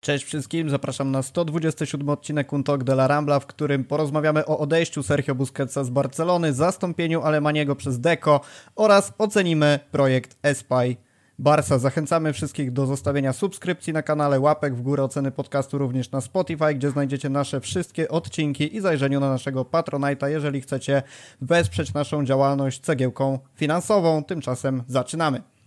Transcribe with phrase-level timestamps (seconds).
[0.00, 5.02] Cześć wszystkim, zapraszam na 127 odcinek Untok de la Rambla, w którym porozmawiamy o odejściu
[5.02, 8.40] Sergio Busquetsa z Barcelony, zastąpieniu Alemaniego przez Deco
[8.76, 10.96] oraz ocenimy projekt Espy
[11.38, 11.78] Barsa.
[11.78, 16.74] Zachęcamy wszystkich do zostawienia subskrypcji na kanale, łapek w górę, oceny podcastu również na Spotify,
[16.74, 21.02] gdzie znajdziecie nasze wszystkie odcinki i zajrzeniu na naszego Patronite'a, jeżeli chcecie
[21.40, 24.24] wesprzeć naszą działalność cegiełką finansową.
[24.24, 25.57] Tymczasem zaczynamy.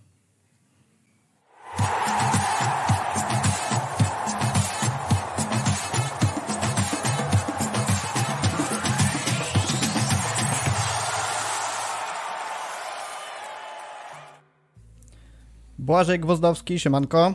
[15.92, 17.34] Błażej Gwozdowski, siemanko.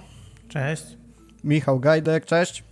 [0.48, 0.84] Cześć.
[1.44, 2.64] Michał Gajdek, cześć.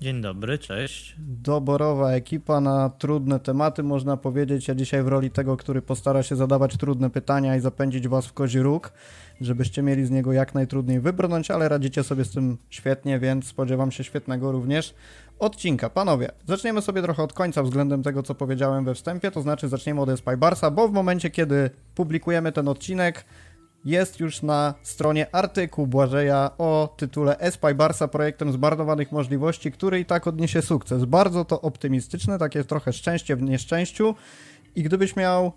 [0.00, 1.16] Dzień dobry, cześć.
[1.18, 4.68] Doborowa ekipa na trudne tematy, można powiedzieć.
[4.68, 8.32] Ja dzisiaj w roli tego, który postara się zadawać trudne pytania i zapędzić was w
[8.32, 8.92] kozi róg,
[9.40, 13.90] żebyście mieli z niego jak najtrudniej wybrnąć, ale radzicie sobie z tym świetnie, więc spodziewam
[13.90, 14.94] się świetnego również
[15.38, 15.90] odcinka.
[15.90, 20.00] Panowie, zaczniemy sobie trochę od końca względem tego, co powiedziałem we wstępie, to znaczy zaczniemy
[20.00, 23.24] od Espy Barsa, bo w momencie, kiedy publikujemy ten odcinek,
[23.84, 30.04] jest już na stronie artykuł Błażeja o tytule Espy Barsa projektem zmarnowanych możliwości, który i
[30.04, 31.04] tak odniesie sukces.
[31.04, 34.14] Bardzo to optymistyczne, takie trochę szczęście w nieszczęściu
[34.74, 35.52] i gdybyś miał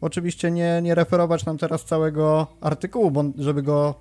[0.00, 3.94] oczywiście nie, nie referować nam teraz całego artykułu, bo żeby go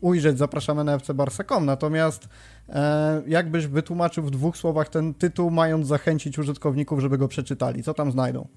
[0.00, 2.28] ujrzeć zapraszamy na fcbarsa.com, natomiast
[2.68, 7.94] e, jakbyś wytłumaczył w dwóch słowach ten tytuł, mając zachęcić użytkowników, żeby go przeczytali, co
[7.94, 8.48] tam znajdą?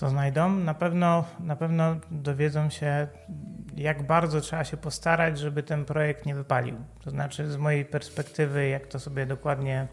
[0.00, 0.50] Co znajdą.
[0.50, 3.08] Na pewno, na pewno dowiedzą się,
[3.76, 6.76] jak bardzo trzeba się postarać, żeby ten projekt nie wypalił.
[7.04, 9.88] To znaczy, z mojej perspektywy, jak to sobie dokładnie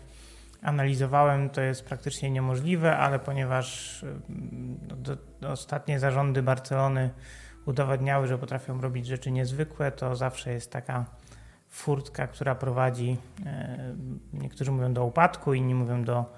[0.62, 7.10] analizowałem, to jest praktycznie niemożliwe, ale ponieważ mm, do, do ostatnie zarządy Barcelony
[7.66, 11.06] udowadniały, że potrafią robić rzeczy niezwykłe, to zawsze jest taka
[11.70, 13.96] furtka, która prowadzi, e,
[14.34, 16.34] niektórzy mówią do upadku, inni mówią do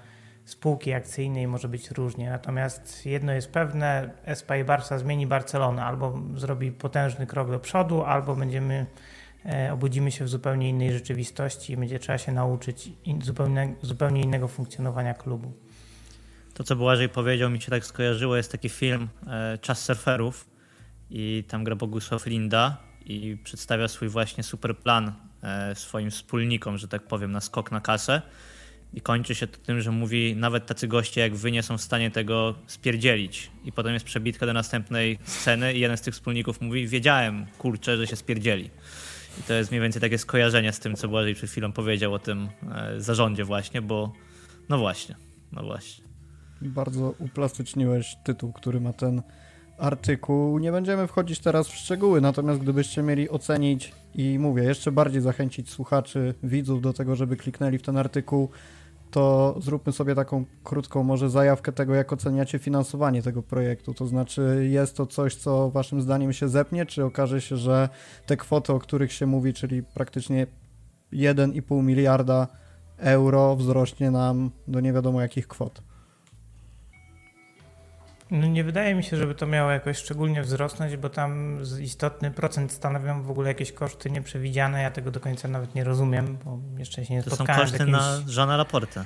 [0.50, 2.30] spółki akcyjnej może być różnie.
[2.30, 8.02] Natomiast jedno jest pewne, Espa i Barca zmieni Barcelonę, albo zrobi potężny krok do przodu,
[8.02, 8.86] albo będziemy
[9.46, 14.48] e, obudzimy się w zupełnie innej rzeczywistości i będzie trzeba się nauczyć zupełnie, zupełnie innego
[14.48, 15.52] funkcjonowania klubu.
[16.54, 20.50] To, co Błażej powiedział, mi się tak skojarzyło, jest taki film e, Czas surferów
[21.10, 25.12] i tam gra Bogusław Linda i przedstawia swój właśnie super plan
[25.42, 28.22] e, swoim wspólnikom, że tak powiem, na skok na kasę
[28.94, 31.80] i kończy się to tym, że mówi, nawet tacy goście jak wy nie są w
[31.80, 33.50] stanie tego spierdzielić.
[33.64, 37.96] I potem jest przebitka do następnej sceny i jeden z tych wspólników mówi, wiedziałem, kurczę,
[37.96, 38.70] że się spierdzieli.
[39.40, 42.18] I to jest mniej więcej takie skojarzenie z tym, co Błażej przed chwilą powiedział o
[42.18, 44.12] tym e, zarządzie właśnie, bo
[44.68, 45.16] no właśnie,
[45.52, 46.04] no właśnie.
[46.62, 49.22] Bardzo uplastyczniłeś tytuł, który ma ten
[49.78, 50.58] artykuł.
[50.58, 55.70] Nie będziemy wchodzić teraz w szczegóły, natomiast gdybyście mieli ocenić i mówię, jeszcze bardziej zachęcić
[55.70, 58.50] słuchaczy, widzów do tego, żeby kliknęli w ten artykuł,
[59.10, 63.94] to zróbmy sobie taką krótką może zajawkę tego, jak oceniacie finansowanie tego projektu.
[63.94, 67.88] To znaczy, jest to coś, co waszym zdaniem się zepnie, czy okaże się, że
[68.26, 70.46] te kwoty, o których się mówi, czyli praktycznie
[71.12, 72.46] 1,5 miliarda
[72.96, 75.82] euro wzrośnie nam do nie wiadomo jakich kwot?
[78.30, 82.72] No nie wydaje mi się, żeby to miało jakoś szczególnie wzrosnąć, bo tam istotny procent
[82.72, 84.82] stanowią w ogóle jakieś koszty nieprzewidziane.
[84.82, 87.60] Ja tego do końca nawet nie rozumiem, bo jeszcze się nie to spotkałem.
[87.60, 88.26] To są koszty jakimś...
[88.26, 89.04] na Żana Laporte.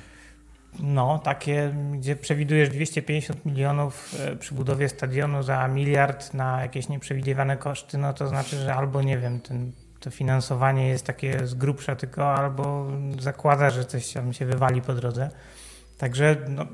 [0.79, 7.57] No, takie, gdzie przewidujesz 250 milionów e, przy budowie stadionu za miliard na jakieś nieprzewidywane
[7.57, 11.97] koszty, no to znaczy, że albo nie wiem, ten, to finansowanie jest takie z grubsza
[11.97, 12.87] tylko, albo
[13.21, 15.31] zakłada, że coś tam się wywali po drodze.
[15.99, 16.67] Także no,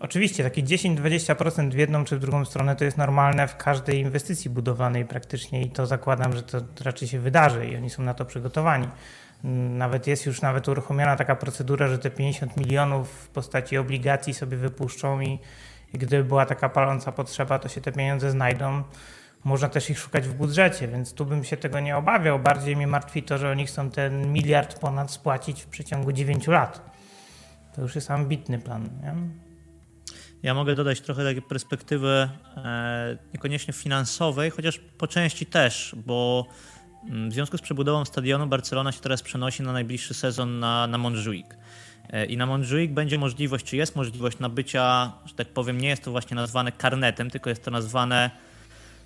[0.00, 4.50] Oczywiście takie 10-20% w jedną czy w drugą stronę to jest normalne w każdej inwestycji
[4.50, 8.24] budowanej praktycznie i to zakładam, że to raczej się wydarzy i oni są na to
[8.24, 8.88] przygotowani.
[9.44, 14.56] Nawet jest już nawet uruchomiona taka procedura, że te 50 milionów w postaci obligacji sobie
[14.56, 15.38] wypuszczą i,
[15.94, 18.82] i gdyby była taka paląca potrzeba, to się te pieniądze znajdą.
[19.44, 22.38] Można też ich szukać w budżecie, więc tu bym się tego nie obawiał.
[22.38, 26.90] Bardziej mnie martwi to, że oni chcą ten miliard ponad spłacić w przeciągu 9 lat.
[27.74, 28.88] To już jest ambitny plan.
[29.02, 29.49] Nie?
[30.42, 36.46] Ja mogę dodać trochę takiej perspektywy e, niekoniecznie finansowej, chociaż po części też, bo
[37.04, 40.98] mm, w związku z przebudową stadionu Barcelona się teraz przenosi na najbliższy sezon na, na
[40.98, 41.46] Montjuic.
[42.08, 46.04] E, I na Montjuic będzie możliwość, czy jest możliwość nabycia, że tak powiem, nie jest
[46.04, 48.30] to właśnie nazwane karnetem, tylko jest to nazwane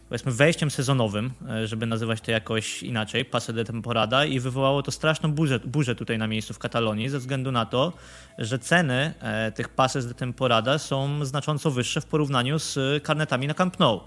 [0.09, 4.91] powiedzmy wejściem sezonowym, e, żeby nazywać to jakoś inaczej, pase de temporada i wywołało to
[4.91, 7.93] straszną burzę, burzę tutaj na miejscu w Katalonii ze względu na to,
[8.39, 13.55] że ceny e, tych pases de temporada są znacząco wyższe w porównaniu z karnetami na
[13.55, 14.01] Camp Nou.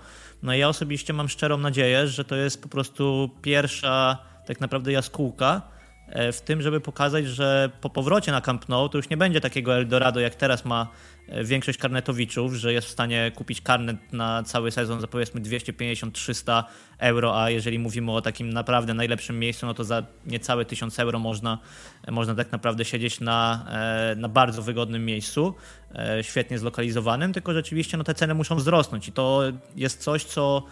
[0.44, 4.92] No i ja osobiście mam szczerą nadzieję, że to jest po prostu pierwsza tak naprawdę
[4.92, 5.62] jaskółka
[6.34, 9.76] w tym, żeby pokazać, że po powrocie na Camp Nou to już nie będzie takiego
[9.76, 10.88] Eldorado, jak teraz ma
[11.44, 16.64] większość karnetowiczów, że jest w stanie kupić karnet na cały sezon za powiedzmy 250-300
[17.00, 21.20] euro, a jeżeli mówimy o takim naprawdę najlepszym miejscu, no to za niecałe 1000 euro
[21.20, 21.58] można,
[22.08, 25.56] można tak naprawdę siedzieć na, e, na bardzo wygodnym miejscu,
[25.96, 29.44] e, świetnie zlokalizowanym, tylko rzeczywiście no, te ceny muszą wzrosnąć i to
[29.76, 30.64] jest coś, co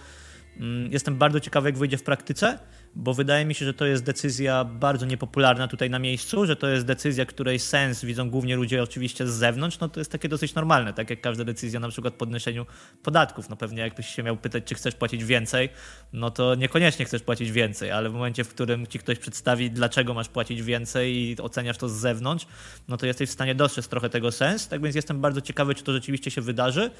[0.57, 2.59] mm, jestem bardzo ciekawy, jak wyjdzie w praktyce,
[2.95, 6.67] bo wydaje mi się, że to jest decyzja bardzo niepopularna tutaj na miejscu, że to
[6.67, 10.55] jest decyzja, której sens widzą głównie ludzie oczywiście z zewnątrz, no to jest takie dosyć
[10.55, 12.65] normalne, tak jak każda decyzja na przykład podnoszeniu
[13.03, 13.49] podatków.
[13.49, 15.69] No pewnie jakbyś się miał pytać, czy chcesz płacić więcej,
[16.13, 20.13] no to niekoniecznie chcesz płacić więcej, ale w momencie, w którym ci ktoś przedstawi, dlaczego
[20.13, 22.47] masz płacić więcej i oceniasz to z zewnątrz,
[22.87, 24.67] no to jesteś w stanie dostrzec trochę tego sens.
[24.67, 26.91] Tak więc jestem bardzo ciekawy, czy to rzeczywiście się wydarzy,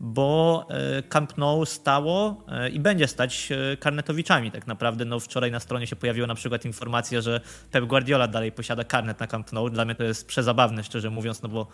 [0.00, 3.48] bo e, Camp Nou stało e, i będzie stać
[3.80, 5.04] karnetowiczami tak naprawdę.
[5.04, 7.40] No wczoraj na stronie się pojawiła na przykład informacja, że
[7.70, 9.70] Pep Guardiola dalej posiada karnet na Camp Nou.
[9.70, 11.66] Dla mnie to jest przezabawne, szczerze mówiąc, no bo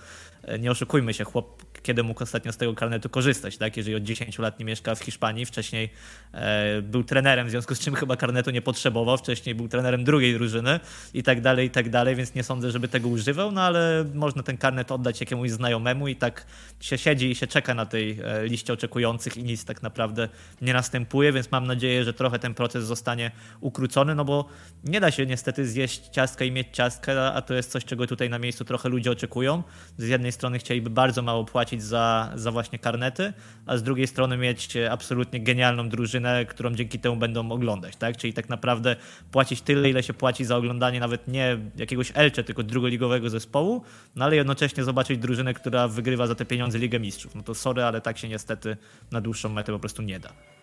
[0.58, 3.76] nie oszukujmy się, chłop kiedy mógł ostatnio z tego karnetu korzystać, tak?
[3.76, 5.90] Jeżeli od 10 lat nie mieszka w Hiszpanii, wcześniej
[6.32, 10.34] e, był trenerem, w związku z czym chyba karnetu nie potrzebował, wcześniej był trenerem drugiej
[10.34, 10.80] drużyny
[11.14, 14.42] i tak dalej, i tak dalej, więc nie sądzę, żeby tego używał, no ale można
[14.42, 16.46] ten karnet oddać jakiemuś znajomemu i tak
[16.80, 20.28] się siedzi i się czeka na tej e, liście oczekujących i nic tak naprawdę
[20.62, 24.44] nie następuje, więc mam nadzieję, że trochę ten proces zostanie ukrócony, no bo
[24.84, 28.30] nie da się niestety zjeść ciastka i mieć ciastka, a to jest coś, czego tutaj
[28.30, 29.62] na miejscu trochę ludzie oczekują.
[29.96, 33.32] Z jednej strony chcieliby bardzo mało płacić za, za właśnie karnety,
[33.66, 38.16] a z drugiej strony mieć absolutnie genialną drużynę, którą dzięki temu będą oglądać, tak?
[38.16, 38.96] Czyli tak naprawdę
[39.30, 43.82] płacić tyle, ile się płaci za oglądanie nawet nie jakiegoś Elcze, tylko drugoligowego zespołu,
[44.16, 47.34] no ale jednocześnie zobaczyć drużynę, która wygrywa za te pieniądze Ligę Mistrzów.
[47.34, 48.76] No to sorry, ale tak się niestety
[49.10, 50.57] na dłuższą metę po prostu nie da.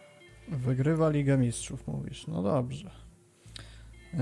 [0.48, 2.28] Wygrywa Ligę Mistrzów, mówisz.
[2.28, 2.92] No dobrze.
[4.14, 4.20] Yy,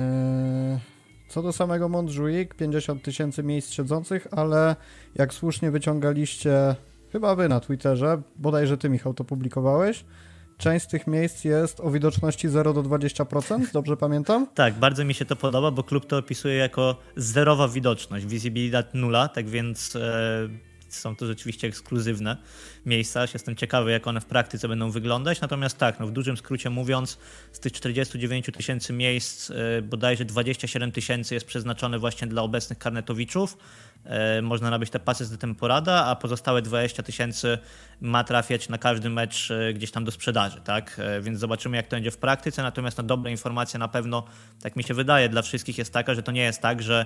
[1.27, 4.75] co do samego Montjuic, 50 tysięcy miejsc siedzących, ale
[5.15, 6.75] jak słusznie wyciągaliście,
[7.11, 10.05] chyba wy na Twitterze, bodajże ty Michał to publikowałeś,
[10.57, 14.47] część z tych miejsc jest o widoczności 0 do 20%, dobrze pamiętam?
[14.55, 19.27] Tak, bardzo mi się to podoba, bo klub to opisuje jako zerowa widoczność, visibilidad nula,
[19.27, 20.49] tak więc e,
[20.95, 22.37] są to rzeczywiście ekskluzywne
[22.85, 23.25] miejsca.
[23.33, 25.41] Jestem ciekawy, jak one w praktyce będą wyglądać.
[25.41, 27.17] Natomiast tak, no w dużym skrócie mówiąc,
[27.51, 33.57] z tych 49 tysięcy miejsc e, bodajże 27 tysięcy jest przeznaczone właśnie dla obecnych karnetowiczów.
[34.05, 37.57] E, można nabyć te pasy z temporada, a pozostałe 20 tysięcy
[38.01, 41.01] ma trafiać na każdy mecz e, gdzieś tam do sprzedaży, tak?
[41.21, 42.63] Więc zobaczymy, jak to będzie w praktyce.
[42.63, 44.23] Natomiast no, dobra informacja na pewno,
[44.61, 47.05] tak mi się wydaje, dla wszystkich jest taka, że to nie jest tak, że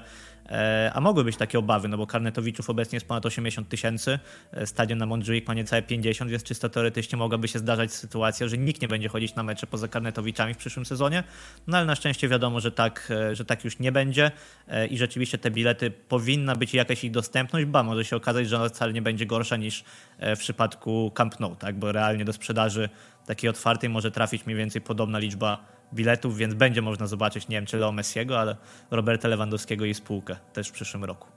[0.93, 4.19] a mogły być takie obawy, no bo karnetowiczów obecnie jest ponad 80 tysięcy,
[4.65, 8.81] stadion na Montjuic ma niecałe 50, więc czysto teoretycznie mogłaby się zdarzać sytuacja, że nikt
[8.81, 11.23] nie będzie chodzić na mecze poza karnetowiczami w przyszłym sezonie.
[11.67, 14.31] No ale na szczęście wiadomo, że tak, e, że tak już nie będzie
[14.67, 18.57] e, i rzeczywiście te bilety powinna być jakaś ich dostępność, ba może się okazać, że
[18.57, 19.83] ona wcale nie będzie gorsza niż
[20.19, 21.75] e, w przypadku Camp Nou, tak?
[21.75, 22.89] bo realnie do sprzedaży
[23.25, 25.57] takiej otwartej może trafić mniej więcej podobna liczba
[25.93, 28.55] biletów, więc będzie można zobaczyć, nie wiem czy Leo Messiego, ale
[28.91, 31.27] Roberta Lewandowskiego i spółkę też w przyszłym roku.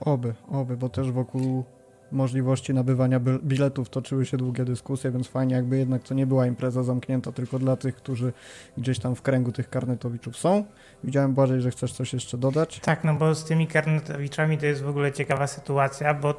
[0.00, 1.64] Oby, oby, bo też wokół
[2.12, 6.82] możliwości nabywania biletów toczyły się długie dyskusje, więc fajnie jakby jednak to nie była impreza
[6.82, 8.32] zamknięta tylko dla tych, którzy
[8.78, 10.64] gdzieś tam w kręgu tych karnetowiczów są.
[11.04, 12.80] Widziałem Błażej, że chcesz coś jeszcze dodać.
[12.80, 16.34] Tak, no bo z tymi karnetowiczami to jest w ogóle ciekawa sytuacja, bo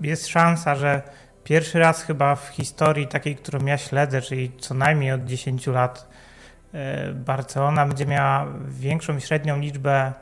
[0.00, 1.02] jest szansa, że
[1.44, 6.08] pierwszy raz chyba w historii takiej, którą ja śledzę, czyli co najmniej od 10 lat,
[6.72, 10.12] e, Barcelona będzie miała większą średnią liczbę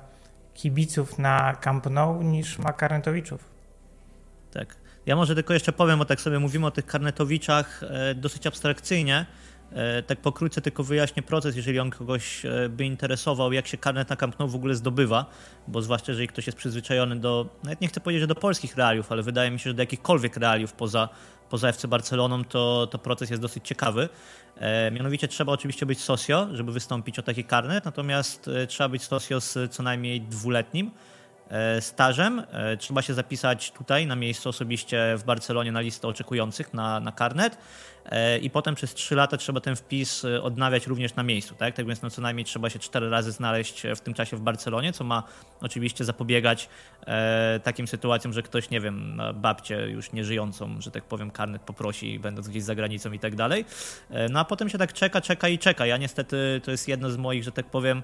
[0.54, 3.51] kibiców na Camp Nou niż ma karnetowiczów.
[4.52, 4.76] Tak.
[5.06, 9.26] Ja może tylko jeszcze powiem, bo tak sobie mówimy o tych karnetowiczach e, dosyć abstrakcyjnie.
[9.72, 14.10] E, tak pokrótce tylko wyjaśnię proces, jeżeli on kogoś e, by interesował, jak się karnet
[14.10, 15.26] na Camp Nou w ogóle zdobywa,
[15.68, 19.12] bo zwłaszcza jeżeli ktoś jest przyzwyczajony do, nawet nie chcę powiedzieć, że do polskich realiów,
[19.12, 21.08] ale wydaje mi się, że do jakichkolwiek realiów poza,
[21.50, 24.08] poza FC Barceloną, to, to proces jest dosyć ciekawy.
[24.92, 29.72] Mianowicie trzeba oczywiście być socio, żeby wystąpić o taki karnet, natomiast trzeba być socio z
[29.72, 30.90] co najmniej dwuletnim
[31.80, 32.42] stażem.
[32.52, 37.12] E, trzeba się zapisać tutaj na miejscu osobiście w Barcelonie na listę oczekujących na, na
[37.12, 37.58] karnet
[38.04, 41.54] e, i potem przez 3 lata trzeba ten wpis odnawiać również na miejscu.
[41.54, 44.40] Tak, tak więc no co najmniej trzeba się 4 razy znaleźć w tym czasie w
[44.40, 45.22] Barcelonie, co ma
[45.60, 46.68] oczywiście zapobiegać
[47.62, 52.48] takim sytuacjom, że ktoś, nie wiem, babcię już nieżyjącą, że tak powiem, karnet poprosi, będąc
[52.48, 53.64] gdzieś za granicą i tak dalej.
[54.30, 55.86] No a potem się tak czeka, czeka i czeka.
[55.86, 58.02] Ja niestety to jest jedno z moich, że tak powiem,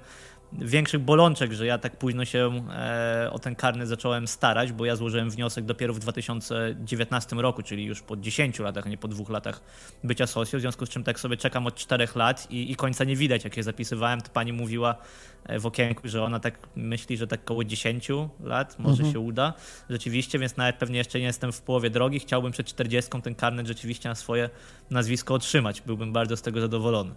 [0.53, 4.97] większych bolączek, że ja tak późno się e, o ten karnet zacząłem starać, bo ja
[4.97, 9.31] złożyłem wniosek dopiero w 2019 roku, czyli już po 10 latach, a nie po dwóch
[9.31, 9.61] latach
[10.05, 13.05] bycia socją, w związku z czym tak sobie czekam od 4 lat i, i końca
[13.05, 14.95] nie widać, jak je zapisywałem, to pani mówiła
[15.45, 18.09] e, w okienku, że ona tak myśli, że tak około 10
[18.41, 19.13] lat może mhm.
[19.13, 19.53] się uda
[19.91, 23.67] rzeczywiście, więc nawet pewnie jeszcze nie jestem w połowie drogi, chciałbym przed 40 ten karnet
[23.67, 24.51] rzeczywiście na swoje
[24.91, 27.15] nazwisko otrzymać, byłbym bardzo z tego zadowolony.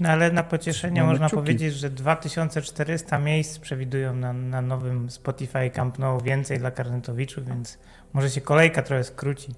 [0.00, 1.42] No ale na pocieszenie Mamy można czuki.
[1.42, 7.78] powiedzieć, że 2400 miejsc przewidują na, na nowym Spotify Camp Nou więcej dla karnetowiczów, więc
[8.12, 9.54] może się kolejka trochę skróci.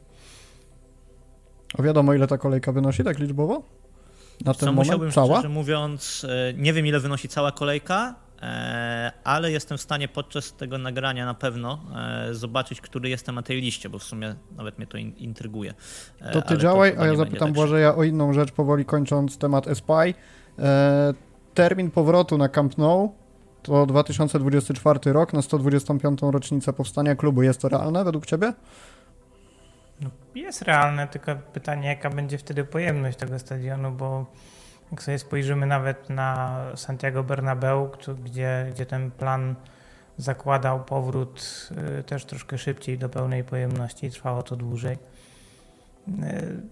[1.78, 3.62] A wiadomo, ile ta kolejka wynosi tak liczbowo?
[4.44, 4.86] Na ten Co moment?
[4.86, 5.34] Musiałbym, cała?
[5.38, 8.14] szczerze mówiąc, e, nie wiem ile wynosi cała kolejka,
[9.24, 11.78] ale jestem w stanie podczas tego nagrania na pewno
[12.28, 15.74] e, zobaczyć, który jestem na tej liście, bo w sumie nawet mnie to intryguje.
[16.32, 19.68] To ty działaj, to a ja zapytam tak Błażeja o inną rzecz, powoli kończąc temat
[19.68, 20.14] Espy.
[21.54, 23.14] Termin powrotu na Camp Nou
[23.62, 26.20] to 2024 rok, na 125.
[26.22, 27.42] rocznicę powstania klubu.
[27.42, 28.52] Jest to realne według Ciebie?
[30.00, 34.26] No, jest realne, tylko pytanie, jaka będzie wtedy pojemność tego stadionu, bo
[34.92, 37.90] jak sobie spojrzymy nawet na Santiago Bernabeu,
[38.24, 39.54] gdzie, gdzie ten plan
[40.16, 41.68] zakładał powrót
[42.00, 44.98] y, też troszkę szybciej do pełnej pojemności, trwało to dłużej.
[46.08, 46.12] Y,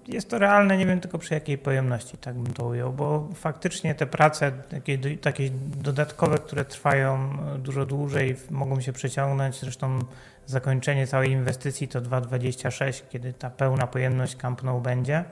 [0.08, 3.94] jest to realne, nie wiem tylko przy jakiej pojemności, tak bym to ujął, bo faktycznie
[3.94, 9.60] te prace takie, takie dodatkowe, które trwają y, dużo dłużej, mogą się przeciągnąć.
[9.60, 9.98] Zresztą
[10.46, 15.24] zakończenie całej inwestycji to 2,26, kiedy ta pełna pojemność Camp Nou będzie.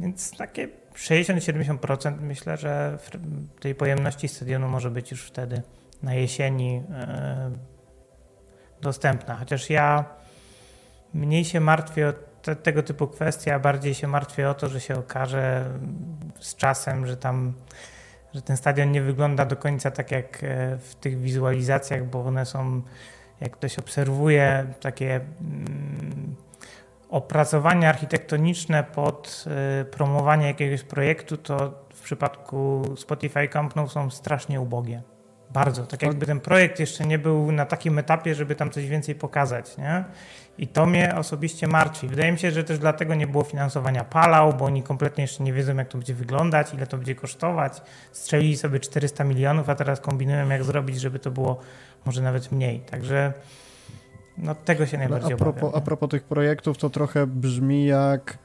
[0.00, 2.98] Więc takie 60-70% myślę, że
[3.60, 5.62] tej pojemności stadionu może być już wtedy
[6.02, 7.50] na jesieni e,
[8.80, 9.36] dostępna.
[9.36, 10.04] Chociaż ja
[11.14, 12.12] mniej się martwię o
[12.42, 15.64] te, tego typu kwestie, a bardziej się martwię o to, że się okaże
[16.40, 17.54] z czasem, że tam
[18.34, 22.46] że ten stadion nie wygląda do końca tak jak e, w tych wizualizacjach, bo one
[22.46, 22.82] są,
[23.40, 25.20] jak ktoś obserwuje, takie
[27.08, 29.44] opracowanie architektoniczne pod
[29.80, 35.02] y, promowanie jakiegoś projektu, to w przypadku Spotify Company są strasznie ubogie.
[35.50, 35.86] Bardzo.
[35.86, 39.76] Tak jakby ten projekt jeszcze nie był na takim etapie, żeby tam coś więcej pokazać.
[39.76, 40.04] Nie?
[40.58, 42.08] I to mnie osobiście martwi.
[42.08, 45.52] Wydaje mi się, że też dlatego nie było finansowania Palau, bo oni kompletnie jeszcze nie
[45.52, 47.82] wiedzą, jak to będzie wyglądać, ile to będzie kosztować.
[48.12, 51.60] Strzelili sobie 400 milionów, a teraz kombinują, jak zrobić, żeby to było
[52.04, 52.80] może nawet mniej.
[52.80, 53.32] Także
[54.42, 55.82] no tego się najbardziej a propos, obawiam.
[55.82, 58.38] A propos tych projektów, to trochę brzmi jak,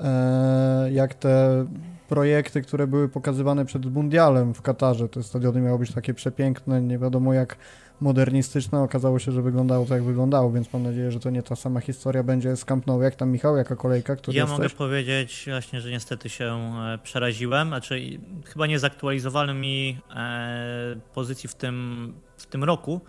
[0.00, 1.66] e, jak te
[2.08, 5.08] projekty, które były pokazywane przed Mundialem w Katarze.
[5.08, 7.56] Te stadiony miały być takie przepiękne, nie wiadomo jak
[8.00, 8.80] modernistyczne.
[8.80, 11.80] Okazało się, że wyglądało tak, jak wyglądało, więc mam nadzieję, że to nie ta sama
[11.80, 13.02] historia będzie z Camp Nou.
[13.02, 14.16] Jak tam, Michał, jaka kolejka?
[14.16, 14.58] Który ja jesteś?
[14.58, 17.68] mogę powiedzieć właśnie, że niestety się e, przeraziłem.
[17.68, 18.00] Znaczy,
[18.44, 23.00] chyba nie zaktualizowano mi e, pozycji w tym, w tym roku,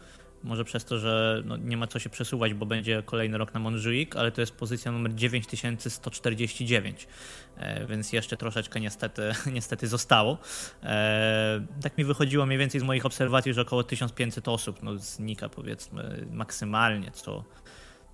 [0.43, 3.59] może przez to, że no, nie ma co się przesuwać, bo będzie kolejny rok na
[3.59, 7.07] Montjuic, ale to jest pozycja numer 9149,
[7.57, 9.21] e, więc jeszcze troszeczkę niestety,
[9.53, 10.37] niestety zostało.
[10.83, 15.49] E, tak mi wychodziło mniej więcej z moich obserwacji, że około 1500 osób no, znika
[15.49, 17.43] powiedzmy maksymalnie co,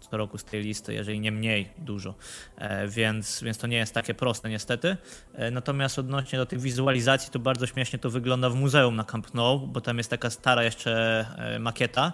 [0.09, 2.15] co roku z tej listy, jeżeli nie mniej dużo,
[2.57, 4.97] e, więc, więc to nie jest takie proste niestety.
[5.33, 9.33] E, natomiast odnośnie do tych wizualizacji, to bardzo śmiesznie to wygląda w muzeum na Camp
[9.33, 12.13] Nou, bo tam jest taka stara jeszcze e, makieta,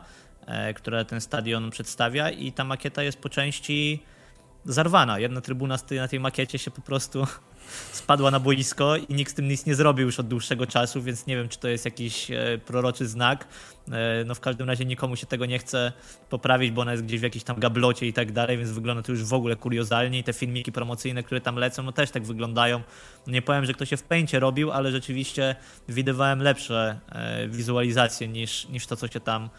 [0.75, 4.03] która ten stadion przedstawia i ta makieta jest po części
[4.65, 5.19] zarwana.
[5.19, 7.27] Jedna trybuna na tej makiecie się po prostu
[7.91, 11.27] spadła na boisko i nikt z tym nic nie zrobił już od dłuższego czasu, więc
[11.27, 13.47] nie wiem, czy to jest jakiś e, proroczy znak.
[13.91, 15.91] E, no w każdym razie nikomu się tego nie chce
[16.29, 19.11] poprawić, bo ona jest gdzieś w jakiejś tam gablocie i tak dalej, więc wygląda to
[19.11, 22.81] już w ogóle kuriozalnie i te filmiki promocyjne, które tam lecą, no też tak wyglądają.
[23.27, 25.55] Nie powiem, że ktoś się w pęcie robił, ale rzeczywiście
[25.89, 29.49] widywałem lepsze e, wizualizacje niż, niż to, co się tam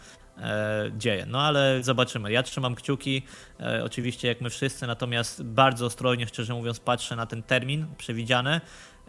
[0.97, 1.25] dzieje.
[1.25, 2.31] No ale zobaczymy.
[2.31, 3.21] Ja trzymam kciuki,
[3.59, 8.61] e, oczywiście jak my wszyscy, natomiast bardzo ostrożnie, szczerze mówiąc, patrzę na ten termin przewidziany.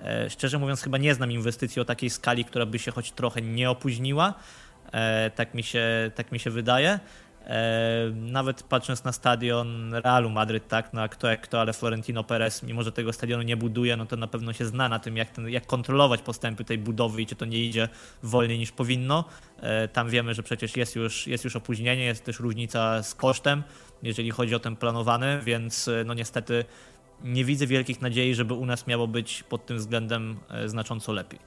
[0.04, 3.42] E, szczerze mówiąc, chyba nie znam inwestycji o takiej skali, która by się choć trochę
[3.42, 4.34] nie opóźniła.
[5.34, 7.00] Tak mi się, tak mi się wydaje.
[7.46, 12.62] E, nawet patrząc na stadion Realu Madryt, tak, no kto jak kto, ale Florentino Perez,
[12.62, 15.30] mimo że tego stadionu nie buduje, no to na pewno się zna na tym, jak,
[15.30, 17.88] ten, jak kontrolować postępy tej budowy i czy to nie idzie
[18.22, 19.24] wolniej niż powinno.
[19.60, 23.62] E, tam wiemy, że przecież jest już, jest już opóźnienie, jest też różnica z kosztem,
[24.02, 26.64] jeżeli chodzi o ten planowany, więc e, no niestety
[27.24, 31.38] nie widzę wielkich nadziei, żeby u nas miało być pod tym względem znacząco lepiej.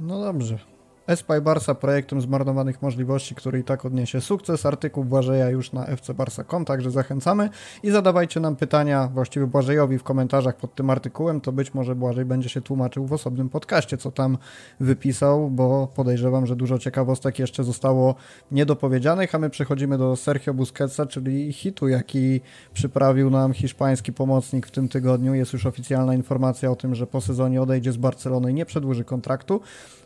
[0.00, 0.71] No dobrze.
[1.06, 4.66] Espy Barsa projektem zmarnowanych możliwości, który i tak odniesie sukces.
[4.66, 7.50] Artykuł Błażeja już na fcbarsa.com, także zachęcamy
[7.82, 12.24] i zadawajcie nam pytania właściwie Błażejowi w komentarzach pod tym artykułem, to być może Błażej
[12.24, 14.38] będzie się tłumaczył w osobnym podcaście, co tam
[14.80, 18.14] wypisał, bo podejrzewam, że dużo ciekawostek jeszcze zostało
[18.50, 22.40] niedopowiedzianych, a my przechodzimy do Sergio Busquetsa, czyli hitu, jaki
[22.72, 25.34] przyprawił nam hiszpański pomocnik w tym tygodniu.
[25.34, 29.04] Jest już oficjalna informacja o tym, że po sezonie odejdzie z Barcelony i nie przedłuży
[29.04, 29.60] kontraktu.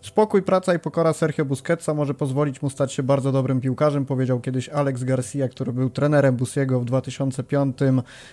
[0.07, 4.41] Spokój, praca i pokora Sergio Busquetsa może pozwolić mu stać się bardzo dobrym piłkarzem, powiedział
[4.41, 7.79] kiedyś Alex Garcia, który był trenerem Busiego w 2005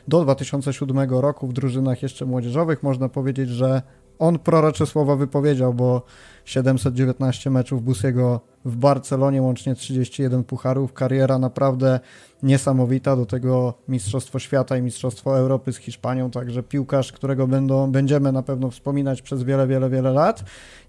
[0.08, 2.84] do 2007 roku w drużynach jeszcze młodzieżowych.
[2.84, 3.82] Można powiedzieć, że
[4.20, 6.02] on prorocze słowa wypowiedział, bo
[6.46, 12.00] 719 meczów Busiego w Barcelonie, łącznie 31 pucharów, kariera naprawdę
[12.44, 18.32] niesamowita, do tego Mistrzostwo Świata i Mistrzostwo Europy z Hiszpanią, także piłkarz, którego będą, będziemy
[18.32, 20.44] na pewno wspominać przez wiele, wiele, wiele lat.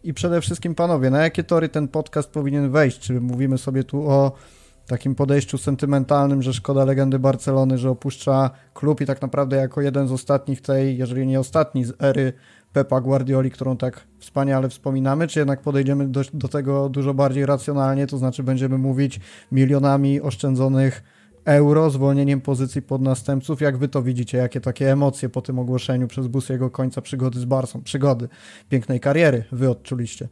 [0.05, 2.99] I przede wszystkim panowie, na jakie tory ten podcast powinien wejść?
[2.99, 4.33] Czy mówimy sobie tu o
[4.87, 10.09] takim podejściu sentymentalnym, że szkoda legendy Barcelony, że opuszcza klub i tak naprawdę jako jeden
[10.09, 12.33] z ostatnich tej, jeżeli nie ostatni z ery
[12.75, 18.07] Pepa Guardioli, którą tak wspaniale wspominamy, czy jednak podejdziemy do, do tego dużo bardziej racjonalnie,
[18.07, 19.21] to znaczy będziemy mówić
[19.53, 21.03] milionami oszczędzonych
[21.45, 23.61] euro, zwolnieniem pozycji pod następców.
[23.61, 24.39] Jak wy to widzicie?
[24.39, 27.83] Jakie takie emocje po tym ogłoszeniu przez bus jego końca przygody z Barsą?
[27.83, 28.29] Przygody,
[28.69, 30.29] pięknej kariery wy odczuliście?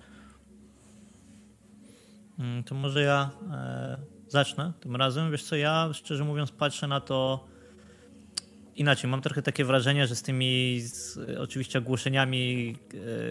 [2.38, 3.96] Mm, to może ja e,
[4.28, 5.30] zacznę tym razem.
[5.30, 7.51] Wiesz co, ja szczerze mówiąc patrzę na to
[8.76, 9.10] inaczej.
[9.10, 12.76] Mam trochę takie wrażenie, że z tymi z, oczywiście ogłoszeniami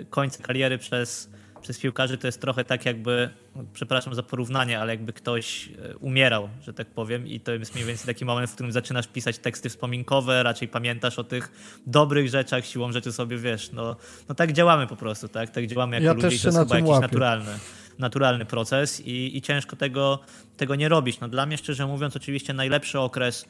[0.02, 1.30] e, końca kariery przez,
[1.62, 5.98] przez piłkarzy to jest trochę tak jakby, no, przepraszam za porównanie, ale jakby ktoś e,
[5.98, 9.38] umierał, że tak powiem i to jest mniej więcej taki moment, w którym zaczynasz pisać
[9.38, 11.52] teksty wspominkowe, raczej pamiętasz o tych
[11.88, 13.96] dobrych rzeczach, siłą rzeczy sobie wiesz, no,
[14.30, 16.76] no tak działamy po prostu, tak, tak działamy jako ja ludzie i to jest chyba
[16.76, 17.02] jakiś łapię.
[17.02, 17.52] naturalny
[18.00, 20.20] naturalny proces i, i ciężko tego,
[20.58, 21.20] tego nie robić.
[21.20, 23.46] No dla mnie, szczerze mówiąc, oczywiście najlepszy okres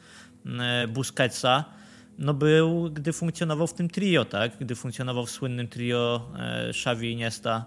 [0.46, 1.64] mm, Busquetsa
[2.18, 4.56] no był, gdy funkcjonował w tym trio, tak?
[4.60, 7.64] Gdy funkcjonował w słynnym trio e, Xavi, Iniesta,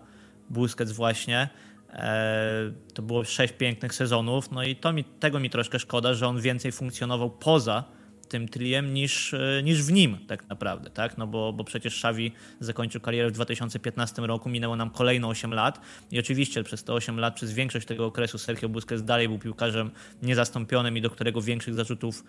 [0.50, 1.50] Busquets właśnie.
[1.90, 6.28] E, to było sześć pięknych sezonów, no i to mi, tego mi troszkę szkoda, że
[6.28, 7.84] on więcej funkcjonował poza
[8.36, 11.18] tym triem niż, e, niż w nim tak naprawdę, tak?
[11.18, 15.82] No bo, bo przecież Xavi zakończył karierę w 2015 roku, minęło nam kolejne 8 lat
[16.12, 19.92] i oczywiście przez te 8 lat, przez większość tego okresu Sergio Busquets dalej był piłkarzem
[20.22, 22.24] niezastąpionym i do którego większych zarzutów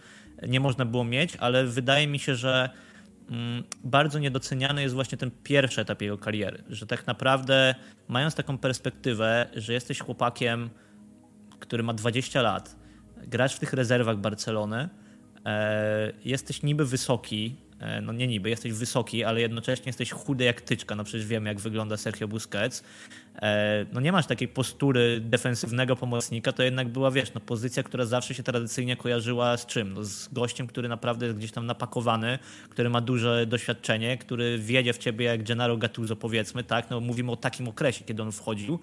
[0.49, 2.71] nie można było mieć, ale wydaje mi się, że
[3.31, 7.75] mm, bardzo niedoceniany jest właśnie ten pierwszy etap jego kariery, że tak naprawdę
[8.09, 10.71] mając taką perspektywę, że jesteś chłopakiem,
[11.61, 12.77] który ma 20 lat,
[13.27, 14.88] grasz w tych rezerwach Barcelony,
[16.25, 20.95] jesteś niby wysoki, e, no nie niby, jesteś wysoki, ale jednocześnie jesteś chudy jak tyczka,
[20.95, 22.85] no przecież wiemy jak wygląda Sergio Busquets.
[23.43, 28.05] E, no nie masz takiej postury defensywnego pomocnika, to jednak była, wiesz, no pozycja, która
[28.05, 29.93] zawsze się tradycyjnie kojarzyła z czym?
[29.93, 34.93] No z gościem, który naprawdę jest gdzieś tam napakowany, który ma duże doświadczenie, który wiedzie
[34.93, 36.91] w ciebie jak Gennaro Gattuso powiedzmy, tak?
[36.91, 38.79] No mówimy o takim okresie, kiedy on wchodził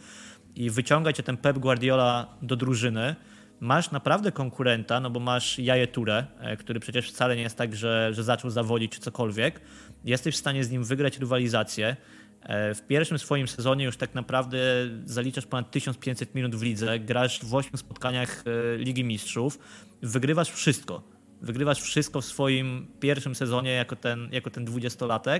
[0.56, 3.16] i wyciąga cię ten Pep Guardiola do drużyny,
[3.64, 7.76] masz naprawdę konkurenta, no bo masz Jaje Ture, e, który przecież wcale nie jest tak,
[7.76, 9.62] że, że zaczął zawodzić czy cokolwiek.
[10.06, 11.96] Jesteś w stanie z nim wygrać rywalizację.
[12.42, 14.58] E, w pierwszym swoim sezonie już tak naprawdę
[15.06, 19.60] zaliczasz ponad 1500 minut w lidze, grasz w 8 spotkaniach e, Ligi Mistrzów,
[20.02, 21.04] wygrywasz wszystko.
[21.42, 25.40] Wygrywasz wszystko w swoim pierwszym sezonie jako ten, jako ten 20-latek.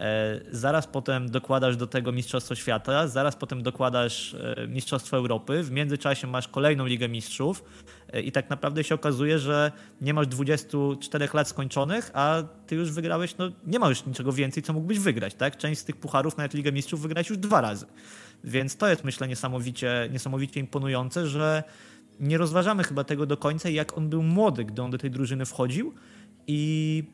[0.00, 5.70] E, zaraz potem dokładasz do tego Mistrzostwo Świata, zaraz potem dokładasz e, Mistrzostwo Europy, w
[5.70, 7.64] międzyczasie masz kolejną Ligę Mistrzów
[8.12, 12.90] e, i tak naprawdę się okazuje, że nie masz 24 lat skończonych, a ty już
[12.90, 15.56] wygrałeś, no nie ma już niczego więcej, co mógłbyś wygrać, tak?
[15.56, 17.86] Część z tych pucharów, nawet Ligę Mistrzów, wygrałeś już dwa razy.
[18.44, 21.62] Więc to jest, myślę, niesamowicie, niesamowicie imponujące, że
[22.20, 25.46] nie rozważamy chyba tego do końca, jak on był młody, gdy on do tej drużyny
[25.46, 25.94] wchodził
[26.46, 27.04] i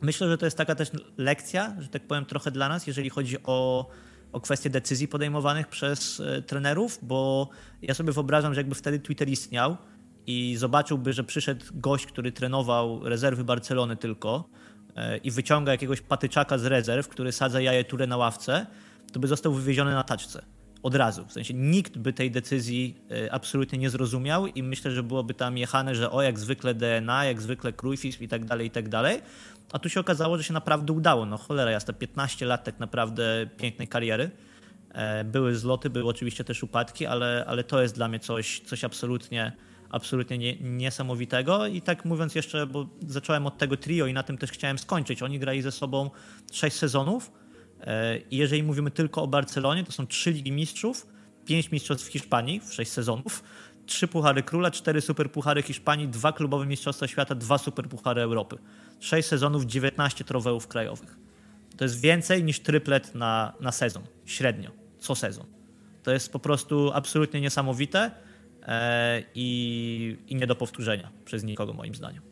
[0.00, 3.36] Myślę, że to jest taka też lekcja, że tak powiem, trochę dla nas, jeżeli chodzi
[3.42, 3.88] o,
[4.32, 7.48] o kwestie decyzji podejmowanych przez e, trenerów, bo
[7.82, 9.76] ja sobie wyobrażam, że jakby wtedy Twitter istniał
[10.26, 14.48] i zobaczyłby, że przyszedł gość, który trenował rezerwy Barcelony tylko
[14.96, 18.66] e, i wyciąga jakiegoś patyczaka z rezerw, który sadza jaje turę na ławce,
[19.12, 20.42] to by został wywieziony na taczce
[20.82, 21.24] od razu.
[21.26, 25.58] W sensie nikt by tej decyzji e, absolutnie nie zrozumiał i myślę, że byłoby tam
[25.58, 29.22] jechane, że o, jak zwykle DNA, jak zwykle Cruyffizm i tak dalej, i tak dalej.
[29.72, 31.26] A tu się okazało, że się naprawdę udało.
[31.26, 34.30] No cholera jasna, 15 lat tak naprawdę pięknej kariery.
[34.96, 38.84] E, były zloty, były oczywiście też upadki, ale, ale to jest dla mnie coś, coś
[38.84, 39.52] absolutnie,
[39.90, 41.66] absolutnie nie, niesamowitego.
[41.66, 45.22] I tak mówiąc jeszcze, bo zacząłem od tego trio i na tym też chciałem skończyć.
[45.22, 46.10] Oni grali ze sobą
[46.52, 47.32] 6 sezonów.
[47.80, 51.06] E, I jeżeli mówimy tylko o Barcelonie, to są trzy Ligi Mistrzów,
[51.46, 53.42] pięć mistrzostw Hiszpanii w sześć sezonów,
[53.86, 58.58] trzy puchary króla, cztery superpuchary Hiszpanii, dwa klubowe mistrzostwa świata, dwa superpuchary Europy.
[59.00, 61.18] Sześć sezonów, 19 trofeów krajowych.
[61.76, 65.46] To jest więcej niż tryplet na, na sezon, średnio, co sezon.
[66.02, 68.10] To jest po prostu absolutnie niesamowite
[68.62, 72.22] e, i, i nie do powtórzenia przez nikogo, moim zdaniem.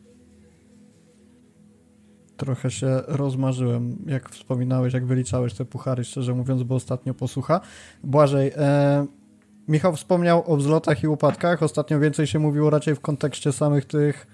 [2.37, 7.61] Trochę się rozmarzyłem, jak wspominałeś, jak wyliczałeś te puchary, szczerze mówiąc, bo ostatnio posłucha.
[8.03, 9.07] Błażej, e,
[9.67, 11.63] Michał wspomniał o wzlotach i upadkach.
[11.63, 14.27] Ostatnio więcej się mówiło raczej w kontekście samych tych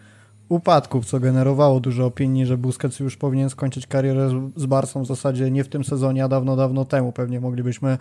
[0.51, 5.51] upadków, co generowało dużo opinii, że Busquets już powinien skończyć karierę z Barsą w zasadzie
[5.51, 7.11] nie w tym sezonie, a dawno, dawno temu.
[7.11, 7.97] Pewnie moglibyśmy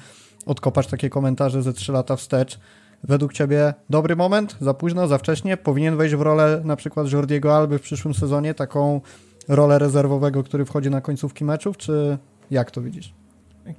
[0.47, 2.61] odkopać takie komentarze ze 3 lata wstecz.
[3.05, 4.57] Według Ciebie dobry moment?
[4.61, 5.09] Za późno?
[5.09, 5.57] Za wcześnie?
[5.57, 9.01] Powinien wejść w rolę na przykład Jordiego Alby w przyszłym sezonie, taką
[9.49, 12.19] rolę rezerwowego, który wchodzi na końcówki meczów, czy
[12.51, 13.15] jak to widzisz?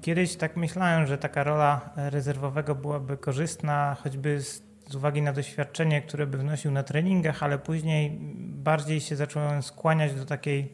[0.02, 6.02] Kiedyś tak myślałem, że taka rola rezerwowego byłaby korzystna, choćby z, z, uwagi na doświadczenie,
[6.02, 10.74] które by wnosił na treningach, ale później bardziej się zacząłem skłaniać do takiej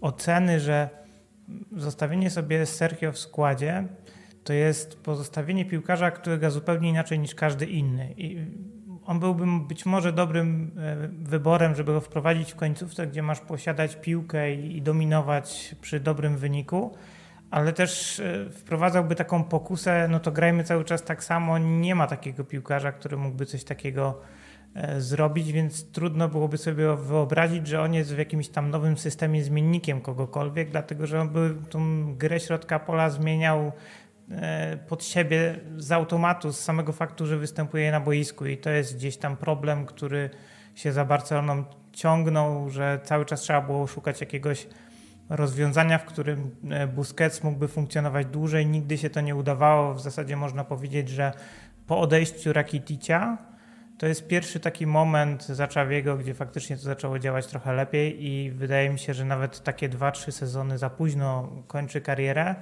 [0.00, 0.88] oceny, że
[1.76, 3.84] zostawienie sobie Sergio w składzie
[4.44, 8.14] to jest pozostawienie piłkarza, który gra zupełnie inaczej niż każdy inny.
[8.16, 8.46] I
[9.04, 13.96] on byłby być może dobrym e, wyborem, żeby go wprowadzić w końcówce, gdzie masz posiadać
[13.96, 16.94] piłkę i dominować przy dobrym wyniku,
[17.50, 22.06] ale też e, wprowadzałby taką pokusę, no to grajmy cały czas tak samo, nie ma
[22.06, 24.20] takiego piłkarza, który mógłby coś takiego
[24.74, 29.44] e, zrobić, więc trudno byłoby sobie wyobrazić, że on jest w jakimś tam nowym systemie
[29.44, 33.72] zmiennikiem kogokolwiek, dlatego że on by tą grę środka pola zmieniał
[34.30, 38.96] E, pod siebie z automatu, z samego faktu, że występuje na boisku i to jest
[38.96, 40.30] gdzieś tam problem, który
[40.74, 44.66] się za Barceloną ciągnął, że cały czas trzeba było szukać jakiegoś
[45.30, 48.66] rozwiązania, w którym e, Busquets mógłby funkcjonować dłużej.
[48.66, 49.94] Nigdy się to nie udawało.
[49.94, 51.32] W zasadzie można powiedzieć, że
[51.86, 53.38] po odejściu Rakiticia
[53.98, 58.50] to jest pierwszy taki moment za Czawiego, gdzie faktycznie to zaczęło działać trochę lepiej i
[58.50, 62.54] wydaje mi się, że nawet takie 2-3 sezony za późno kończy karierę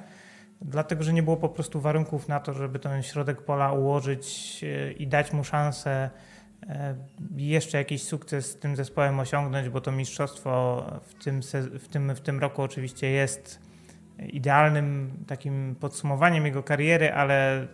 [0.61, 4.93] dlatego że nie było po prostu warunków na to, żeby ten środek pola ułożyć e,
[4.93, 6.11] i dać mu szansę
[7.37, 11.41] jeszcze jakiś sukces z tym zespołem osiągnąć, bo to mistrzostwo w tym,
[11.79, 13.61] w tym, w tym roku oczywiście jest
[14.19, 17.67] idealnym takim podsumowaniem jego kariery, ale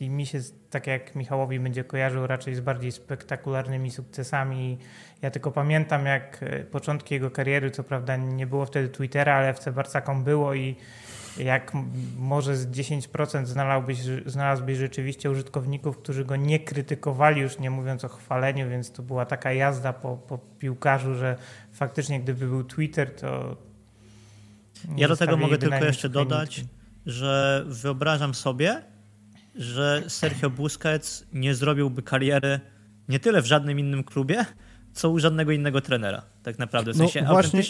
[0.00, 4.78] i mi się, tak jak Michałowi będzie kojarzył, raczej z bardziej spektakularnymi sukcesami.
[5.22, 9.54] Ja tylko pamiętam, jak e, początki jego kariery, co prawda nie było wtedy Twittera, ale
[9.54, 10.76] w Barcaką było i
[11.38, 11.72] jak
[12.18, 18.08] może z 10% znalazłbyś, znalazłbyś rzeczywiście użytkowników, którzy go nie krytykowali, już nie mówiąc o
[18.08, 21.36] chwaleniu, więc to była taka jazda po, po piłkarzu, że
[21.72, 23.56] faktycznie gdyby był Twitter, to.
[24.96, 26.64] Ja do tego mogę tylko jeszcze dodać,
[27.06, 28.82] że wyobrażam sobie,
[29.54, 32.60] że Sergio Busquets nie zrobiłby kariery
[33.08, 34.44] nie tyle w żadnym innym klubie,
[34.94, 36.92] co u żadnego innego trenera, tak naprawdę.
[36.92, 37.60] W no sensie no właśnie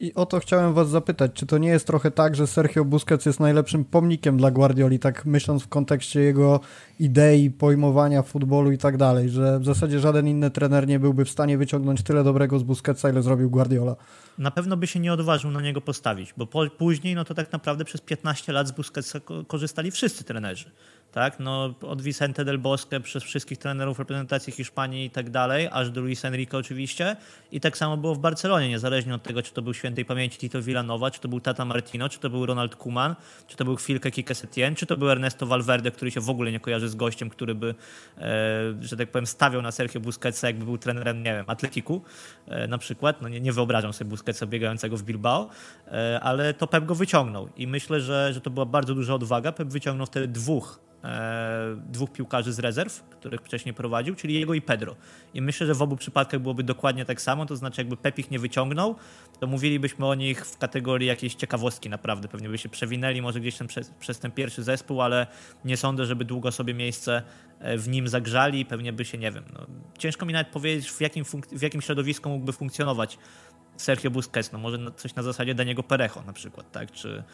[0.00, 2.84] i, i, o to chciałem was zapytać, czy to nie jest trochę tak, że Sergio
[2.84, 6.60] Busquets jest najlepszym pomnikiem dla Guardioli, tak myśląc w kontekście jego
[7.00, 11.30] idei, pojmowania futbolu i tak dalej, że w zasadzie żaden inny trener nie byłby w
[11.30, 13.96] stanie wyciągnąć tyle dobrego z Busquetsa, ile zrobił Guardiola.
[14.38, 17.52] Na pewno by się nie odważył na niego postawić, bo po, później no to tak
[17.52, 20.70] naprawdę przez 15 lat z Busquetsa korzystali wszyscy trenerzy
[21.16, 21.40] tak?
[21.40, 26.00] No, od Vicente del Bosque przez wszystkich trenerów reprezentacji Hiszpanii i tak dalej, aż do
[26.00, 27.16] Luis Enrique oczywiście.
[27.52, 30.62] I tak samo było w Barcelonie, niezależnie od tego, czy to był świętej pamięci Tito
[30.62, 33.14] Villanowa, czy to był Tata Martino, czy to był Ronald Koeman,
[33.46, 36.52] czy to był chwilkę Kike Setien, czy to był Ernesto Valverde, który się w ogóle
[36.52, 37.74] nie kojarzy z gościem, który by,
[38.18, 38.22] e,
[38.80, 42.02] że tak powiem, stawiał na Sergio Busquetsa, jakby był trenerem, nie wiem, Atletiku
[42.46, 43.22] e, na przykład.
[43.22, 45.48] No nie, nie wyobrażam sobie Busquetsa biegającego w Bilbao,
[45.86, 49.52] e, ale to Pep go wyciągnął i myślę, że, że to była bardzo duża odwaga.
[49.52, 50.86] Pep wyciągnął wtedy dwóch
[51.76, 54.96] dwóch piłkarzy z rezerw, których wcześniej prowadził, czyli jego i Pedro.
[55.34, 58.30] I myślę, że w obu przypadkach byłoby dokładnie tak samo, to znaczy jakby Pep ich
[58.30, 58.96] nie wyciągnął,
[59.40, 63.56] to mówilibyśmy o nich w kategorii jakiejś ciekawostki naprawdę, pewnie by się przewinęli może gdzieś
[63.56, 65.26] ten, przez, przez ten pierwszy zespół, ale
[65.64, 67.22] nie sądzę, żeby długo sobie miejsce
[67.58, 69.66] e, w nim zagrzali, pewnie by się, nie wiem, no,
[69.98, 73.18] ciężko mi nawet powiedzieć w jakim, w jakim środowisku mógłby funkcjonować
[73.76, 77.24] Sergio Busquets, no może coś na zasadzie Daniego Perejo na przykład, tak, czy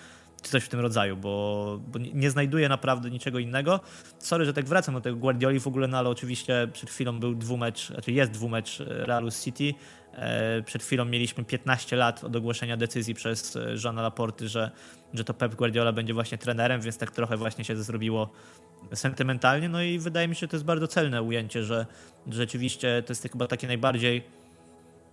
[0.43, 3.81] czy coś w tym rodzaju, bo, bo nie znajduję naprawdę niczego innego.
[4.19, 7.35] Sorry, że tak wracam do tego Guardioli w ogóle, no ale oczywiście przed chwilą był
[7.35, 9.75] dwumecz, znaczy jest dwumecz Realu City.
[10.15, 14.71] E, przed chwilą mieliśmy 15 lat od ogłoszenia decyzji przez e, Jeana Laporty, że,
[15.15, 18.31] że to Pep Guardiola będzie właśnie trenerem, więc tak trochę właśnie się zrobiło
[18.95, 19.69] sentymentalnie.
[19.69, 21.87] No i wydaje mi się, że to jest bardzo celne ujęcie, że,
[22.27, 24.23] rzeczywiście to jest chyba takie najbardziej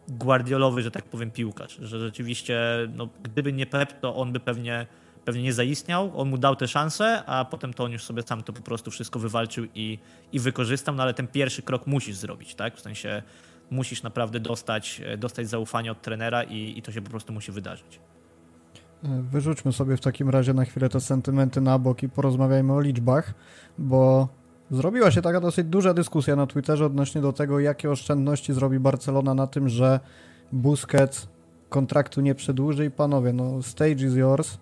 [0.07, 1.77] guardiolowy, że tak powiem, piłkarz.
[1.81, 2.59] Że rzeczywiście,
[2.95, 4.87] no, gdyby nie Pep, to on by pewnie
[5.25, 8.43] pewnie nie zaistniał, on mu dał tę szansę, a potem to on już sobie sam
[8.43, 9.99] to po prostu wszystko wywalczył i,
[10.31, 12.77] i wykorzystał, no ale ten pierwszy krok musisz zrobić, tak?
[12.77, 13.23] W sensie
[13.71, 17.99] musisz naprawdę dostać, dostać zaufanie od trenera i, i to się po prostu musi wydarzyć.
[19.03, 23.33] Wyrzućmy sobie w takim razie na chwilę te sentymenty na bok i porozmawiajmy o liczbach,
[23.77, 24.27] bo
[24.71, 29.33] zrobiła się taka dosyć duża dyskusja na Twitterze odnośnie do tego, jakie oszczędności zrobi Barcelona
[29.33, 29.99] na tym, że
[30.51, 31.27] Busquets
[31.69, 34.57] kontraktu nie przedłuży i panowie, no stage is yours.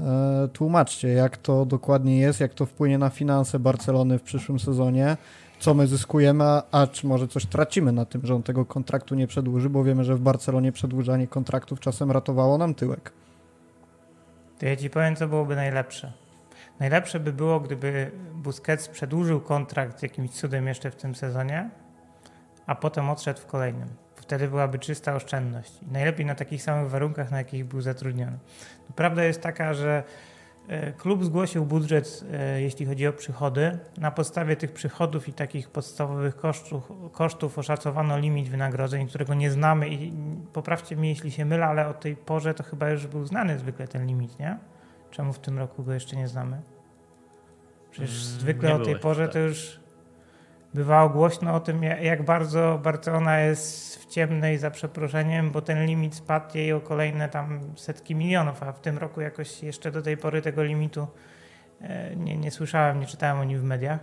[0.00, 5.16] E, tłumaczcie, jak to dokładnie jest, jak to wpłynie na finanse Barcelony w przyszłym sezonie,
[5.58, 9.26] co my zyskujemy, a, czy może coś tracimy na tym, że on tego kontraktu nie
[9.26, 13.12] przedłuży, bo wiemy, że w Barcelonie przedłużanie kontraktów czasem ratowało nam tyłek.
[14.58, 16.12] To ja ci powiem, co byłoby najlepsze.
[16.80, 21.70] Najlepsze by było, gdyby Busquets przedłużył kontrakt jakimś cudem jeszcze w tym sezonie,
[22.66, 23.88] a potem odszedł w kolejnym.
[24.16, 25.72] Wtedy byłaby czysta oszczędność.
[25.82, 28.38] I najlepiej na takich samych warunkach, na jakich był zatrudniony.
[28.96, 30.02] Prawda jest taka, że
[30.68, 33.78] e, klub zgłosił budżet, e, jeśli chodzi o przychody.
[33.98, 39.88] Na podstawie tych przychodów i takich podstawowych kosztów, kosztów oszacowano limit wynagrodzeń, którego nie znamy
[39.88, 40.12] i
[40.52, 43.88] poprawcie mnie, jeśli się mylę, ale o tej porze to chyba już był znany zwykle
[43.88, 44.58] ten limit, nie?
[45.10, 46.60] Czemu w tym roku go jeszcze nie znamy?
[47.90, 49.32] Przecież mm, zwykle nie o tej porze tak.
[49.32, 49.81] to już
[50.74, 56.14] bywało głośno o tym, jak bardzo Barcelona jest w ciemnej za przeproszeniem, bo ten limit
[56.14, 60.16] spadł jej o kolejne tam setki milionów, a w tym roku jakoś jeszcze do tej
[60.16, 61.06] pory tego limitu
[61.80, 63.98] e, nie, nie słyszałem, nie czytałem o nim w mediach.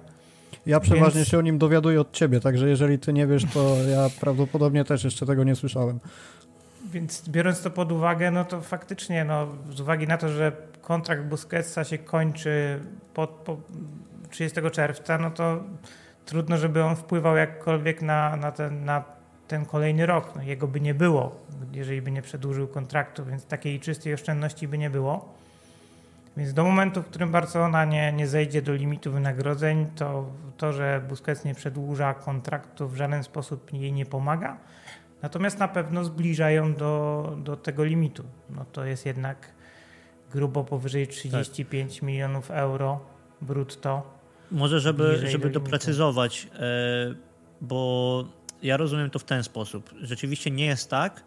[0.66, 1.28] Ja przeważnie Więc...
[1.28, 5.04] się o nim dowiaduję od ciebie, także jeżeli ty nie wiesz, to ja prawdopodobnie też
[5.04, 6.00] jeszcze tego nie słyszałem.
[6.92, 10.52] Więc biorąc to pod uwagę, no to faktycznie, no, z uwagi na to, że
[10.82, 12.80] kontrakt Busquetsa się kończy
[13.14, 13.58] po, po
[14.30, 15.64] 30 czerwca, no to
[16.30, 19.04] trudno, żeby on wpływał jakkolwiek na, na, ten, na
[19.48, 20.36] ten kolejny rok.
[20.36, 21.36] No, jego by nie było,
[21.72, 25.34] jeżeli by nie przedłużył kontraktu, więc takiej czystej oszczędności by nie było.
[26.38, 30.26] Więc do momentu, w którym Barcelona nie, nie zejdzie do limitu wynagrodzeń, to
[30.58, 34.58] to, że Busquets nie przedłuża kontraktu w żaden sposób jej nie pomaga.
[35.22, 38.24] Natomiast na pewno zbliża ją do, do tego limitu.
[38.50, 39.52] No to jest jednak
[40.32, 42.04] grubo powyżej 35 tak.
[42.04, 43.00] milionów euro
[43.42, 44.19] brutto.
[44.52, 47.16] Może, żeby, żeby doprecyzować, e,
[47.62, 48.26] bo
[48.64, 49.94] ja rozumiem to w ten sposób.
[50.02, 51.24] Rzeczywiście nie jest tak,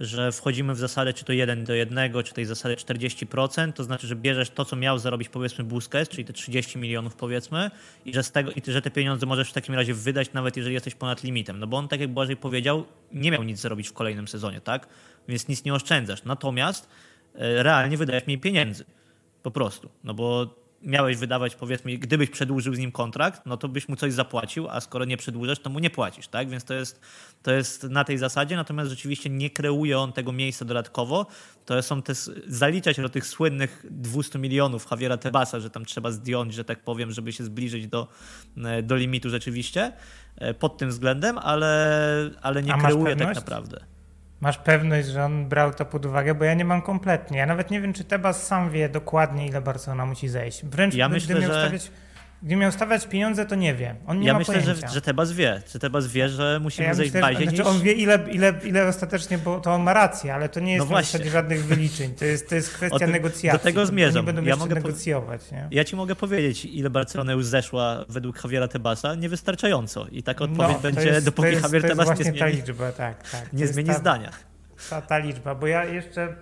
[0.00, 4.06] że wchodzimy w zasadę czy to 1 do 1, czy tej zasady 40%, to znaczy,
[4.06, 7.70] że bierzesz to, co miał zarobić powiedzmy Busquets, czyli te 30 milionów powiedzmy
[8.04, 10.74] i że, z tego, i że te pieniądze możesz w takim razie wydać nawet jeżeli
[10.74, 11.58] jesteś ponad limitem.
[11.58, 14.88] No bo on, tak jak Błażej powiedział, nie miał nic zarobić w kolejnym sezonie, tak?
[15.28, 16.24] Więc nic nie oszczędzasz.
[16.24, 16.88] Natomiast
[17.34, 18.84] e, realnie wydajesz mniej pieniędzy.
[19.42, 19.90] Po prostu.
[20.04, 24.12] No bo miałeś wydawać, powiedzmy, gdybyś przedłużył z nim kontrakt, no to byś mu coś
[24.12, 26.48] zapłacił, a skoro nie przedłużasz, to mu nie płacisz, tak?
[26.48, 27.00] Więc to jest,
[27.42, 31.26] to jest na tej zasadzie, natomiast rzeczywiście nie kreuje on tego miejsca dodatkowo.
[31.64, 32.12] To są te,
[32.46, 37.12] zaliczać do tych słynnych 200 milionów Javiera Tebasa, że tam trzeba zdjąć, że tak powiem,
[37.12, 38.08] żeby się zbliżyć do,
[38.64, 39.92] e, do limitu rzeczywiście
[40.36, 43.80] e, pod tym względem, ale, ale nie kreuje tak naprawdę.
[44.40, 47.38] Masz pewność, że on brał to pod uwagę, bo ja nie mam kompletnie.
[47.38, 50.64] Ja nawet nie wiem, czy Tebas sam wie dokładnie, ile Barcelona musi zejść.
[50.64, 51.60] Wręcz ja myślę, miał że...
[51.62, 51.90] stawiać
[52.42, 53.94] gdy miał stawiać pieniądze, to nie wie.
[54.06, 54.88] On nie ja ma myślę, pojęcia.
[54.88, 55.62] że, że Tebas wie.
[55.72, 58.88] Że Tebas wie, że musimy ja zejść myślę, bazie Znaczy on wie, ile, ile, ile
[58.88, 62.14] ostatecznie, bo to on ma rację, ale to nie jest no w zasadzie żadnych wyliczeń.
[62.14, 63.58] To jest, to jest kwestia negocjacji.
[63.58, 64.26] Do tego zmierzam.
[64.26, 65.50] Nie będą ja mogę negocjować.
[65.52, 65.68] Nie?
[65.70, 69.14] Ja ci mogę powiedzieć, ile Barcelona już zeszła według Javiera Tebasa.
[69.14, 70.06] Niewystarczająco.
[70.06, 73.52] I taka odpowiedź no, będzie, jest, dopóki jest, Javier Tebas nie zmieni, liczba, tak, tak.
[73.52, 74.30] nie zmieni zdania
[74.90, 76.36] ta, ta liczba, bo ja jeszcze,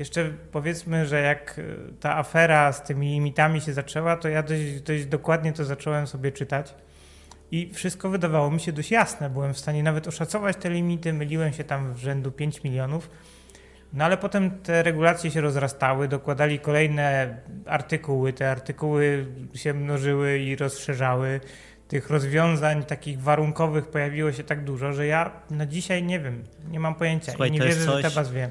[0.00, 1.62] jeszcze powiedzmy, że jak e,
[2.00, 6.32] ta afera z tymi limitami się zaczęła, to ja dość, dość dokładnie to zacząłem sobie
[6.32, 6.74] czytać
[7.50, 9.30] i wszystko wydawało mi się dość jasne.
[9.30, 13.10] Byłem w stanie nawet oszacować te limity, myliłem się tam w rzędu 5 milionów.
[13.92, 17.36] No ale potem te regulacje się rozrastały, dokładali kolejne
[17.66, 21.40] artykuły, te artykuły się mnożyły i rozszerzały
[21.88, 26.80] tych rozwiązań takich warunkowych pojawiło się tak dużo, że ja na dzisiaj nie wiem, nie
[26.80, 28.50] mam pojęcia Słuchaj, i nie wierzę, coś, że Tebas wie.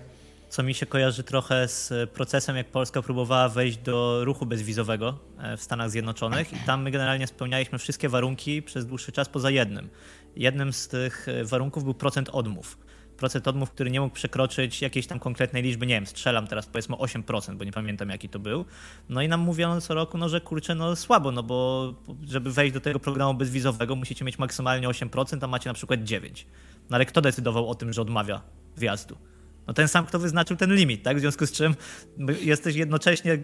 [0.49, 5.57] Co mi się kojarzy trochę z procesem, jak Polska próbowała wejść do ruchu bezwizowego e,
[5.57, 9.89] w Stanach Zjednoczonych i tam my generalnie spełnialiśmy wszystkie warunki przez dłuższy czas poza jednym.
[10.35, 12.77] Jednym z tych e, warunków był procent odmów
[13.19, 16.95] procent odmów, który nie mógł przekroczyć jakiejś tam konkretnej liczby, nie wiem, strzelam teraz powiedzmy
[16.95, 18.65] 8%, bo nie pamiętam jaki to był.
[19.09, 21.93] No i nam mówiono co roku, no że kurczę, no słabo, no bo
[22.27, 26.45] żeby wejść do tego programu bezwizowego musicie mieć maksymalnie 8%, a macie na przykład 9%.
[26.89, 28.41] No ale kto decydował o tym, że odmawia
[28.77, 29.17] wjazdu?
[29.69, 31.17] No ten sam, kto wyznaczył ten limit, tak?
[31.17, 31.75] W związku z czym
[32.41, 33.43] jesteś jednocześnie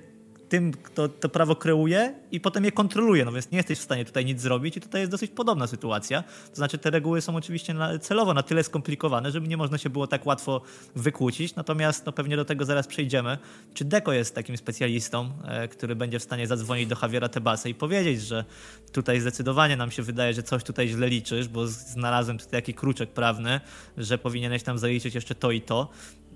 [0.50, 4.06] tym, kto to prawo kreuje i potem je kontroluje, no więc nie jesteś w stanie
[4.06, 6.24] tutaj nic zrobić i tutaj jest dosyć podobna sytuacja.
[6.50, 9.90] To znaczy te reguły są oczywiście na, celowo na tyle skomplikowane, żeby nie można się
[9.90, 10.62] było tak łatwo
[10.96, 13.38] wykłócić, natomiast no pewnie do tego zaraz przejdziemy.
[13.74, 17.74] Czy Deko jest takim specjalistą, e, który będzie w stanie zadzwonić do Javiera Tebasa i
[17.74, 18.46] powiedzieć, że
[18.92, 23.10] tutaj zdecydowanie nam się wydaje, że coś tutaj źle liczysz, bo znalazłem tutaj taki kruczek
[23.10, 23.60] prawny,
[23.98, 25.90] że powinieneś tam zaliczyć jeszcze to i to.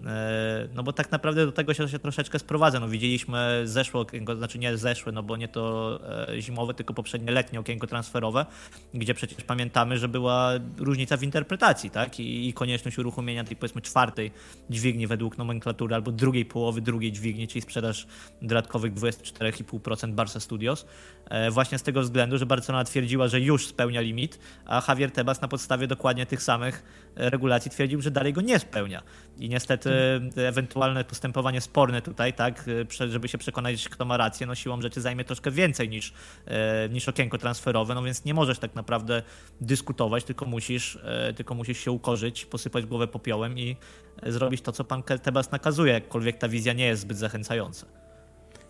[0.05, 2.79] E, no bo tak naprawdę do tego się, się troszeczkę sprowadza.
[2.79, 7.31] No widzieliśmy zeszłe okienko, znaczy nie zeszłe, no bo nie to e, zimowe, tylko poprzednie
[7.31, 8.45] letnie okienko transferowe,
[8.93, 12.19] gdzie przecież pamiętamy, że była różnica w interpretacji, tak?
[12.19, 14.31] I, i konieczność uruchomienia tej powiedzmy czwartej
[14.69, 18.07] dźwigni według nomenklatury, albo drugiej połowy drugiej dźwigni, czyli sprzedaż
[18.41, 20.85] dodatkowych 24,5% Barca Studios.
[21.25, 25.41] E, właśnie z tego względu, że Barcelona twierdziła, że już spełnia limit, a Javier Tebas
[25.41, 26.83] na podstawie dokładnie tych samych
[27.15, 29.03] regulacji twierdził, że dalej go nie spełnia.
[29.37, 29.88] I niestety
[30.35, 32.65] ewentualne postępowanie sporne tutaj, tak,
[33.09, 36.13] żeby się przekonać, kto ma rację, no siłą rzeczy zajmie troszkę więcej niż,
[36.45, 39.21] e, niż okienko transferowe, no więc nie możesz tak naprawdę
[39.61, 40.99] dyskutować, tylko musisz,
[41.35, 43.77] tylko musisz się ukorzyć, posypać głowę popiołem i
[44.23, 47.85] zrobić to, co pan Tebas nakazuje, jakkolwiek ta wizja nie jest zbyt zachęcająca.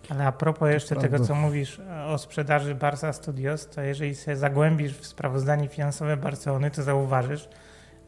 [0.10, 4.93] Ale a propos jeszcze tego, co mówisz o sprzedaży Barca Studios, to jeżeli się zagłębisz
[4.93, 7.49] w sprawozdanie finansowe Barcelony, to zauważysz,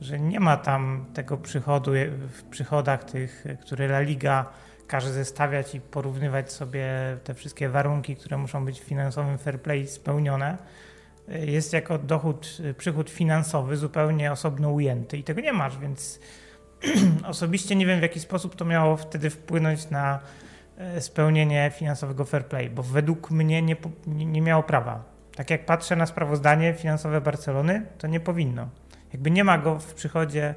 [0.01, 1.91] że nie ma tam tego przychodu
[2.29, 4.45] w przychodach tych, które La Liga
[4.87, 6.87] każe zestawiać i porównywać sobie
[7.23, 10.57] te wszystkie warunki, które muszą być w finansowym fair play spełnione.
[11.27, 16.19] Jest jako dochód, przychód finansowy zupełnie osobno ujęty i tego nie masz, więc
[17.25, 20.19] osobiście nie wiem w jaki sposób to miało wtedy wpłynąć na
[20.77, 23.75] e, spełnienie finansowego fair play, bo według mnie nie,
[24.07, 25.03] nie miało prawa.
[25.35, 28.69] Tak jak patrzę na sprawozdanie finansowe Barcelony, to nie powinno.
[29.13, 30.55] Jakby nie ma go w przychodzie,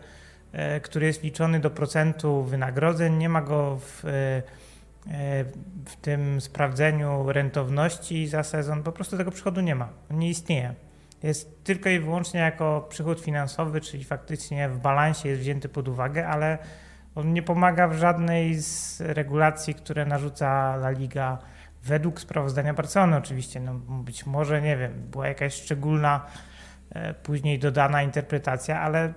[0.53, 4.43] e, który jest liczony do procentu wynagrodzeń, nie ma go w, e, e,
[5.87, 10.75] w tym sprawdzeniu rentowności za sezon, po prostu tego przychodu nie ma, on nie istnieje.
[11.23, 16.29] Jest tylko i wyłącznie jako przychód finansowy, czyli faktycznie w balansie jest wzięty pod uwagę,
[16.29, 16.59] ale
[17.15, 21.39] on nie pomaga w żadnej z regulacji, które narzuca La Liga
[21.85, 23.61] według sprawozdania Barcelony oczywiście.
[23.61, 26.27] No, być może, nie wiem, była jakaś szczególna
[27.23, 29.15] później dodana interpretacja, ale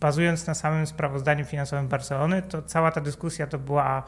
[0.00, 4.02] bazując na samym sprawozdaniu finansowym Barcelony, to cała ta dyskusja to była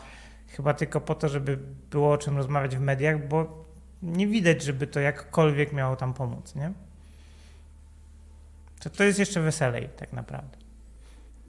[0.48, 1.58] chyba tylko po to, żeby
[1.90, 3.64] było o czym rozmawiać w mediach, bo
[4.02, 6.72] nie widać, żeby to jakkolwiek miało tam pomóc, nie?
[8.80, 10.56] To, to jest jeszcze weselej tak naprawdę.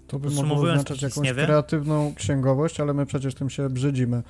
[0.07, 4.23] To by mogło oznaczać jakąś kreatywną księgowość, ale my przecież tym się brzydzimy.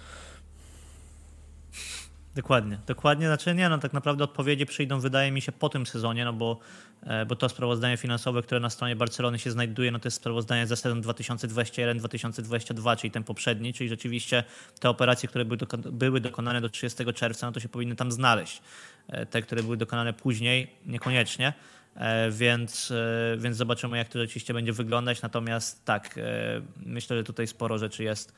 [2.37, 3.27] Dokładnie, dokładnie.
[3.27, 6.59] Znaczy nie, no tak naprawdę odpowiedzi przyjdą, wydaje mi się, po tym sezonie, no bo,
[7.03, 10.67] e, bo to sprawozdanie finansowe, które na stronie Barcelony się znajduje, no to jest sprawozdanie
[10.67, 14.43] za sezon 2021-2022, czyli ten poprzedni, czyli rzeczywiście
[14.79, 15.57] te operacje, które były,
[15.91, 18.61] były dokonane do 30 czerwca, no to się powinny tam znaleźć.
[19.07, 21.53] E, te, które były dokonane później, niekoniecznie.
[21.95, 22.93] E, więc,
[23.37, 25.21] więc zobaczymy, jak to rzeczywiście będzie wyglądać.
[25.21, 26.19] Natomiast tak,
[26.85, 28.33] myślę, że tutaj sporo rzeczy jest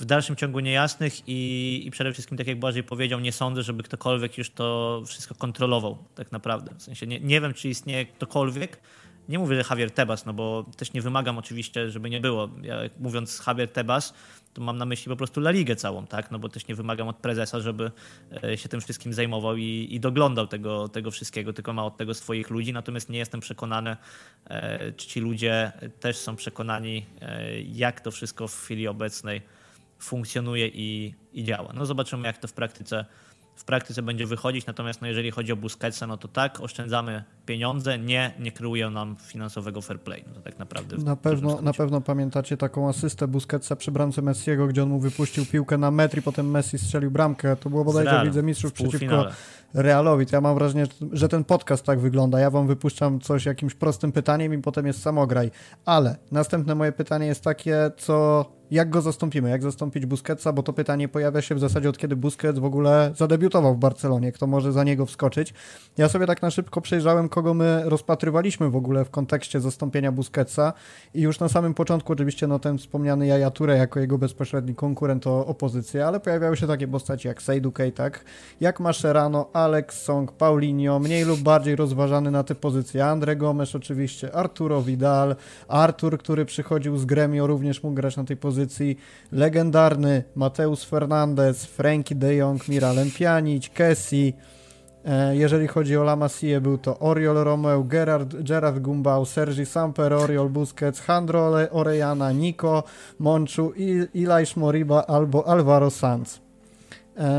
[0.00, 3.82] w dalszym ciągu niejasnych i, i przede wszystkim, tak jak Błażej powiedział, nie sądzę, żeby
[3.82, 6.74] ktokolwiek już to wszystko kontrolował tak naprawdę.
[6.78, 8.80] W sensie nie, nie wiem, czy istnieje ktokolwiek,
[9.28, 12.48] nie mówię, że Javier Tebas, no bo też nie wymagam oczywiście, żeby nie było.
[12.62, 14.14] Ja, mówiąc Javier Tebas,
[14.54, 16.30] to mam na myśli po prostu La Ligę całą, tak?
[16.30, 17.90] No bo też nie wymagam od prezesa, żeby
[18.44, 22.14] e, się tym wszystkim zajmował i, i doglądał tego, tego wszystkiego, tylko ma od tego
[22.14, 22.72] swoich ludzi.
[22.72, 23.96] Natomiast nie jestem przekonany,
[24.44, 29.42] e, czy ci ludzie też są przekonani, e, jak to wszystko w chwili obecnej
[30.00, 31.72] funkcjonuje i, i działa.
[31.74, 33.04] No zobaczymy, jak to w praktyce,
[33.56, 34.66] w praktyce będzie wychodzić.
[34.66, 39.16] Natomiast no, jeżeli chodzi o Busquetsa, no to tak, oszczędzamy pieniądze, nie, nie kreują nam
[39.16, 40.24] finansowego fair play.
[40.28, 40.96] No to tak naprawdę.
[40.96, 45.46] Na pewno, na pewno pamiętacie taką asystę Busquetsa przy bramce Messiego, gdzie on mu wypuścił
[45.46, 47.56] piłkę na metr i potem Messi strzelił bramkę.
[47.56, 49.26] To było bodajże Widzę Mistrzów przeciwko
[49.74, 50.26] Realowi.
[50.26, 52.40] To ja mam wrażenie, że ten podcast tak wygląda.
[52.40, 55.50] Ja wam wypuszczam coś jakimś prostym pytaniem i potem jest samograj.
[55.84, 60.72] Ale następne moje pytanie jest takie, co jak go zastąpimy, jak zastąpić Busquetsa, bo to
[60.72, 64.72] pytanie pojawia się w zasadzie od kiedy Busquets w ogóle zadebiutował w Barcelonie, kto może
[64.72, 65.54] za niego wskoczyć.
[65.98, 70.72] Ja sobie tak na szybko przejrzałem, kogo my rozpatrywaliśmy w ogóle w kontekście zastąpienia Busquetsa.
[71.14, 75.46] I już na samym początku oczywiście no ten wspomniany Jaja jako jego bezpośredni konkurent o
[75.46, 78.24] opozycję, ale pojawiały się takie postaci jak Seidu tak,
[78.60, 84.34] jak Mascherano, Alex Song, Paulinho, mniej lub bardziej rozważany na te pozycje, Andre Gomes oczywiście,
[84.34, 85.36] Arturo Vidal,
[85.68, 88.96] Artur, który przychodził z Gremio, również mógł grać na tej pozycji,
[89.32, 94.34] legendarny Mateusz Fernandez, Frankie de Jong, Miralem Pjanic, Kessi,
[95.32, 100.48] jeżeli chodzi o La Masie, był to Oriol Romeo, Gerard, Gerard Gumbau, Sergi Samper, Oriol
[100.48, 102.82] Busquets, Handro Orellana, Nico
[103.18, 103.72] Monchu,
[104.14, 106.40] Ilaish Moriba albo Alvaro Sanz.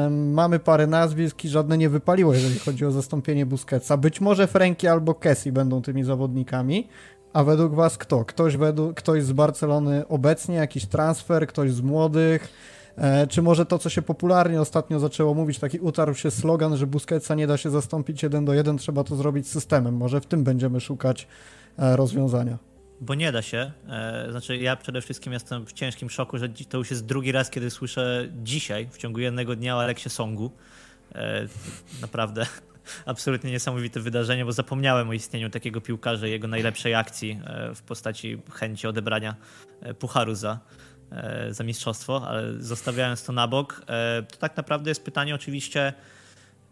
[0.09, 3.97] Mamy parę nazwisk i żadne nie wypaliło, jeżeli chodzi o zastąpienie Busquetsa.
[3.97, 6.87] Być może Franki albo Kessi będą tymi zawodnikami.
[7.33, 8.25] A według was kto?
[8.25, 12.49] Ktoś, według, ktoś z Barcelony obecnie, jakiś transfer, ktoś z młodych?
[12.97, 16.87] E, czy może to, co się popularnie ostatnio zaczęło mówić, taki utarł się slogan, że
[16.87, 19.95] Busquetsa nie da się zastąpić jeden do jeden, trzeba to zrobić systemem.
[19.95, 21.27] Może w tym będziemy szukać
[21.77, 22.57] e, rozwiązania.
[23.01, 23.71] Bo nie da się.
[23.89, 27.49] E, znaczy, ja przede wszystkim jestem w ciężkim szoku, że to już jest drugi raz,
[27.49, 30.51] kiedy słyszę dzisiaj, w ciągu jednego dnia o Aleksie Songu.
[32.01, 32.45] Naprawdę
[33.05, 37.39] absolutnie niesamowite wydarzenie, bo zapomniałem o istnieniu takiego piłkarza i jego najlepszej akcji
[37.75, 39.35] w postaci chęci odebrania
[39.99, 40.59] pucharu za,
[41.49, 45.93] za mistrzostwo, ale zostawiając to na bok, e, to tak naprawdę jest pytanie oczywiście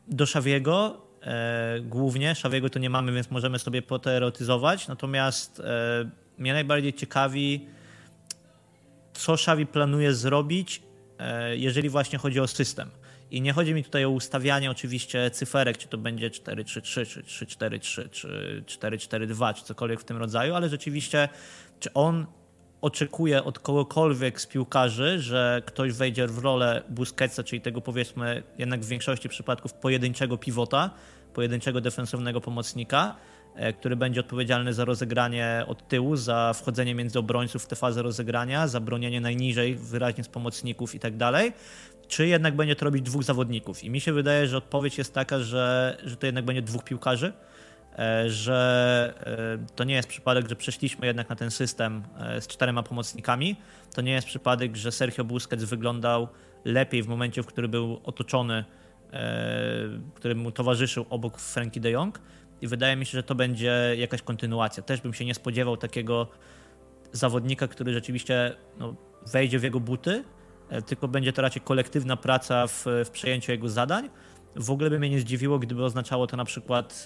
[0.08, 2.36] do Szawiego e, głównie.
[2.36, 4.88] Szawiego to nie mamy, więc możemy sobie poteoretyzować.
[4.88, 5.62] Natomiast
[6.38, 7.68] mnie najbardziej ciekawi,
[9.14, 10.82] co Szawi planuje zrobić,
[11.56, 12.90] jeżeli właśnie chodzi o system.
[13.32, 18.10] I nie chodzi mi tutaj o ustawianie oczywiście cyferek, czy to będzie 4-3-3, czy 3-4-3,
[18.10, 21.30] czy 4-4-2, czy cokolwiek w tym rodzaju, ale rzeczywiście,
[21.80, 22.26] czy on
[22.82, 28.82] oczekuję od kogokolwiek z piłkarzy, że ktoś wejdzie w rolę Busquetsa, czyli tego powiedzmy jednak
[28.82, 30.90] w większości przypadków pojedynczego pivota,
[31.34, 33.16] pojedynczego defensywnego pomocnika,
[33.56, 38.02] e, który będzie odpowiedzialny za rozegranie od tyłu, za wchodzenie między obrońców w tę fazę
[38.02, 41.54] rozegrania, za bronienie najniżej wyraźnie z pomocników i tak dalej,
[42.08, 43.84] czy jednak będzie to robić dwóch zawodników.
[43.84, 47.34] I mi się wydaje, że odpowiedź jest taka, że, że to jednak będzie dwóch piłkarzy,
[48.28, 49.14] że
[49.66, 53.56] e, to nie jest przypadek, że przeszliśmy jednak na ten system e, z czterema pomocnikami.
[53.93, 56.28] To nie jest przypadek, że Sergio Busquets wyglądał
[56.66, 58.66] lepiej w momencie, w którym był otoczony,
[60.16, 62.22] który mu towarzyszył obok Frankie de Jong.
[62.62, 64.84] I wydaje mi się, że to będzie jakaś kontynuacja.
[64.84, 66.28] Też bym się nie spodziewał takiego
[67.12, 68.95] zawodnika, który rzeczywiście no,
[69.32, 70.24] wejdzie w jego buty,
[70.86, 74.10] tylko będzie to raczej kolektywna praca w, w przejęciu jego zadań
[74.56, 77.04] w ogóle by mnie nie zdziwiło, gdyby oznaczało to na przykład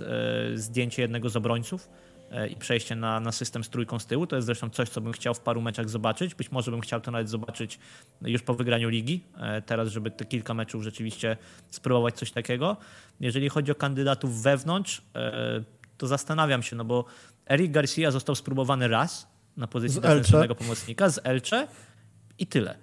[0.54, 1.90] e, zdjęcie jednego z obrońców
[2.32, 4.28] e, i przejście na, na system z trójką z tyłu.
[4.28, 6.36] To jest zresztą coś, co bym chciał w paru meczach zobaczyć.
[6.36, 7.80] Być może bym chciał to nawet zobaczyć
[8.22, 11.38] już po wygraniu ligi, e, teraz, żeby te kilka meczów rzeczywiście
[11.70, 12.78] spróbować coś takiego.
[13.20, 15.02] Jeżeli chodzi o kandydatów wewnątrz,
[15.98, 17.06] to zastanawiam się, no bo
[17.46, 19.28] Eric Garcia został spróbowany raz
[19.58, 21.68] na pozycji defensywnego pomocnika z Elche
[22.40, 22.78] i tyle.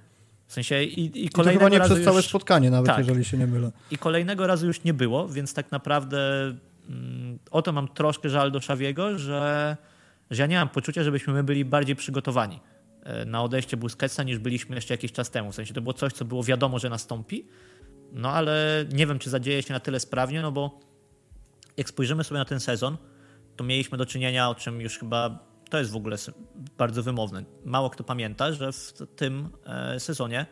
[0.51, 2.05] W sensie i, i kolejnego I to chyba nie przez już...
[2.05, 2.98] całe spotkanie nawet, tak.
[2.98, 3.72] jeżeli się nie mylę.
[3.90, 6.18] I kolejnego razu już nie było, więc tak naprawdę
[6.88, 9.76] mm, o to mam troszkę żal do Szawiego, że,
[10.30, 12.61] że ja nie mam poczucia, żebyśmy my byli bardziej przygotowani
[13.03, 15.53] e, na odejście Busquetsa niż byliśmy jeszcze jakiś czas temu.
[15.53, 17.46] W sensie to było coś, co było wiadomo, że nastąpi,
[18.12, 20.80] no ale nie wiem, czy zadzieje się na tyle sprawnie, no bo
[21.76, 22.96] jak spojrzymy sobie na ten sezon,
[23.57, 26.16] to mieliśmy do czynienia, o czym już chyba to jest w ogóle
[26.78, 27.44] bardzo wymowne.
[27.64, 30.46] Mało kto pamięta, że w tym e, sezonie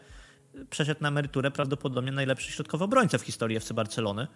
[0.71, 4.27] przeszedł na emeryturę prawdopodobnie najlepszy środkowy obrońca w historii FC Barcelony.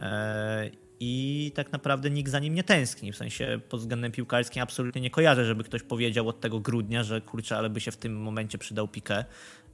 [0.00, 0.70] E,
[1.00, 3.12] I tak naprawdę nikt za nim nie tęskni.
[3.12, 7.20] W sensie pod względem piłkarskim absolutnie nie kojarzę, żeby ktoś powiedział od tego grudnia, że
[7.20, 9.24] kurczę, ale by się w tym momencie przydał Piqué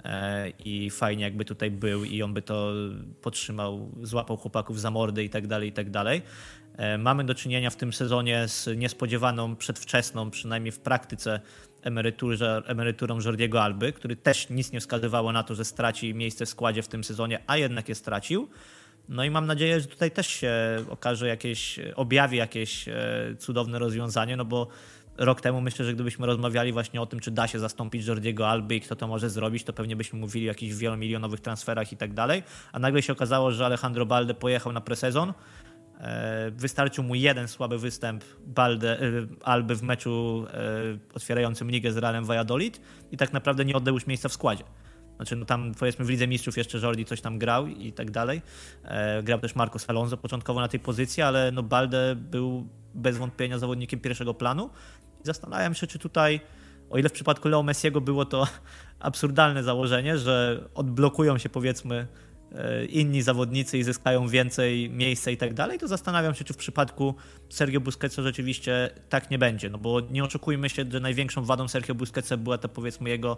[0.04, 2.72] e, i fajnie jakby tutaj był i on by to
[3.22, 6.22] podtrzymał, złapał chłopaków za mordy i tak dalej, i tak dalej.
[6.76, 11.40] E, mamy do czynienia w tym sezonie z niespodziewaną, przedwczesną, przynajmniej w praktyce,
[12.66, 16.82] emeryturą Jordiego Alby, który też nic nie wskazywało na to, że straci miejsce w składzie
[16.82, 18.48] w tym sezonie, a jednak je stracił.
[19.08, 20.52] No i mam nadzieję, że tutaj też się
[20.88, 22.94] okaże jakieś, objawi jakieś e,
[23.38, 24.68] cudowne rozwiązanie, no bo
[25.18, 28.76] rok temu myślę, że gdybyśmy rozmawiali właśnie o tym, czy da się zastąpić Jordiego Alby
[28.76, 32.14] i kto to może zrobić, to pewnie byśmy mówili o jakichś wielomilionowych transferach i tak
[32.14, 35.32] dalej, a nagle się okazało, że Alejandro Balde pojechał na presezon,
[36.50, 39.06] wystarczył mu jeden słaby występ Balde, e,
[39.42, 42.80] Alby w meczu e, otwierającym ligę z Realem Valladolid
[43.12, 44.64] i tak naprawdę nie oddał już miejsca w składzie.
[45.16, 48.42] Znaczy, no tam powiedzmy w Lidze Mistrzów jeszcze Jordi coś tam grał i tak dalej.
[49.22, 54.00] Grał też Marcos Alonso początkowo na tej pozycji, ale no Balde był bez wątpienia zawodnikiem
[54.00, 54.70] pierwszego planu.
[55.22, 56.40] Zastanawiam się, czy tutaj,
[56.90, 58.46] o ile w przypadku Leo Messiego było to
[59.00, 62.25] absurdalne założenie, że odblokują się powiedzmy E,
[62.88, 67.14] inni zawodnicy i zyskają więcej miejsca i tak dalej, to zastanawiam się, czy w przypadku
[67.48, 69.70] Sergio Busquetsa rzeczywiście tak nie będzie.
[69.70, 73.36] No bo nie oczekujmy się, że największą wadą Sergio Busquetsa była ta powiedzmy jego,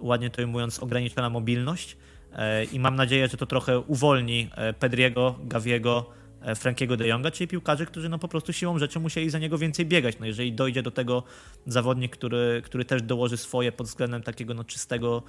[0.00, 1.96] ładnie to ujmując, ograniczona mobilność.
[2.36, 6.19] E, I mam nadzieję, że to trochę uwolni e, Pedriego, Gaviego,
[6.56, 9.86] Frankiego de Jonga, czyli piłkarzy, którzy no po prostu siłą rzeczy musieli za niego więcej
[9.86, 10.18] biegać.
[10.20, 11.22] No jeżeli dojdzie do tego
[11.66, 15.22] zawodnik, który, który też dołoży swoje pod względem takiego no czystego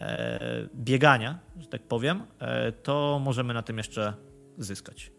[0.00, 4.14] E, biegania, że tak powiem, e, to możemy na tym jeszcze
[4.58, 5.12] zyskać.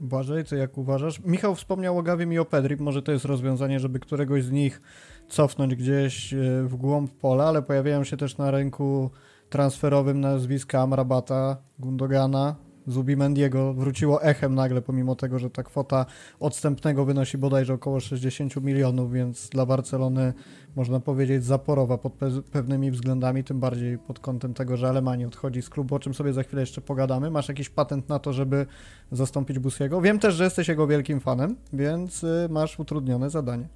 [0.00, 1.20] Błażej, co jak uważasz?
[1.24, 4.80] Michał wspomniał o Gawim i o Pedri, może to jest rozwiązanie, żeby któregoś z nich
[5.28, 9.10] cofnąć gdzieś e, w głąb pola, ale pojawiają się też na rynku
[9.48, 12.56] transferowym nazwiska Amrabata, Gundogana,
[12.86, 16.06] Zubimendiego wróciło echem nagle, pomimo tego, że ta kwota
[16.40, 20.32] odstępnego wynosi bodajże około 60 milionów, więc dla Barcelony
[20.76, 25.62] można powiedzieć zaporowa pod pe pewnymi względami, tym bardziej pod kątem tego, że Alemanii odchodzi
[25.62, 27.30] z klubu, o czym sobie za chwilę jeszcze pogadamy.
[27.30, 28.66] Masz jakiś patent na to, żeby
[29.12, 30.00] zastąpić Busiego?
[30.00, 33.68] Wiem też, że jesteś jego wielkim fanem, więc y, masz utrudnione zadanie.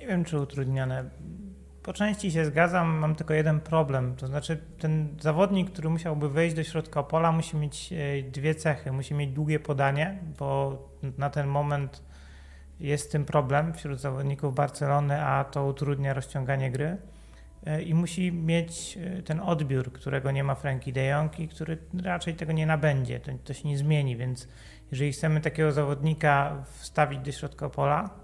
[0.00, 1.10] Nie wiem, czy utrudnione
[1.82, 4.16] po części się zgadzam, mam tylko jeden problem.
[4.16, 8.92] To znaczy, ten zawodnik, który musiałby wejść do środka pola, musi mieć e, dwie cechy.
[8.92, 10.78] Musi mieć długie podanie, bo
[11.18, 12.02] na ten moment
[12.80, 16.96] jest z tym problem wśród zawodników Barcelony, a to utrudnia rozciąganie gry.
[17.66, 21.78] E, I musi mieć e, ten odbiór, którego nie ma Frankie de Jong i który
[22.02, 23.20] raczej tego nie nabędzie.
[23.20, 24.48] To, to się nie zmieni, więc
[24.90, 28.21] jeżeli chcemy takiego zawodnika wstawić do środka pola,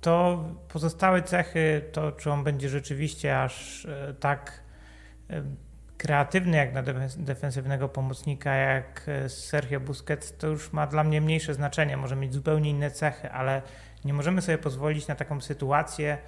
[0.00, 4.62] to pozostałe cechy, to czy on będzie rzeczywiście aż e, tak
[5.30, 5.42] e,
[5.98, 6.82] kreatywny jak na
[7.16, 11.96] defensywnego pomocnika, jak e, Sergio Busquets, to już ma dla mnie mniejsze znaczenie.
[11.96, 13.62] Może mieć zupełnie inne cechy, ale
[14.04, 16.18] nie możemy sobie pozwolić na taką sytuację,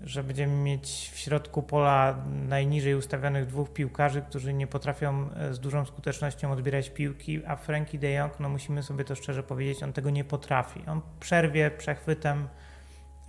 [0.00, 5.84] że będziemy mieć w środku pola najniżej ustawionych dwóch piłkarzy, którzy nie potrafią z dużą
[5.84, 10.10] skutecznością odbierać piłki, a Frankie de Jong, no musimy sobie to szczerze powiedzieć, on tego
[10.10, 10.84] nie potrafi.
[10.86, 12.48] On przerwie przechwytem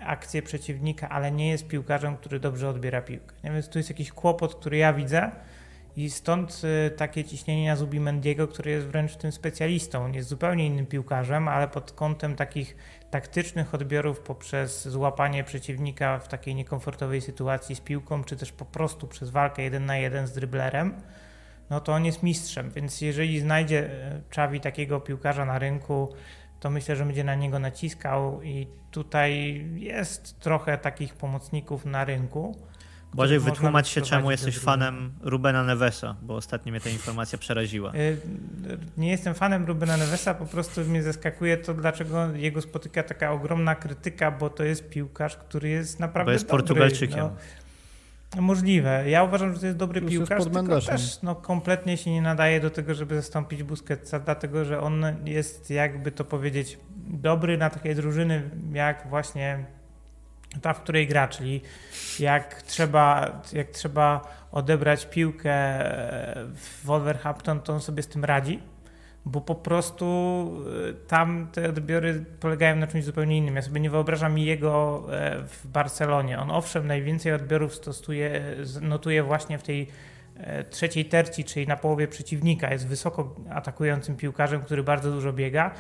[0.06, 3.36] akcję przeciwnika, ale nie jest piłkarzem, który dobrze odbiera piłkę.
[3.44, 3.52] Nie?
[3.52, 5.32] Więc tu jest jakiś kłopot, który ja widzę
[5.96, 10.06] i stąd y, takie ciśnienie na Zubimendiego, który jest wręcz tym specjalistą.
[10.06, 12.76] On jest zupełnie innym piłkarzem, ale pod kątem takich
[13.12, 19.08] taktycznych odbiorów poprzez złapanie przeciwnika w takiej niekomfortowej sytuacji z piłką, czy też po prostu
[19.08, 21.02] przez walkę jeden na jeden z dryblerem,
[21.70, 22.72] no to on jest mistrzem.
[22.72, 23.90] Więc jeżeli znajdzie
[24.30, 26.14] Czawi y, takiego piłkarza na rynku,
[26.64, 32.58] to myślę, że będzie na niego naciskał i tutaj jest trochę takich pomocników na rynku.
[33.14, 37.94] Bożej, wytłumacz się, czemu jesteś fanem Rubena Nevesa, bo ostatnio mnie ta informacja przeraziła.
[37.96, 38.18] Y,
[38.98, 43.76] nie jestem fanem Rubena Nevesa, po prostu mnie zaskakuje to, dlaczego jego spotyka taka ogromna
[43.76, 46.58] krytyka, bo to jest piłkarz, który jest naprawdę Bo jest dobry.
[46.58, 47.20] Portugalczykiem.
[47.20, 47.36] No.
[48.40, 49.10] Możliwe.
[49.10, 52.60] Ja uważam, że to jest dobry Plus piłkarz, tylko też no, kompletnie się nie nadaje
[52.60, 57.96] do tego, żeby zastąpić Busquetsa, dlatego że on jest, jakby to powiedzieć, dobry na takie
[57.96, 59.66] drużyny jak właśnie
[60.62, 61.62] ta, w której gra, czyli
[62.20, 64.22] jak trzeba, jak trzeba
[64.52, 65.54] odebrać piłkę
[66.56, 68.73] w Wolverhampton, to on sobie z tym radzi
[69.26, 70.06] bo po prostu
[70.90, 73.56] y, tam te odbiory polegają na czymś zupełnie innym.
[73.56, 76.40] Ja sobie nie wyobrażam jego e, w Barcelonie.
[76.40, 78.42] On owszem najwięcej odbiorów stosuje,
[78.82, 79.88] notuje właśnie w tej
[80.38, 82.72] e, trzeciej terci, czyli na połowie przeciwnika.
[82.72, 85.72] Jest wysoko atakującym piłkarzem, który bardzo dużo biega,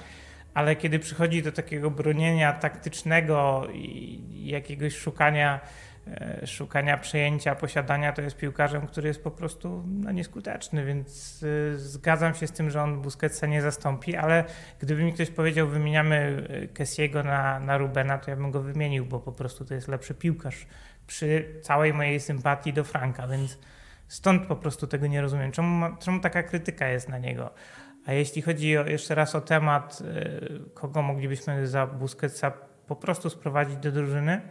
[0.53, 5.59] ale kiedy przychodzi do takiego bronienia taktycznego i jakiegoś szukania
[6.45, 12.35] szukania przejęcia, posiadania, to jest piłkarzem, który jest po prostu no, nieskuteczny, więc y, zgadzam
[12.35, 14.43] się z tym, że on Busquetsa nie zastąpi, ale
[14.79, 19.19] gdyby mi ktoś powiedział, wymieniamy Kessiego na, na Rubena, to ja bym go wymienił, bo
[19.19, 20.67] po prostu to jest lepszy piłkarz
[21.07, 23.59] przy całej mojej sympatii do Franka, więc
[24.07, 25.51] stąd po prostu tego nie rozumiem.
[25.51, 27.53] Czemu, czemu taka krytyka jest na niego?
[28.05, 32.51] A jeśli chodzi o, jeszcze raz o temat, y, kogo moglibyśmy za Busquetsa
[32.87, 34.41] po prostu sprowadzić do drużyny,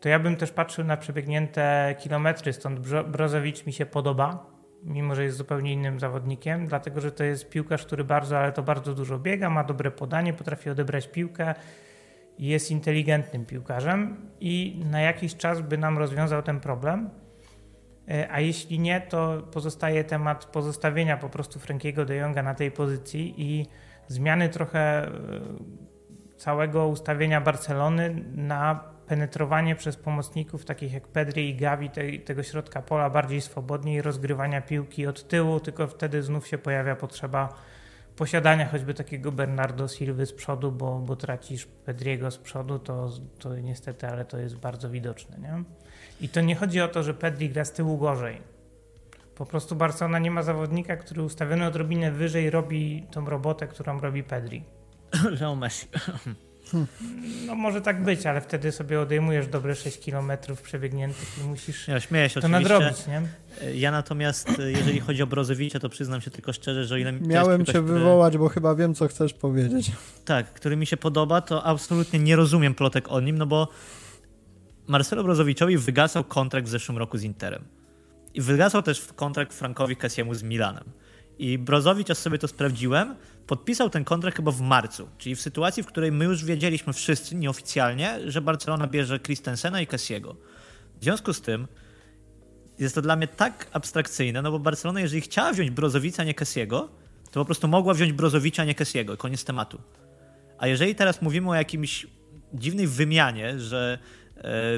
[0.00, 4.46] to ja bym też patrzył na przebiegnięte kilometry, stąd Brozowicz mi się podoba,
[4.82, 8.62] mimo że jest zupełnie innym zawodnikiem, dlatego że to jest piłkarz, który bardzo, ale to
[8.62, 11.54] bardzo dużo biega, ma dobre podanie, potrafi odebrać piłkę,
[12.38, 17.10] jest inteligentnym piłkarzem i na jakiś czas by nam rozwiązał ten problem.
[18.08, 22.70] E, a jeśli nie, to pozostaje temat pozostawienia po prostu Frankiego de Jonga na tej
[22.70, 23.66] pozycji i
[24.08, 25.10] zmiany trochę e,
[26.36, 32.82] całego ustawienia Barcelony na penetrowanie przez pomocników takich jak Pedri i Gavi te, tego środka
[32.82, 37.48] pola bardziej swobodnie i rozgrywania piłki od tyłu, tylko wtedy znów się pojawia potrzeba
[38.16, 43.56] posiadania choćby takiego Bernardo Silva z przodu, bo, bo tracisz Pedriego z przodu, to, to
[43.56, 45.38] niestety, ale to jest bardzo widoczne.
[45.38, 45.64] Nie?
[46.20, 48.42] I to nie chodzi o to, że Pedri gra z tyłu gorzej.
[49.34, 54.22] Po prostu Barcelona nie ma zawodnika, który ustawiony odrobinę wyżej robi tą robotę, którą robi
[54.22, 54.64] Pedri.
[55.40, 55.88] Leo Messi.
[57.46, 62.00] No może tak być, ale wtedy sobie odejmujesz dobre 6 km przebiegniętych i musisz ja
[62.00, 62.74] śmieję się to oczywiście.
[62.74, 63.22] nadrobić, nie?
[63.74, 67.64] Ja natomiast, jeżeli chodzi o Brozowicza, to przyznam się tylko szczerze, że o ile Miałem
[67.64, 69.92] cię wywołać, bo chyba wiem, co chcesz powiedzieć.
[70.24, 73.68] Tak, który mi się podoba, to absolutnie nie rozumiem plotek o nim, no bo
[74.86, 77.64] Marcelo Brozowiczowi wygasał kontrakt w zeszłym roku z Interem.
[78.34, 80.84] I wygasał też kontrakt Frankowi Kessiemu z Milanem.
[81.38, 83.14] I Brozowicz, ja sobie to sprawdziłem,
[83.48, 87.34] podpisał ten kontrakt chyba w marcu, czyli w sytuacji, w której my już wiedzieliśmy wszyscy
[87.34, 90.36] nieoficjalnie, że Barcelona bierze Christensena i Cassiego.
[91.00, 91.66] W związku z tym
[92.78, 96.88] jest to dla mnie tak abstrakcyjne, no bo Barcelona, jeżeli chciała wziąć Brozowica, nie Kessiego,
[97.30, 99.16] to po prostu mogła wziąć Brozowicza, nie Kessiego.
[99.16, 99.80] Koniec tematu.
[100.58, 102.06] A jeżeli teraz mówimy o jakimś
[102.54, 103.98] dziwnej wymianie, że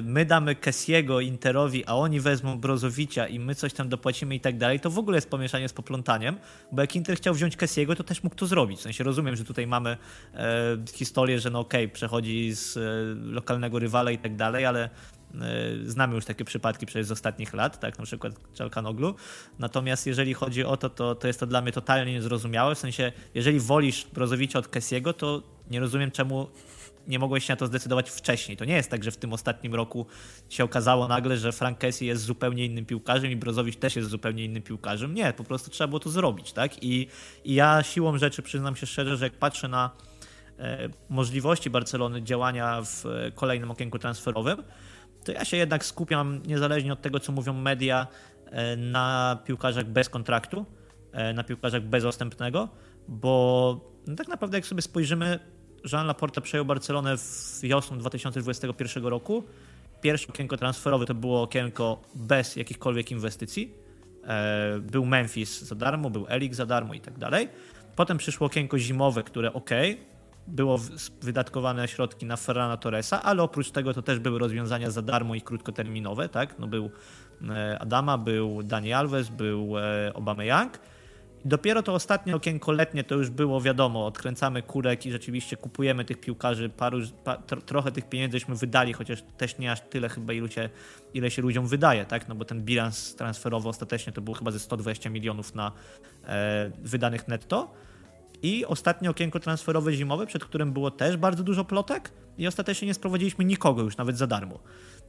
[0.02, 4.58] my damy Kessiego Interowi, a oni wezmą Brozowicza i my coś tam dopłacimy i tak
[4.58, 6.38] dalej, to w ogóle jest pomieszanie z poplątaniem,
[6.72, 8.78] bo jak Inter chciał wziąć Kessiego, to też mógł to zrobić.
[8.78, 9.96] W sensie rozumiem, że tutaj mamy
[10.34, 12.80] e, historię, że no okej, okay, przechodzi z e,
[13.32, 14.90] lokalnego rywala i tak dalej, ale
[15.34, 19.14] E, znamy już takie przypadki przez ostatnich lat, tak, na przykład Czalkanoglu.
[19.58, 22.74] Natomiast jeżeli chodzi o to, to, to jest to dla mnie totalnie niezrozumiałe.
[22.74, 26.48] W sensie, jeżeli wolisz Brozowicza od Kessiego, to nie rozumiem, czemu
[27.10, 28.56] nie mogłeś się na to zdecydować wcześniej.
[28.56, 30.06] To nie jest tak, że w tym ostatnim roku
[30.48, 34.62] się okazało nagle, że Frank jest zupełnie innym piłkarzem i Brozowicz też jest zupełnie innym
[34.62, 35.14] piłkarzem.
[35.14, 36.82] Nie, po prostu trzeba było to zrobić, tak?
[36.82, 37.06] I,
[37.44, 39.90] i ja siłą rzeczy przyznam się szczerze, że jak patrzę na
[40.58, 44.62] e, możliwości Barcelony działania w e, kolejnym okienku transferowym,
[45.24, 48.06] to ja się jednak skupiam, niezależnie od tego, co mówią media,
[48.46, 50.66] e, na piłkarzach bez kontraktu,
[51.12, 52.68] e, na piłkarzach bezostępnego,
[53.08, 55.38] bo no tak naprawdę jak sobie spojrzymy,
[55.92, 59.44] Jean Laporta przejął Barcelonę w wiosną 2021 roku.
[60.00, 63.74] Pierwsze okienko transferowe to było okienko bez jakichkolwiek inwestycji.
[64.24, 67.48] E, był Memphis za darmo, był Elik za darmo i tak dalej.
[67.96, 69.70] Potem przyszło okienko zimowe, które ok,
[70.46, 70.78] było
[71.22, 75.42] wydatkowane środki na Ferrana Torresa, ale oprócz tego to też były rozwiązania za darmo i
[75.42, 76.58] krótkoterminowe, tak?
[76.58, 76.90] No był
[77.50, 80.78] e, Adama, był Dani Alves, był e, Obama Young.
[81.44, 86.20] Dopiero to ostatnie okienko letnie to już było wiadomo, odkręcamy kurek i rzeczywiście kupujemy tych
[86.20, 87.36] piłkarzy, paru, pa,
[87.66, 90.68] trochę tych pieniędzyśmy wydali, chociaż też nie aż tyle chyba ilu się,
[91.14, 92.28] ile się ludziom wydaje, tak?
[92.28, 95.72] No bo ten bilans transferowy ostatecznie to był chyba ze 120 milionów na
[96.26, 97.70] e, wydanych netto.
[98.42, 102.10] I ostatnie okienko transferowe zimowe, przed którym było też bardzo dużo plotek.
[102.38, 104.58] I ostatecznie nie sprowadziliśmy nikogo już nawet za darmo.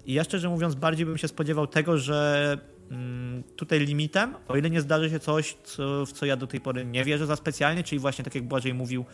[0.05, 2.57] I ja szczerze mówiąc bardziej bym się spodziewał tego, że
[2.91, 6.61] mm, tutaj limitem, o ile nie zdarzy się coś, co, w co ja do tej
[6.61, 9.05] pory nie wierzę za specjalnie, czyli właśnie tak jak Błażej mówił,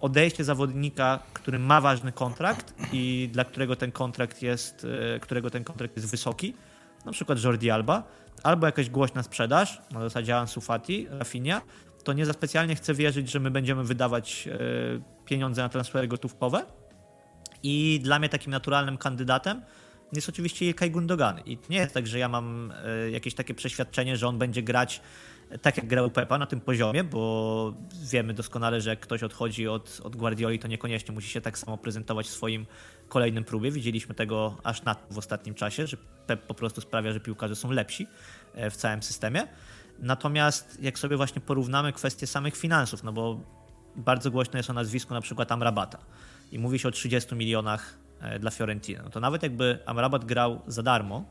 [0.00, 5.64] odejście zawodnika, który ma ważny kontrakt i dla którego ten kontrakt jest, e, którego ten
[5.64, 6.54] kontrakt jest wysoki,
[7.04, 8.02] na przykład Jordi Alba,
[8.42, 11.60] albo jakaś głośna sprzedaż, na zasadzie Ansu Fati, Rafinha,
[12.08, 14.58] to nie za specjalnie chcę wierzyć, że my będziemy wydawać e,
[15.24, 16.66] pieniądze na transfery gotówkowe.
[17.62, 19.62] I dla mnie takim naturalnym kandydatem
[20.12, 21.40] jest oczywiście Ilkay Gundogan.
[21.46, 25.00] I nie jest tak, że ja mam e, jakieś takie przeświadczenie, że on będzie grać
[25.62, 30.00] tak jak grał Pepa na tym poziomie, bo wiemy doskonale, że jak ktoś odchodzi od,
[30.04, 32.66] od Guardioli, to niekoniecznie musi się tak samo prezentować w swoim
[33.08, 33.70] kolejnym próbie.
[33.70, 35.96] Widzieliśmy tego aż na w ostatnim czasie, że
[36.26, 38.06] Pep po prostu sprawia, że piłkarze są lepsi
[38.54, 39.46] e, w całym systemie.
[39.98, 43.40] Natomiast jak sobie właśnie porównamy kwestie samych finansów, no bo
[43.96, 45.98] bardzo głośno jest o nazwisku na przykład Amrabata
[46.52, 50.60] i mówi się o 30 milionach e, dla Fiorentina, no to nawet jakby Amrabat grał
[50.66, 51.24] za darmo,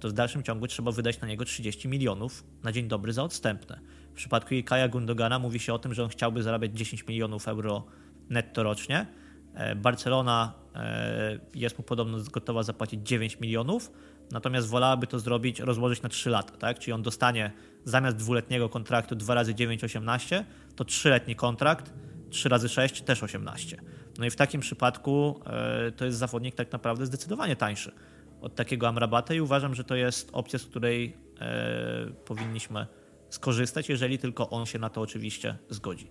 [0.00, 3.80] to w dalszym ciągu trzeba wydać na niego 30 milionów na dzień dobry za odstępne.
[4.12, 7.84] W przypadku Kaja Gundogana mówi się o tym, że on chciałby zarabiać 10 milionów euro
[8.30, 9.06] netto rocznie.
[9.54, 13.92] E, Barcelona e, jest mu podobno gotowa zapłacić 9 milionów,
[14.32, 16.78] natomiast wolałaby to zrobić, rozłożyć na 3 lata, tak?
[16.78, 17.52] Czyli on dostanie
[17.84, 20.44] zamiast dwuletniego kontraktu 2 razy 9 18,
[20.76, 21.92] to trzyletni kontrakt
[22.30, 23.76] 3 razy 6 też 18.
[24.18, 27.92] No i w takim przypadku e, to jest zawodnik tak naprawdę zdecydowanie tańszy
[28.40, 32.86] od takiego Amrabata i uważam, że to jest opcja, z której e, powinniśmy
[33.30, 36.10] skorzystać, jeżeli tylko on się na to oczywiście zgodzi.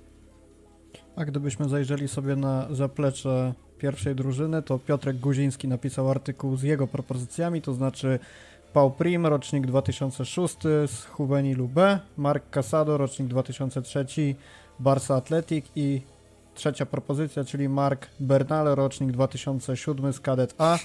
[1.16, 6.88] A gdybyśmy zajrzeli sobie na zaplecze pierwszej drużyny, to Piotrek Guziński napisał artykuł z jego
[6.88, 8.20] propozycjami, to znaczy
[8.74, 14.06] Pau Prim, rocznik 2006 z Juvenilu B, Mark Casado, rocznik 2003,
[14.80, 16.02] Barca Athletic i
[16.56, 20.78] trzecia propozycja, czyli Mark Bernal, rocznik 2007 z Kadet A.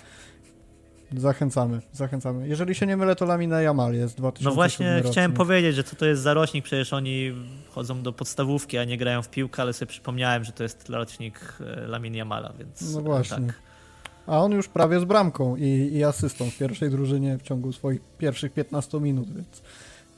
[1.17, 2.49] Zachęcamy, zachęcamy.
[2.49, 5.13] Jeżeli się nie mylę, to Lamina Jamal jest 2007 No właśnie rocznik.
[5.13, 7.33] chciałem powiedzieć, że co to jest za rocznik, przecież oni
[7.71, 11.41] chodzą do podstawówki, a nie grają w piłkę, ale sobie przypomniałem, że to jest rocznik
[11.61, 13.37] e, Lamin Jamala, więc No właśnie.
[13.37, 13.55] tak.
[14.29, 18.01] A on już prawie z bramką i, i asystą w pierwszej drużynie w ciągu swoich
[18.19, 19.63] pierwszych 15 minut, więc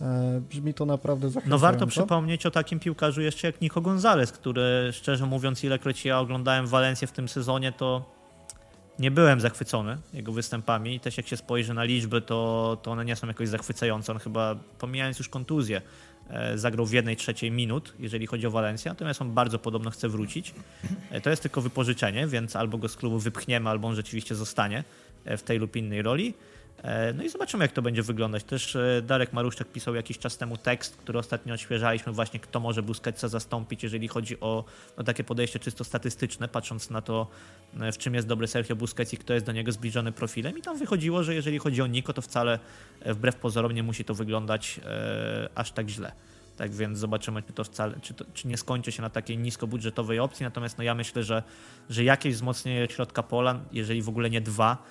[0.01, 1.67] e, brzmi to naprawdę zachęcająco.
[1.67, 6.19] No warto przypomnieć o takim piłkarzu jeszcze jak Nico Gonzalez, który szczerze mówiąc, ilekroć ja
[6.19, 8.05] oglądałem Walencję w tym sezonie, to
[8.99, 13.05] nie byłem zachwycony jego występami i też jak się spojrzy na liczby, to, to one
[13.05, 14.13] nie są jakoś zachwycające.
[14.13, 15.83] On chyba, pomijając już kontuzję,
[16.55, 20.55] zagrał w jednej trzeciej minut, jeżeli chodzi o Walencję, natomiast on bardzo podobno chce wrócić.
[21.11, 24.85] E, to jest tylko wypożyczenie, więc albo go z klubu wypchniemy, albo on rzeczywiście zostanie
[25.25, 26.35] e, w tej lub innej roli.
[26.83, 28.45] E, no i zobaczymy, jak to będzie wyglądać.
[28.45, 32.83] Też e, Darek Maruszczak pisał jakiś czas temu tekst, który ostatnio odświeżaliśmy, właśnie kto może
[32.83, 34.65] Busquetsa zastąpić, jeżeli chodzi o,
[34.97, 37.27] o takie podejście czysto statystyczne, patrząc na to,
[37.81, 40.59] e, w czym jest dobry Sergio Busquets i kto jest do niego zbliżony profilem.
[40.59, 42.59] I tam wychodziło, że jeżeli chodzi o Niko, to wcale
[43.07, 46.13] wbrew pozorom nie musi to wyglądać e, aż tak źle.
[46.57, 50.19] Tak więc zobaczymy, czy to wcale, czy, to, czy nie skończy się na takiej niskobudżetowej
[50.19, 50.45] opcji.
[50.45, 51.43] Natomiast no ja myślę, że,
[51.91, 54.83] że jakieś wzmocnienie środka pola, jeżeli w ogóle nie dwa,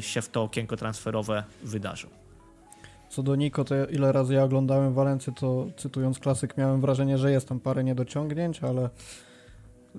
[0.00, 2.08] się w to okienko transferowe wydarzą.
[3.08, 7.32] Co do Niko, to ile razy ja oglądałem Walencję, to cytując klasyk, miałem wrażenie, że
[7.32, 8.90] jest tam parę niedociągnięć, ale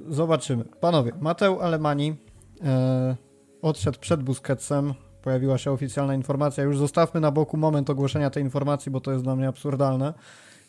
[0.10, 0.64] zobaczymy.
[0.64, 2.16] Panowie, Mateu Alemani
[2.64, 3.16] e,
[3.62, 6.64] odszedł przed Busquetsem, pojawiła się oficjalna informacja.
[6.64, 10.14] Już zostawmy na boku moment ogłoszenia tej informacji, bo to jest dla mnie absurdalne.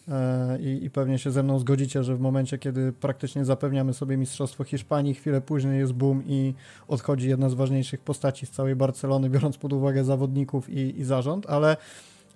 [0.08, 4.16] E, I, I, pewnie się ze mną zgodzicie, że w momencie, kiedy praktycznie zapewniamy sobie
[4.16, 6.54] Mistrzostwo Hiszpanii, chwilę później jest boom i
[6.88, 11.46] odchodzi jedna z ważniejszych postaci z całej Barcelony, biorąc pod uwagę zawodników i, i zarząd,
[11.50, 11.76] ale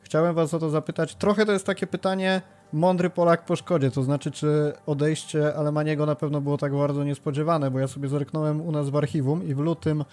[0.03, 1.15] chciałem Was o to zapytać.
[1.15, 2.43] Trochę to jest takie pytanie,
[2.73, 7.71] mądry Polak po szkodzie, to znaczy, czy odejście Alemaniego na pewno było tak bardzo niespodziewane,
[7.71, 10.05] bo ja sobie zerknąłem u nas w archiwum i w lutym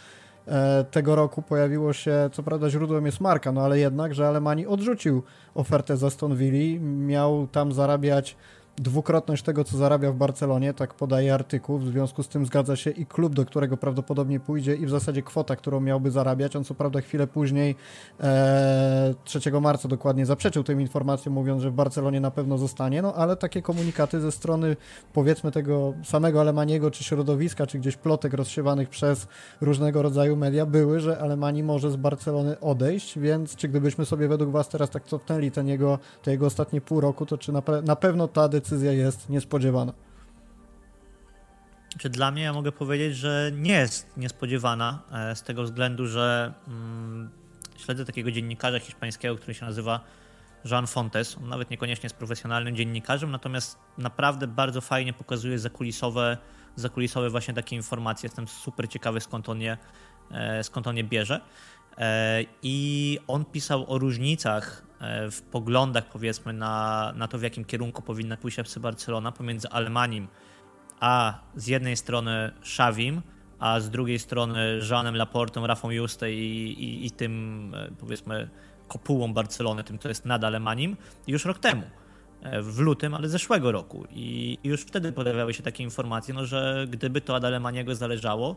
[0.91, 5.23] tego roku pojawiło się, co prawda źródłem jest Marka, no ale jednak, że Alemani odrzucił
[5.55, 8.35] ofertę za Aston Villa, miał tam zarabiać
[8.77, 12.89] dwukrotność tego, co zarabia w Barcelonie, tak podaje artykuł, w związku z tym zgadza się
[12.89, 16.55] i klub, do którego prawdopodobnie pójdzie i w zasadzie kwota, którą miałby zarabiać.
[16.55, 17.75] On co prawda chwilę później,
[18.19, 23.13] e, 3 marca dokładnie, zaprzeczył tym informacjom, mówiąc, że w Barcelonie na pewno zostanie, no
[23.13, 24.75] ale takie komunikaty ze strony
[25.13, 29.27] powiedzmy tego samego Alemaniego, czy środowiska, czy gdzieś plotek rozsiewanych przez
[29.61, 34.51] różnego rodzaju media były, że Alemani może z Barcelony odejść, więc czy gdybyśmy sobie według
[34.51, 37.95] Was teraz tak cofnęli ten jego, te jego ostatnie pół roku, to czy na, na
[37.95, 39.93] pewno ta decyzja decyzja jest niespodziewana.
[41.97, 46.53] Czy dla mnie ja mogę powiedzieć, że nie jest niespodziewana e, z tego względu, że
[46.67, 47.29] mm,
[47.77, 49.99] śledzę takiego dziennikarza hiszpańskiego, który się nazywa
[50.65, 51.37] Jean Fontes.
[51.37, 56.37] On nawet niekoniecznie jest profesjonalnym dziennikarzem, natomiast naprawdę bardzo fajnie pokazuje zakulisowe,
[56.75, 58.27] zakulisowe właśnie takie informacje.
[58.27, 59.77] Jestem super ciekawy skąd on je,
[60.31, 61.41] e, skąd on je bierze.
[61.97, 64.92] E, I on pisał o różnicach
[65.31, 70.27] w poglądach, powiedzmy, na, na to, w jakim kierunku powinna pójść FC Barcelona pomiędzy Alemanim,
[70.99, 73.21] a z jednej strony Xavim,
[73.59, 78.49] a z drugiej strony Jeanem Laportą, Rafą Juste i, i, i tym, e, powiedzmy,
[78.87, 80.97] kopułą Barcelony, tym, co jest nad Alemanim,
[81.27, 81.83] już rok temu.
[82.43, 84.05] E, w lutym, ale zeszłego roku.
[84.11, 88.55] I już wtedy pojawiały się takie informacje, no, że gdyby to ad Alemaniego zależało,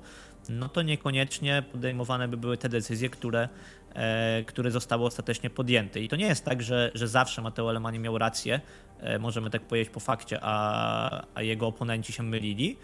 [0.48, 3.48] no to niekoniecznie podejmowane by były te decyzje, które, e,
[4.46, 6.00] które zostały ostatecznie podjęte.
[6.00, 8.60] I to nie jest tak, że, że zawsze Mateo Alemani miał rację,
[9.00, 12.76] e, możemy tak powiedzieć po fakcie, a, a jego oponenci się mylili.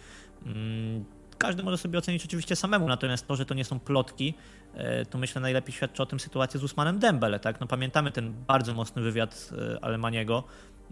[0.46, 1.04] Mm,
[1.38, 4.34] każdy może sobie ocenić oczywiście samemu, natomiast to, że to nie są plotki,
[5.10, 7.40] to myślę najlepiej świadczy o tym sytuacja z Usmanem Dembele.
[7.40, 7.60] Tak?
[7.60, 9.50] No, pamiętamy ten bardzo mocny wywiad
[9.82, 10.44] Alemaniego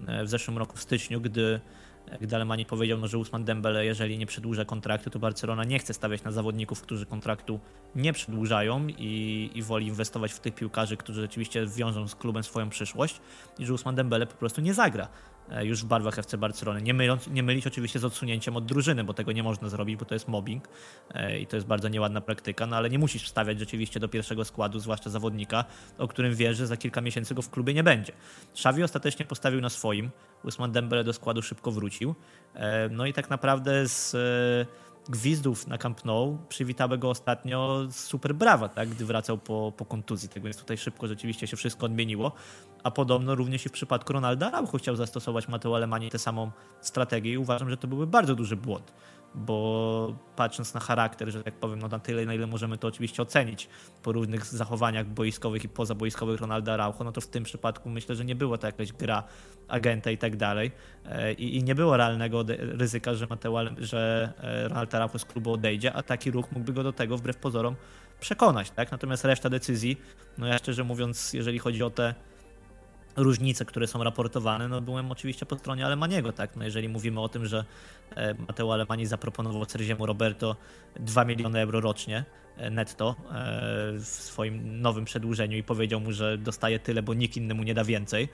[0.06, 1.60] E, w zeszłym roku w styczniu, gdy,
[2.20, 5.94] gdy Alemani powiedział, no, że Usman Dembele, jeżeli nie przedłuża kontraktu, to Barcelona nie chce
[5.94, 7.61] stawiać na zawodników, którzy kontraktu
[7.94, 12.68] nie przedłużają i, i woli inwestować w tych piłkarzy, którzy rzeczywiście wiążą z klubem swoją
[12.68, 13.20] przyszłość
[13.59, 15.09] i że Usman Dembele po prostu nie zagra.
[15.51, 16.82] E, już w barwach FC Barcelony.
[16.82, 20.05] Nie, myląc, nie mylić oczywiście z odsunięciem od drużyny, bo tego nie można zrobić, bo
[20.05, 20.68] to jest mobbing
[21.14, 24.44] e, i to jest bardzo nieładna praktyka, no ale nie musisz wstawiać rzeczywiście do pierwszego
[24.44, 25.64] składu, zwłaszcza zawodnika,
[25.98, 28.12] o którym wiesz, że za kilka miesięcy go w klubie nie będzie.
[28.53, 30.11] Xavi ostatecznie postawił na swoim,
[30.44, 32.14] Usman Dembele do składu szybko wrócił,
[32.55, 34.16] e, no i tak naprawdę z
[35.11, 40.28] gwizdów na Camp Nou przywitały go ostatnio super brawa, tak, gdy wracał po, po kontuzji.
[40.28, 42.32] Tak więc tutaj szybko rzeczywiście się wszystko odmieniło.
[42.82, 46.50] A podobno również i w przypadku Ronalda Araujo chciał zastosować Mateo Alemani tę samą
[46.80, 48.92] strategię i uważam, że to byłby bardzo duży błąd
[49.34, 53.22] bo patrząc na charakter, że tak powiem, no na tyle, na ile możemy to oczywiście
[53.22, 53.68] ocenić
[54.02, 58.24] po różnych zachowaniach boiskowych i pozaboiskowych Ronalda Araujo, no to w tym przypadku myślę, że
[58.24, 59.22] nie było to jakaś gra
[59.68, 60.70] agenta i tak dalej
[61.04, 66.02] e, i, nie było realnego ryzyka, że, Mateo, że e, Ronald z klubu odejdzie, a
[66.02, 67.76] taki ruch mógłby go do tego wbrew pozorom
[68.20, 68.92] przekonać, tak?
[68.92, 70.00] Natomiast reszta decyzji,
[70.38, 72.14] no ja szczerze mówiąc, jeżeli chodzi o te
[73.16, 76.56] różnice, które są raportowane, no byłem oczywiście po stronie Alemaniego, tak?
[76.56, 77.64] No jeżeli mówimy o tym, że
[78.16, 80.56] e, Mateo Alemani zaproponował Sergiemu Roberto
[81.00, 82.24] 2 miliony euro rocznie,
[82.70, 87.62] netto e, w swoim nowym przedłużeniu i powiedział mu, że dostaje tyle, bo nikt innemu
[87.62, 88.28] nie da więcej,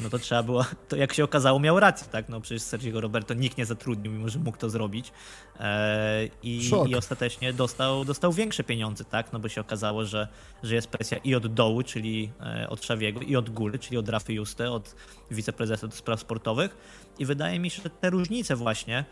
[0.00, 2.28] no to trzeba było, to jak się okazało miał rację, tak?
[2.28, 5.12] No przecież Sergio Roberto nikt nie zatrudnił, mimo że mógł to zrobić
[5.60, 9.32] e, i, i ostatecznie dostał, dostał większe pieniądze, tak?
[9.32, 10.28] No bo się okazało, że,
[10.62, 14.08] że jest presja i od dołu, czyli e, od Szawiego i od góry, czyli od
[14.08, 14.94] Rafy Juste, od
[15.30, 16.76] wiceprezesa do spraw sportowych
[17.18, 19.04] i wydaje mi się, że te różnice właśnie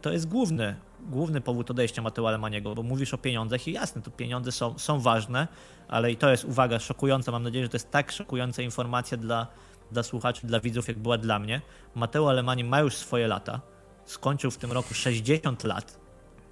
[0.00, 4.10] to jest główny, główny powód odejścia Mateo Alemaniego, bo mówisz o pieniądzach i jasne, to
[4.10, 5.48] pieniądze są, są ważne,
[5.88, 9.46] ale i to jest, uwaga, szokująca, mam nadzieję, że to jest tak szokująca informacja dla,
[9.92, 11.60] dla słuchaczy, dla widzów, jak była dla mnie.
[11.94, 13.60] Mateo Alemani ma już swoje lata,
[14.04, 16.00] skończył w tym roku 60 lat,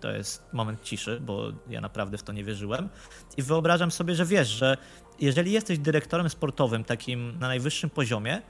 [0.00, 2.88] to jest moment ciszy, bo ja naprawdę w to nie wierzyłem.
[3.36, 4.76] I wyobrażam sobie, że wiesz, że
[5.20, 8.42] jeżeli jesteś dyrektorem sportowym takim na najwyższym poziomie,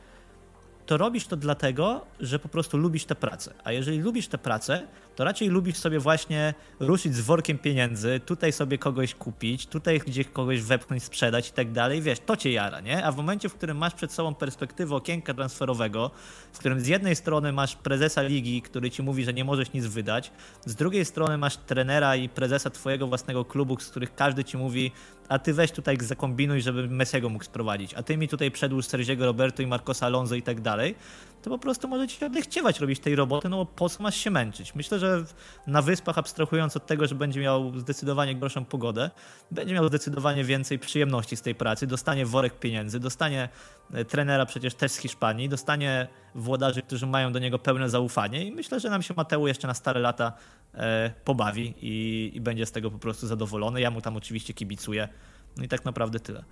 [0.91, 3.55] to robisz to dlatego, że po prostu lubisz tę pracę.
[3.65, 4.87] A jeżeli lubisz tę pracę,
[5.17, 10.29] to raczej lubisz sobie właśnie ruszyć z workiem pieniędzy, tutaj sobie kogoś kupić, tutaj gdzieś
[10.29, 12.03] kogoś wepchnąć, sprzedać i tak dalej.
[12.03, 13.05] Wiesz, to cię jara, nie?
[13.05, 16.11] A w momencie, w którym masz przed sobą perspektywę okienka transferowego,
[16.53, 19.87] w którym z jednej strony masz prezesa ligi, który ci mówi, że nie możesz nic
[19.87, 20.33] wydać,
[20.67, 24.93] z drugiej strony masz trenera i prezesa twojego własnego klubu, z których każdy ci mówi,
[25.29, 29.25] a ty weź tutaj zakombinuj, żeby Messiego mógł sprowadzić, a ty mi tutaj przedłuż Sergiego
[29.25, 30.95] Roberto i Marcosa Alonso i tak dalej,
[31.43, 34.31] to po prostu może ci odechciewać robić tej roboty, no bo po co masz się
[34.31, 34.75] męczyć?
[34.75, 35.25] Myślę, że
[35.67, 39.11] na wyspach, abstrahując od tego, że będzie miał zdecydowanie gorszą pogodę,
[39.51, 43.49] będzie miał zdecydowanie więcej przyjemności z tej pracy, dostanie worek pieniędzy, dostanie
[43.93, 48.53] e, trenera przecież też z Hiszpanii, dostanie włodarzy, którzy mają do niego pełne zaufanie i
[48.53, 50.33] myślę, że nam się Mateu jeszcze na stare lata
[50.75, 53.81] e, pobawi i, i będzie z tego po prostu zadowolony.
[53.81, 55.09] Ja mu tam oczywiście kibicuję.
[55.57, 56.45] No i tak naprawdę tyle.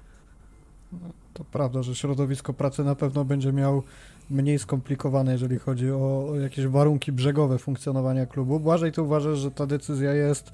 [1.34, 3.82] To prawda, że środowisko pracy na pewno będzie miał
[4.30, 8.60] mniej skomplikowane, jeżeli chodzi o, jakieś warunki brzegowe funkcjonowania klubu.
[8.60, 10.52] Błażej, ty uważasz, że ta decyzja jest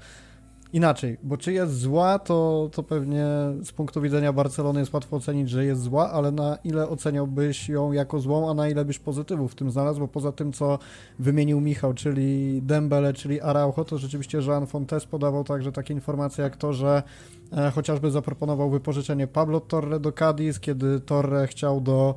[0.73, 3.25] inaczej, bo czy jest zła, to, to pewnie
[3.63, 7.91] z punktu widzenia Barcelony jest łatwo ocenić, że jest zła, ale na ile oceniałbyś ją
[7.91, 10.79] jako złą, a na ile byś pozytywów w tym znalazł, bo poza tym, co
[11.19, 16.57] wymienił Michał, czyli Dembele, czyli Araujo, to rzeczywiście Jean Fontes podawał także takie informacje jak
[16.57, 17.03] to, że
[17.51, 22.15] e, chociażby zaproponował wypożyczenie Pablo Torre do Cadiz, kiedy Torre chciał do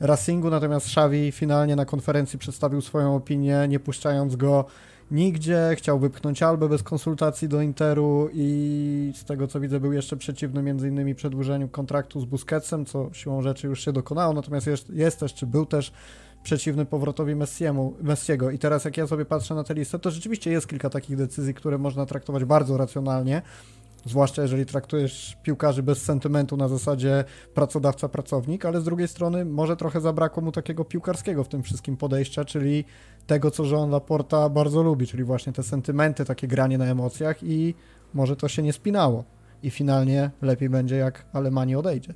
[0.00, 4.64] Racingu, natomiast Xavi finalnie na konferencji przedstawił swoją opinię, nie puszczając go
[5.10, 10.16] nigdzie, chciał wypchnąć Albę bez konsultacji do Interu i z tego co widzę był jeszcze
[10.16, 15.20] przeciwny innymi przedłużeniu kontraktu z Busquetsem, co siłą rzeczy już się dokonało, natomiast jest, jest
[15.20, 15.92] też, czy był też
[16.42, 18.50] przeciwny powrotowi Messiemu, Messiego.
[18.50, 21.54] I teraz jak ja sobie patrzę na tę listę, to rzeczywiście jest kilka takich decyzji,
[21.54, 23.42] które można traktować bardzo racjonalnie,
[24.08, 30.00] zwłaszcza jeżeli traktujesz piłkarzy bez sentymentu na zasadzie pracodawca-pracownik, ale z drugiej strony może trochę
[30.00, 32.84] zabrakło mu takiego piłkarskiego w tym wszystkim podejścia, czyli
[33.26, 37.74] tego, co Jean Laporta bardzo lubi, czyli właśnie te sentymenty, takie granie na emocjach i
[38.14, 39.24] może to się nie spinało.
[39.62, 42.14] I finalnie lepiej będzie, jak Alemania odejdzie.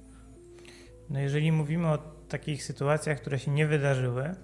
[1.11, 4.35] No jeżeli mówimy o takich sytuacjach, które się nie wydarzyły,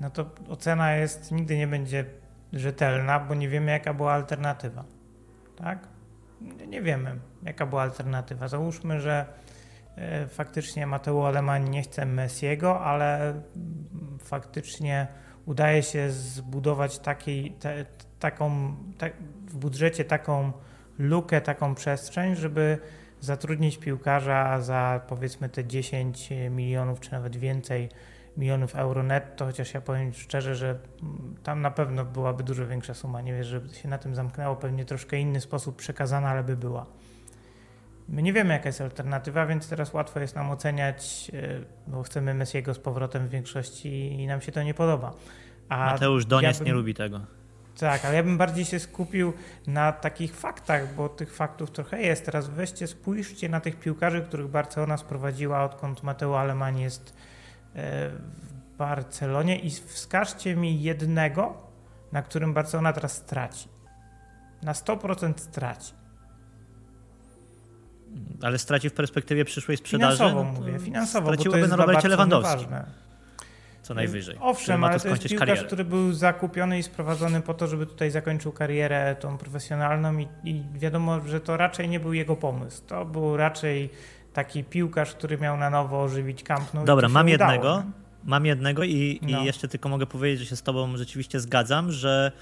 [0.00, 2.04] no to ocena jest, nigdy nie będzie
[2.52, 4.84] rzetelna, bo nie wiemy, jaka była alternatywa.
[5.56, 5.91] Tak?
[6.68, 8.48] Nie wiemy, jaka była alternatywa.
[8.48, 9.26] Załóżmy, że
[9.96, 13.34] e, faktycznie Mateo Alemani nie chce Messiego, ale
[14.18, 15.06] faktycznie
[15.46, 17.86] udaje się zbudować takiej, te,
[18.18, 18.74] taką,
[19.46, 20.52] w budżecie taką
[20.98, 22.78] lukę, taką przestrzeń, żeby
[23.20, 27.88] zatrudnić piłkarza za powiedzmy te 10 milionów czy nawet więcej
[28.36, 30.78] milionów euro netto, chociaż ja powiem szczerze, że
[31.42, 33.20] tam na pewno byłaby dużo większa suma.
[33.20, 36.86] Nie wiem, żeby się na tym zamknęło, pewnie troszkę inny sposób przekazana, ale by była.
[38.08, 42.34] My nie wiemy, jaka jest alternatywa, więc teraz łatwo jest nam oceniać, e, bo chcemy
[42.34, 45.14] Messiego z powrotem w większości i nam się to nie podoba.
[45.68, 47.20] A Mateusz Doniec ja bym, nie lubi tego.
[47.78, 49.32] Tak, ale ja bym bardziej się skupił
[49.66, 52.26] na takich faktach, bo tych faktów trochę jest.
[52.26, 57.16] Teraz weźcie, spójrzcie na tych piłkarzy, których Barcelona sprowadziła, odkąd Mateo Aleman jest
[57.74, 61.56] w Barcelonie i wskażcie mi jednego,
[62.12, 63.68] na którym Barcelona teraz straci.
[64.62, 65.92] Na 100% straci.
[68.42, 70.16] Ale straci w perspektywie przyszłej sprzedaży?
[70.16, 72.70] Finansowo no mówię, finansowo, Straciłoby bo to jest na Robercie Lewandowskim.
[72.70, 72.84] Ważne.
[73.82, 74.36] Co najwyżej.
[74.40, 75.66] Owszem, ale to jest piłkarz, karierę.
[75.66, 80.62] który był zakupiony i sprowadzony po to, żeby tutaj zakończył karierę tą profesjonalną i, i
[80.74, 82.82] wiadomo, że to raczej nie był jego pomysł.
[82.86, 83.90] To był raczej
[84.32, 86.84] taki piłkarz, który miał na nowo ożywić Camp Nou.
[86.84, 87.82] Dobra, mam udało, jednego.
[88.24, 89.42] Mam jednego i, no.
[89.42, 92.32] i jeszcze tylko mogę powiedzieć, że się z tobą rzeczywiście zgadzam, że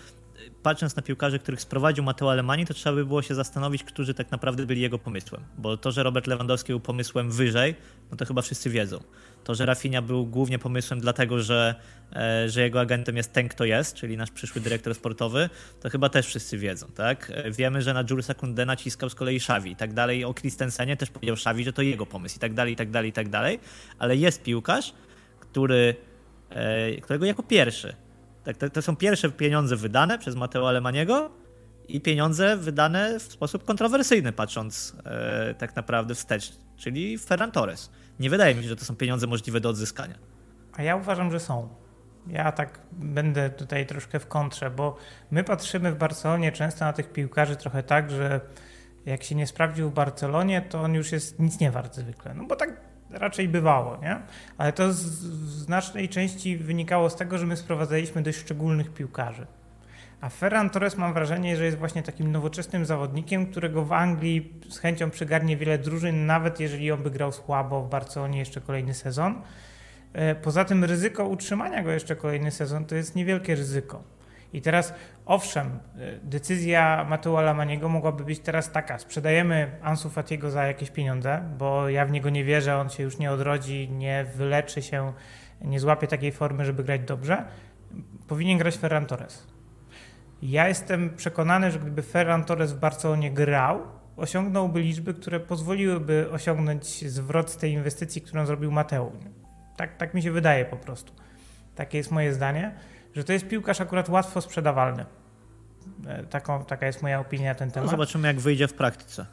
[0.63, 4.31] patrząc na piłkarzy, których sprowadził Mateo Alemani, to trzeba by było się zastanowić, którzy tak
[4.31, 5.43] naprawdę byli jego pomysłem.
[5.59, 7.75] Bo to, że Robert Lewandowski był pomysłem wyżej,
[8.11, 9.01] no to chyba wszyscy wiedzą.
[9.45, 11.75] To, że Rafinha był głównie pomysłem dlatego, że,
[12.13, 16.09] e, że jego agentem jest ten, kto jest, czyli nasz przyszły dyrektor sportowy, to chyba
[16.09, 17.33] też wszyscy wiedzą, tak?
[17.35, 20.25] E, wiemy, że na Julesa Kunde naciskał z kolei Xavi i tak dalej.
[20.25, 23.11] O Christensenie też powiedział Xavi, że to jego pomysł i tak dalej, i tak dalej,
[23.11, 23.61] i tak dalej.
[23.99, 24.95] Ale jest piłkarz,
[25.41, 25.95] który,
[26.51, 27.95] e, którego jako pierwszy
[28.45, 31.31] tak, to, to, są pierwsze pieniądze wydane przez Mateo Alemaniego
[31.89, 37.91] i pieniądze wydane w sposób kontrowersyjny, patrząc e, tak naprawdę wstecz, czyli Ferran Torres.
[38.21, 40.15] Nie wydaje mi się, że to są pieniądze możliwe do odzyskania.
[40.73, 41.69] A ja uważam, że są.
[42.27, 44.97] Ja tak będę tutaj troszkę w kontrze, bo
[45.31, 48.41] my patrzymy w Barcelonie często na tych piłkarzy trochę tak, że
[49.07, 52.35] jak się nie sprawdził w Barcelonie, to on już jest nic nie wart zwykle.
[52.35, 54.21] No bo tak raczej bywało, nie?
[54.59, 59.47] Ale to z, w znacznej części wynikało z tego, że my sprowadzaliśmy dość szczególnych piłkarzy.
[60.21, 64.79] A Ferran Torres mam wrażenie, że jest właśnie takim nowoczesnym zawodnikiem, którego w Anglii z
[64.79, 69.43] chęcią przygarnie wiele drużyn, nawet jeżeli on by grał słabo w Barcelonie jeszcze kolejny sezon.
[70.13, 74.03] E, poza tym ryzyko utrzymania go jeszcze kolejny sezon to jest niewielkie ryzyko.
[74.53, 74.95] I teraz,
[75.27, 81.43] owszem, e, decyzja Mateo Lamaniego mogłaby być teraz taka: sprzedajemy Ansu Fatiego za jakieś pieniądze,
[81.59, 85.13] bo ja w niego nie wierzę, on się już nie odrodzi, nie wyleczy się,
[85.61, 87.45] nie złapie takiej formy, żeby grać dobrze.
[88.29, 89.50] Powinien grać Ferran Torres.
[90.43, 93.83] Ja jestem przekonany, że gdyby Ferran Torres w Barcelonie grał,
[94.17, 99.13] osiągnąłby liczby, które pozwoliłyby osiągnąć zwrot z tej inwestycji, którą zrobił Mateu.
[99.77, 101.13] Tak, tak mi się wydaje po prostu.
[101.75, 102.75] Takie jest moje zdanie,
[103.15, 105.07] że to jest piłkarz akurat łatwo sprzedawalny.
[106.07, 107.87] E, taką, taka jest moja opinia na ten no, temat.
[107.87, 109.27] No zobaczymy, jak wyjdzie w praktyce.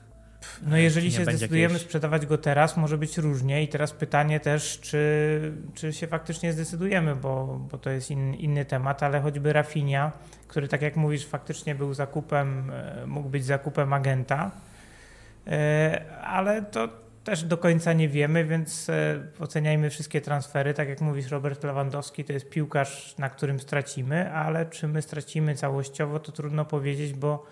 [0.61, 1.87] No jeżeli się zdecydujemy jakieś...
[1.87, 7.15] sprzedawać go teraz, może być różnie i teraz pytanie też, czy, czy się faktycznie zdecydujemy,
[7.15, 10.11] bo, bo to jest in, inny temat, ale choćby Rafinia,
[10.47, 14.51] który tak jak mówisz faktycznie był zakupem, e, mógł być zakupem agenta,
[15.47, 16.89] e, ale to
[17.23, 20.73] też do końca nie wiemy, więc e, oceniajmy wszystkie transfery.
[20.73, 25.55] Tak jak mówisz, Robert Lewandowski to jest piłkarz, na którym stracimy, ale czy my stracimy
[25.55, 27.45] całościowo, to trudno powiedzieć, bo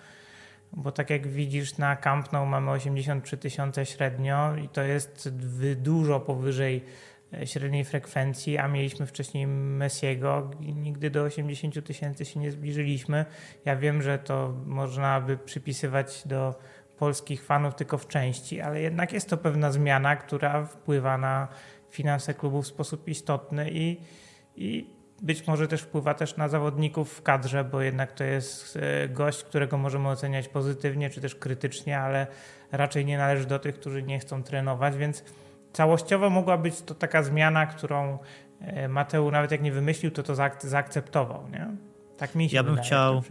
[0.74, 5.30] bo tak jak widzisz na Camp Nou mamy 83 tysiące średnio i to jest
[5.76, 6.86] dużo powyżej
[7.34, 13.26] e, średniej frekwencji, a mieliśmy wcześniej Messiego i nigdy do 80 tysięcy się nie zbliżyliśmy.
[13.66, 16.60] Ja wiem, że to można by przypisywać do
[16.98, 21.48] polskich fanów tylko w części, ale jednak jest to pewna zmiana, która wpływa na
[21.90, 23.98] finanse klubu w sposób istotny i,
[24.56, 29.10] i być może też wpływa też na zawodników w kadrze, bo jednak to jest e,
[29.10, 32.28] gość, którego możemy oceniać pozytywnie czy też krytycznie, ale
[32.72, 35.24] raczej nie należy do tych, którzy nie chcą trenować, więc
[35.74, 38.20] całościowo mogła być to taka zmiana, którą
[38.60, 41.50] e, Mateu nawet jak nie wymyślił, to to zaakceptował.
[41.50, 41.68] Nie?
[42.18, 43.24] Tak mi się Ja bym chciał,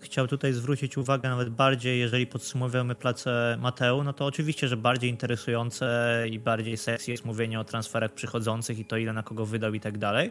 [0.00, 5.10] chciał tutaj zwrócić uwagę nawet bardziej, jeżeli podsumowujemy pracę Mateu, no to oczywiście, że bardziej
[5.10, 9.74] interesujące i bardziej sesji jest mówienie o transferach przychodzących i to ile na kogo wydał
[9.74, 10.30] i tak dalej.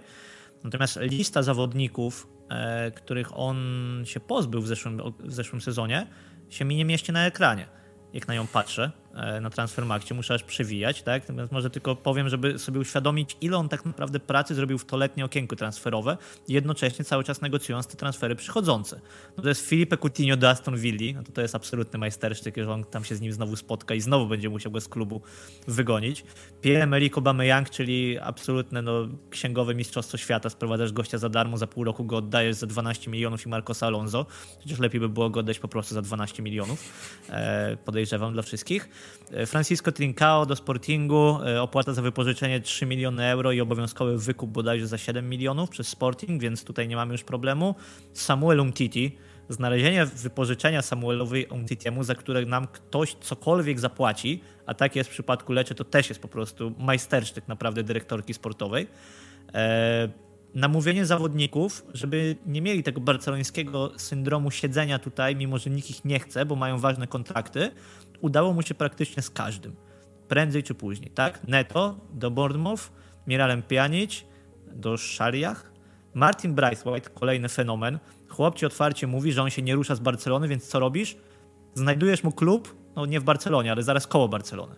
[0.63, 3.57] Natomiast lista zawodników, e, których on
[4.05, 6.07] się pozbył w zeszłym, w zeszłym sezonie,
[6.49, 7.67] się mi nie mieści na ekranie,
[8.13, 8.91] jak na nią patrzę.
[9.15, 11.23] E, na Transfermarkcie, muszę aż przewijać, tak?
[11.23, 14.97] Natomiast może tylko powiem, żeby sobie uświadomić, ile on tak naprawdę pracy zrobił w to
[14.97, 18.99] letnie okienko transferowe jednocześnie cały czas negocjując te transfery przychodzące.
[19.37, 22.71] No to jest Filipe Coutinho do Aston Villa, no to, to jest absolutny majstersztyk, że
[22.71, 25.21] on tam się z nim znowu spotka i znowu będzie musiał go z klubu
[25.67, 26.23] wygonić.
[26.61, 32.05] Pierre-Emerick Aubameyang, czyli absolutne no, księgowe mistrzostwo świata, sprowadzasz gościa za darmo, za pół roku
[32.05, 34.25] go oddajesz za 12 milionów i Marcosa Alonso,
[34.59, 36.83] przecież lepiej by było go oddać po prostu za 12 milionów,
[37.29, 38.89] e, podejrzewam dla wszystkich.
[39.31, 44.49] E, Francisco Trincao do Sportingu, e, opłata za wypożyczenie 3 miliony euro i obowiązkowy wykup
[44.49, 47.75] bodajże za 7 milionów przez Sporting, więc tutaj nie mamy już problemu.
[48.13, 49.17] Samuel Umtiti,
[49.49, 55.53] znalezienie wypożyczenia Samuelowi Umtitiemu, za które nam ktoś cokolwiek zapłaci, a tak jest w przypadku
[55.53, 58.87] Lecze, to też jest po prostu majstersztyk naprawdę dyrektorki sportowej.
[59.53, 60.09] E,
[60.55, 66.19] namówienie zawodników, żeby nie mieli tego barcelońskiego syndromu siedzenia tutaj, mimo że nikt ich nie
[66.19, 67.71] chce, bo mają ważne kontrakty,
[68.21, 69.75] udało mu się praktycznie z każdym.
[70.27, 71.47] Prędzej czy później, tak?
[71.47, 72.83] Neto do Bournemouth,
[73.27, 74.23] Miralem Pjanic
[74.71, 75.71] do Szariach,
[76.13, 77.99] Martin Braithwaite, kolejny fenomen.
[78.27, 81.17] Chłop ci otwarcie mówi, że on się nie rusza z Barcelony, więc co robisz?
[81.73, 84.75] Znajdujesz mu klub, no nie w Barcelonie, ale zaraz koło Barcelony.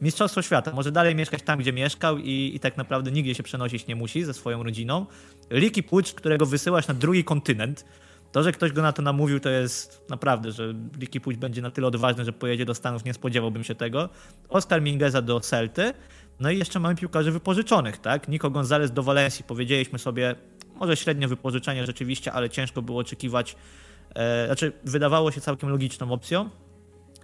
[0.00, 0.72] Mistrzostwo świata.
[0.72, 4.24] Może dalej mieszkać tam, gdzie mieszkał i, i tak naprawdę nigdzie się przenosić nie musi
[4.24, 5.06] ze swoją rodziną.
[5.50, 7.84] Ricky Pucz, którego wysyłasz na drugi kontynent,
[8.32, 11.70] to, że ktoś go na to namówił, to jest naprawdę, że Ricky Puć będzie na
[11.70, 14.08] tyle odważny, że pojedzie do Stanów, nie spodziewałbym się tego.
[14.48, 15.92] Oscar Mingeza do Celty.
[16.40, 18.28] No i jeszcze mamy piłkarzy wypożyczonych, tak?
[18.28, 19.44] Nico Gonzalez do Walencji.
[19.44, 20.34] Powiedzieliśmy sobie,
[20.74, 23.56] może średnie wypożyczenie rzeczywiście, ale ciężko było oczekiwać.
[24.14, 26.50] E, znaczy, wydawało się całkiem logiczną opcją.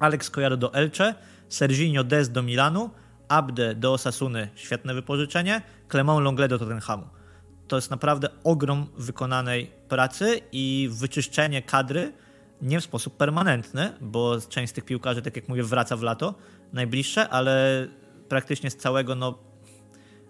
[0.00, 1.14] Alex Collado do Elche,
[1.48, 2.90] Serginho Dez do Milanu,
[3.28, 7.21] Abde do Osasuny, świetne wypożyczenie, Clement Longle do Tottenhamu
[7.68, 12.12] to jest naprawdę ogrom wykonanej pracy i wyczyszczenie kadry
[12.62, 16.34] nie w sposób permanentny, bo część z tych piłkarzy, tak jak mówię, wraca w lato
[16.72, 17.86] najbliższe, ale
[18.28, 19.38] praktycznie z całego, no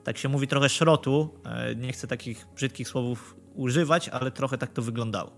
[0.05, 4.73] tak się mówi, trochę szrotu, e, nie chcę takich brzydkich słowów używać, ale trochę tak
[4.73, 5.31] to wyglądało.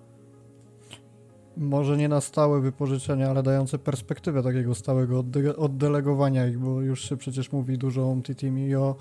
[1.56, 5.24] Może nie na stałe wypożyczenia, ale dające perspektywę takiego stałego
[5.56, 8.96] oddelegowania ich, bo już się przecież mówi dużo o Team i o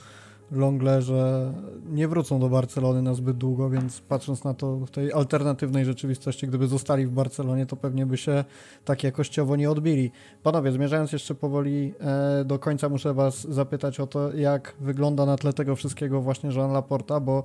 [0.56, 1.54] Longlerze
[1.92, 6.48] nie wrócą do Barcelony na zbyt długo, więc patrząc na to w tej alternatywnej rzeczywistości,
[6.48, 8.44] gdyby zostali w Barcelonie, to pewnie by się
[8.86, 10.12] tak jakościowo nie odbili.
[10.44, 15.38] Panowie, zmierzając jeszcze powoli e, do końca, muszę was zapytać o to, jak wygląda na
[15.38, 17.44] tle tego wszystkiego właśnie Jean Laporta, bo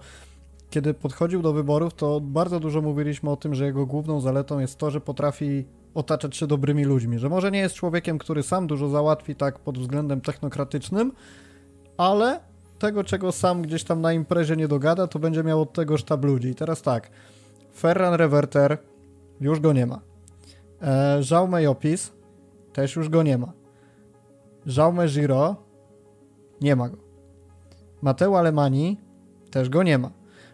[0.71, 4.79] kiedy podchodził do wyborów, to bardzo dużo mówiliśmy o tym, że jego główną zaletą jest
[4.79, 8.89] to, że potrafi otaczać się dobrymi ludźmi, że może nie jest człowiekiem, który sam dużo
[8.89, 11.13] załatwi tak pod względem technokratycznym,
[11.97, 12.41] ale
[12.79, 16.25] tego, czego sam gdzieś tam na imprezie nie dogada, to będzie miał od tego sztab
[16.25, 16.49] ludzi.
[16.49, 17.11] I teraz tak,
[17.77, 18.79] Ferran Reverter
[19.41, 20.01] już go nie ma.
[20.83, 22.13] E, Jaume Jopis
[22.73, 23.53] też już go nie ma.
[24.67, 25.57] Jaume Giro
[26.61, 26.97] nie ma go.
[28.03, 29.01] Mateo Alemani
[29.51, 30.11] też go nie ma.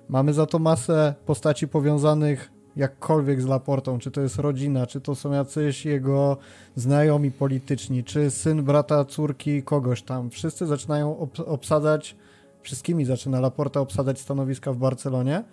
[0.08, 5.14] Mamy za to masę postaci powiązanych jakkolwiek z Laportą, czy to jest rodzina, czy to
[5.14, 6.36] są jacyś jego
[6.76, 10.30] znajomi polityczni, czy syn brata, córki, kogoś tam.
[10.30, 12.16] Wszyscy zaczynają ob obsadzać,
[12.62, 15.44] wszystkimi zaczyna Laporta obsadzać stanowiska w Barcelonie.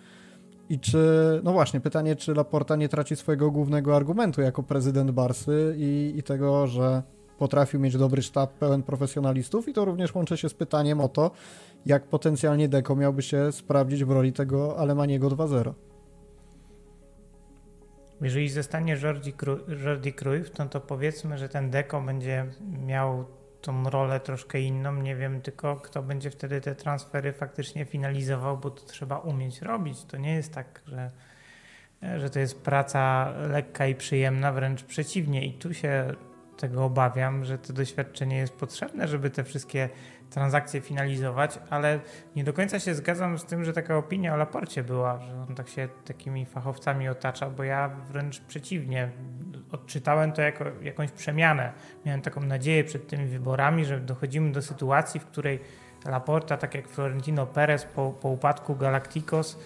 [0.68, 5.74] I czy, no właśnie, pytanie, czy Laporta nie traci swojego głównego argumentu jako prezydent Barsy
[5.78, 7.02] i, i tego, że
[7.38, 11.30] potrafił mieć dobry sztab pełen profesjonalistów i to również łączy się z pytaniem o to,
[11.86, 15.72] jak potencjalnie Deko miałby się sprawdzić w roli tego Alemaniego 2-0.
[18.22, 18.96] Jeżeli zostanie
[19.84, 22.46] Jordi, Cruyff, no to powiedzmy, że ten Deko będzie
[22.86, 23.24] miał
[23.60, 24.92] tą rolę troszkę inną.
[24.92, 30.04] Nie wiem tylko, kto będzie wtedy te transfery faktycznie finalizował, bo to trzeba umieć robić.
[30.04, 31.10] To nie jest tak, że,
[32.18, 35.46] że to jest praca lekka i przyjemna, wręcz przeciwnie.
[35.46, 36.14] I tu się
[36.56, 39.88] tego obawiam, że to doświadczenie jest potrzebne, żeby te wszystkie
[40.34, 42.00] transakcje finalizować, ale
[42.36, 45.54] nie do końca się zgadzam z tym, że taka opinia o Laporcie była, że on
[45.54, 49.10] tak się takimi fachowcami otacza, bo ja wręcz przeciwnie,
[49.72, 51.72] odczytałem to jako jakąś przemianę.
[52.06, 55.60] Miałem taką nadzieję przed tymi wyborami, że dochodzimy do sytuacji, w której
[56.04, 59.58] Laporta, tak jak Florentino Perez po, po upadku Galacticos,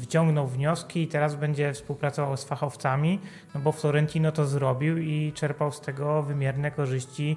[0.00, 3.20] wyciągnął wnioski i teraz będzie współpracował z fachowcami,
[3.54, 7.36] no bo Florentino to zrobił i czerpał z tego wymierne korzyści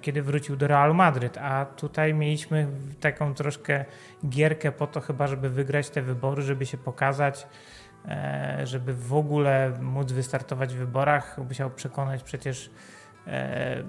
[0.00, 2.66] kiedy wrócił do Real Madryt, a tutaj mieliśmy
[3.00, 3.84] taką troszkę
[4.28, 7.46] gierkę po to chyba, żeby wygrać te wybory, żeby się pokazać,
[8.08, 11.38] e, żeby w ogóle móc wystartować w wyborach.
[11.48, 12.70] Musiał przekonać przecież
[13.26, 13.82] e,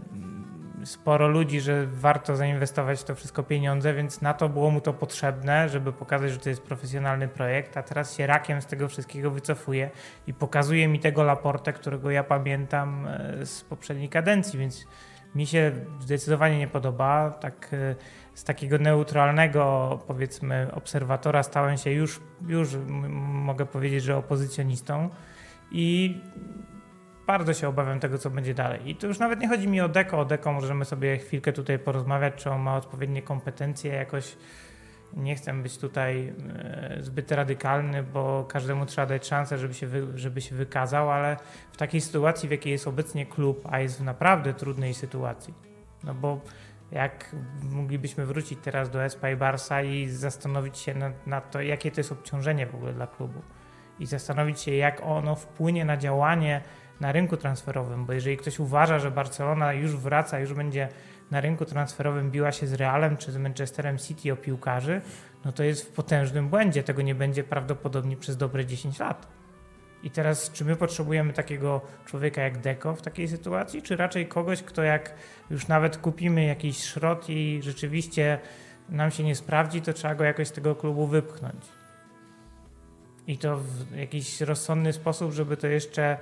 [0.83, 4.93] sporo ludzi, że warto zainwestować w to wszystko pieniądze, więc na to było mu to
[4.93, 9.31] potrzebne, żeby pokazać, że to jest profesjonalny projekt, a teraz się rakiem z tego wszystkiego
[9.31, 9.89] wycofuje
[10.27, 13.07] i pokazuje mi tego Laportę, którego ja pamiętam
[13.43, 14.87] z poprzedniej kadencji, więc
[15.35, 17.31] mi się zdecydowanie nie podoba.
[17.31, 17.95] Tak y,
[18.33, 22.69] z takiego neutralnego, powiedzmy, obserwatora stałem się już, już
[23.19, 25.09] mogę powiedzieć, że opozycjonistą
[25.71, 26.17] i
[27.27, 28.89] bardzo się obawiam tego, co będzie dalej.
[28.89, 30.19] I to już nawet nie chodzi mi o Deko.
[30.19, 34.37] O Deko możemy sobie chwilkę tutaj porozmawiać, czy on ma odpowiednie kompetencje jakoś
[35.13, 40.07] nie chcę być tutaj e, zbyt radykalny, bo każdemu trzeba dać szansę, żeby się, wy,
[40.15, 41.37] żeby się wykazał, ale
[41.71, 45.53] w takiej sytuacji, w jakiej jest obecnie klub, a jest w naprawdę trudnej sytuacji,
[46.03, 46.41] no bo
[46.91, 51.91] jak moglibyśmy wrócić teraz do Espa i Barsa i zastanowić się nad, nad to, jakie
[51.91, 53.41] to jest obciążenie w ogóle dla klubu?
[53.99, 56.61] I zastanowić się, jak ono wpłynie na działanie
[56.99, 60.89] na rynku transferowym, bo jeżeli ktoś uważa, że Barcelona już wraca, już będzie
[61.31, 65.01] na rynku transferowym biła się z Realem czy z Manchesterem City o piłkarzy,
[65.45, 66.83] no to jest w potężnym błędzie.
[66.83, 69.27] Tego nie będzie prawdopodobnie przez dobre 10 lat.
[70.03, 74.63] I teraz, czy my potrzebujemy takiego człowieka jak Deko w takiej sytuacji, czy raczej kogoś,
[74.63, 75.13] kto jak
[75.49, 78.39] już nawet kupimy jakiś szrot i rzeczywiście
[78.89, 81.65] nam się nie sprawdzi, to trzeba go jakoś z tego klubu wypchnąć.
[83.27, 86.17] I to w jakiś rozsądny sposób, żeby to jeszcze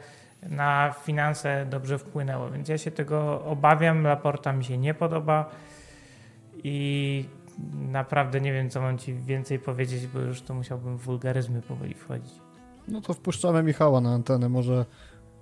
[0.49, 2.49] na finanse dobrze wpłynęło.
[2.51, 4.03] Więc ja się tego obawiam.
[4.03, 5.49] Laporta mi się nie podoba
[6.63, 7.25] i
[7.91, 11.93] naprawdę nie wiem, co mam ci więcej powiedzieć, bo już to musiałbym w wulgaryzmy powoli
[11.93, 12.33] wchodzić.
[12.87, 14.49] No to wpuszczamy Michała na antenę.
[14.49, 14.85] Może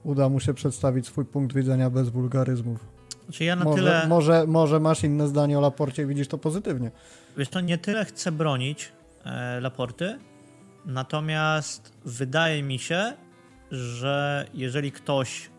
[0.04, 2.96] uda mu się przedstawić swój punkt widzenia bez wulgaryzmów.
[3.26, 4.08] Znaczy ja na może, tyle...
[4.08, 6.92] może, może masz inne zdanie o Laporcie i widzisz to pozytywnie.
[7.38, 8.92] Wiesz, to nie tyle chcę bronić
[9.26, 10.20] e, Laporty,
[10.86, 13.14] natomiast wydaje mi się,
[13.76, 15.50] że jeżeli ktoś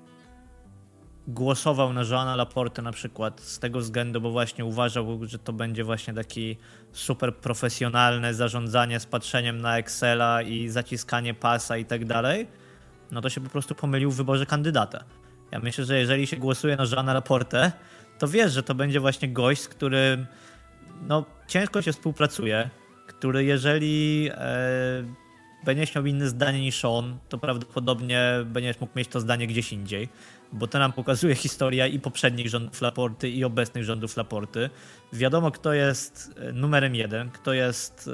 [1.28, 5.84] głosował na Joana Laporte na przykład z tego względu, bo właśnie uważał, że to będzie
[5.84, 6.56] właśnie taki
[6.92, 12.46] super profesjonalne zarządzanie z patrzeniem na Excela i zaciskanie pasa i tak dalej,
[13.10, 15.04] no to się po prostu pomylił w wyborze kandydata.
[15.52, 17.72] Ja myślę, że jeżeli się głosuje na Joana Laporte,
[18.18, 20.26] to wiesz, że to będzie właśnie gość, z którym
[21.08, 22.70] no, ciężko się współpracuje,
[23.06, 25.25] który jeżeli e,
[25.64, 30.08] będziesz miał inne zdanie niż on, to prawdopodobnie będziesz mógł mieć to zdanie gdzieś indziej.
[30.52, 34.70] bo to nam pokazuje historia i poprzednich rządów Laporty, i obecnych rządów Laporty.
[35.12, 38.10] Wiadomo, kto jest e, numerem jeden, kto jest y,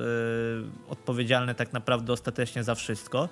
[0.89, 3.29] odpowiedzialny tak naprawdę ostatecznie za wszystko.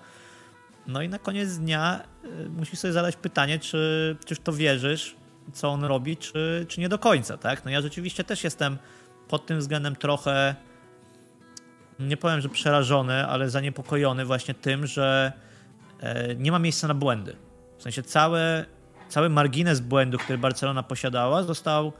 [0.86, 5.16] No i na koniec dnia y, musisz sobie zadać pytanie, czy, czy w to wierzysz,
[5.52, 7.64] co on robi, czy, czy nie do końca, tak?
[7.64, 8.78] No ja rzeczywiście też jestem
[9.28, 10.54] pod tym względem trochę,
[12.00, 15.32] nie powiem, że przerażony, ale zaniepokojony właśnie tym, że
[16.00, 17.36] e, nie ma miejsca na błędy.
[17.78, 18.40] W sensie cały,
[19.08, 21.92] cały margines błędu, który Barcelona posiadała, został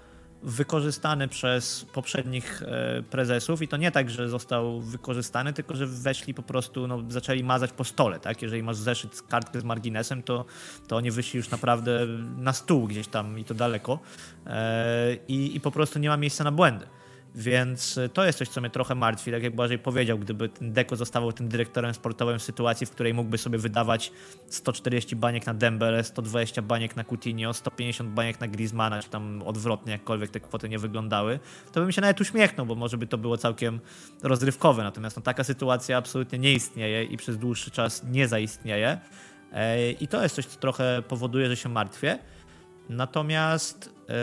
[0.43, 6.35] wykorzystany przez poprzednich e, prezesów i to nie tak, że został wykorzystany, tylko że weszli
[6.35, 8.43] po prostu, no, zaczęli mazać po stole, tak?
[8.43, 10.44] Jeżeli masz zeszyt, kartkę z marginesem, to,
[10.89, 12.06] to oni wyszli już naprawdę
[12.39, 13.98] na stół gdzieś tam i to daleko
[14.47, 16.86] e, i, i po prostu nie ma miejsca na błędy.
[17.35, 19.31] Więc y, to jest coś, co mnie trochę martwi.
[19.31, 23.15] Tak jak Błażej powiedział, gdyby ten Deko zostawał tym dyrektorem sportowym w sytuacji, w której
[23.15, 24.12] mógłby sobie wydawać
[24.48, 29.93] 140 baniek na Dembele, 120 baniek na Coutinho, 150 baniek na Griezmana, czy tam odwrotnie,
[29.93, 31.39] jakkolwiek te kwoty nie wyglądały,
[31.73, 33.81] to bym się nawet uśmiechnął, bo może by to było całkiem
[34.23, 34.82] rozrywkowe.
[34.82, 38.98] Natomiast no, taka sytuacja absolutnie nie istnieje i przez dłuższy czas nie zaistnieje.
[39.52, 42.19] E, I to jest coś, co trochę powoduje, że się martwię.
[42.89, 44.15] Natomiast e,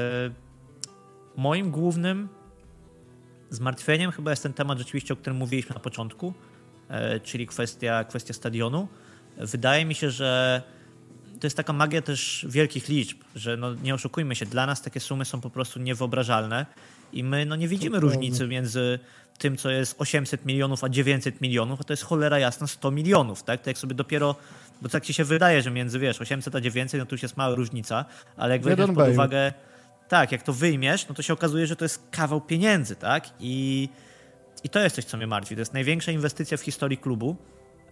[1.38, 2.30] moim głównym
[3.50, 6.34] Zmartwieniem chyba jest ten temat rzeczywiście, o którym mówiliśmy na początku,
[6.90, 8.88] e, czyli kwestia, kwestia stadionu.
[9.38, 10.62] Wydaje mi się, że
[11.40, 15.00] to jest taka magia też wielkich liczb, że no, nie oszukujmy się, dla nas takie
[15.00, 16.66] sumy są po prostu niewyobrażalne
[17.14, 19.00] i my no, nie widzimy różnicy między
[19.38, 23.44] tym, co jest 800 milionów, a 900 milionów, a to jest cholera jasna 100 milionów,
[23.44, 23.62] tak?
[23.62, 24.36] To jak sobie dopiero,
[24.82, 27.38] bo tak ci się wydaje, że między, wiesz, 800 a 900, no to już jest
[27.38, 28.06] mała różnica,
[28.38, 29.54] ale jak weźmiesz pod uwagę
[30.08, 33.30] tak, jak to wyjmiesz, no to się okazuje, że to jest kawał pieniędzy, tak?
[33.40, 33.90] I,
[34.64, 35.56] i to jest coś, co mnie martwi.
[35.56, 37.36] To jest największa inwestycja w historii klubu.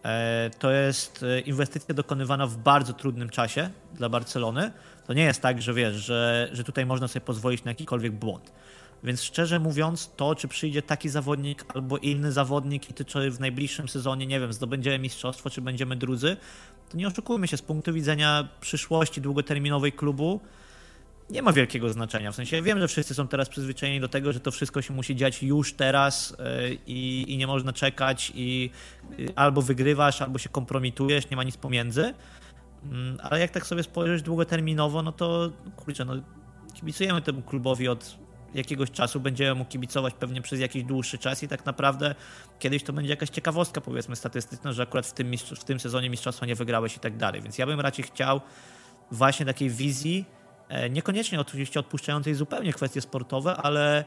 [0.05, 4.71] E, to jest e, inwestycja dokonywana w bardzo trudnym czasie dla Barcelony.
[5.07, 8.51] To nie jest tak, że wiesz, że, że tutaj można sobie pozwolić na jakikolwiek błąd.
[9.03, 13.39] Więc szczerze mówiąc, to czy przyjdzie taki zawodnik albo inny zawodnik i ty czy w
[13.39, 16.37] najbliższym sezonie, nie wiem, zdobędziemy mistrzostwo, czy będziemy drudzy,
[16.89, 20.39] to nie oszukujmy się, z punktu widzenia przyszłości długoterminowej klubu,
[21.29, 22.31] nie ma wielkiego znaczenia.
[22.31, 25.15] W sensie wiem, że wszyscy są teraz przyzwyczajeni do tego, że to wszystko się musi
[25.15, 28.69] dziać już teraz e, i, i nie można czekać i
[29.35, 32.13] albo wygrywasz, albo się kompromitujesz, nie ma nic pomiędzy.
[32.83, 36.13] Mm, ale jak tak sobie spojrzysz długoterminowo, no to kurczę, no
[36.73, 38.17] kibicujemy temu klubowi od
[38.53, 42.15] jakiegoś czasu, będziemy mu kibicować pewnie przez jakiś dłuższy czas i tak naprawdę
[42.59, 46.45] kiedyś to będzie jakaś ciekawostka powiedzmy statystyczna, że akurat w tym, w tym sezonie mistrzostwa
[46.45, 47.41] nie wygrałeś i tak dalej.
[47.41, 48.41] Więc ja bym raczej chciał
[49.11, 50.25] właśnie takiej wizji,
[50.89, 54.05] niekoniecznie oczywiście odpuszczającej zupełnie kwestie sportowe, ale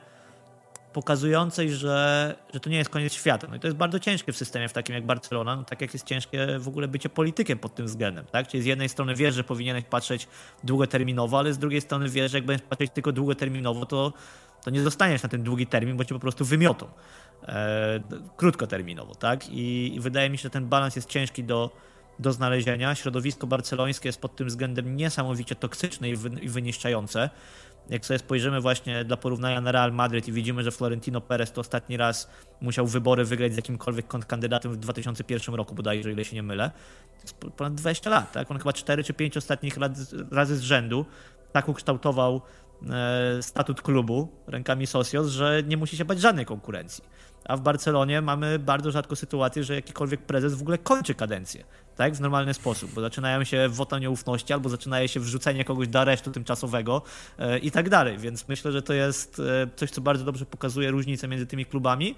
[0.92, 3.46] pokazującej, że, że to nie jest koniec świata.
[3.50, 5.92] No i to jest bardzo ciężkie w systemie w takim jak Barcelona, no tak jak
[5.92, 8.24] jest ciężkie w ogóle bycie politykiem pod tym względem.
[8.32, 8.48] Tak?
[8.48, 10.28] Czyli z jednej strony wiesz, że powinieneś patrzeć
[10.64, 14.12] długoterminowo, ale z drugiej strony wiesz, że jak będziesz patrzeć tylko długoterminowo, to,
[14.64, 16.86] to nie zostaniesz na ten długi termin, bo cię po prostu wymiotą.
[17.48, 18.00] E,
[18.36, 19.48] krótkoterminowo, tak?
[19.48, 21.70] I, I wydaje mi się, że ten balans jest ciężki do,
[22.18, 22.94] do znalezienia.
[22.94, 27.30] Środowisko barcelońskie jest pod tym względem niesamowicie toksyczne i, wy, i wyniszczające.
[27.90, 31.60] Jak sobie spojrzymy właśnie dla porównania na Real Madrid i widzimy, że Florentino Perez to
[31.60, 32.30] ostatni raz
[32.60, 36.70] musiał wybory wygrać z jakimkolwiek kandydatem w 2001 roku bodajże, ile się nie mylę.
[37.56, 38.50] Ponad 20 lat, tak?
[38.50, 39.92] On chyba 4 czy 5 ostatnich lat,
[40.30, 41.06] razy z rzędu
[41.52, 42.40] tak ukształtował
[42.90, 47.04] e, statut klubu rękami Socios, że nie musi się bać żadnej konkurencji.
[47.44, 51.64] A w Barcelonie mamy bardzo rzadko sytuację, że jakikolwiek prezes w ogóle kończy kadencję
[51.98, 56.00] tak, w normalny sposób, bo zaczynają się wota nieufności albo zaczynaje się wrzucenie kogoś do
[56.00, 57.02] aresztu tymczasowego
[57.38, 60.90] e, i tak dalej, więc myślę, że to jest e, coś, co bardzo dobrze pokazuje
[60.90, 62.14] różnicę między tymi klubami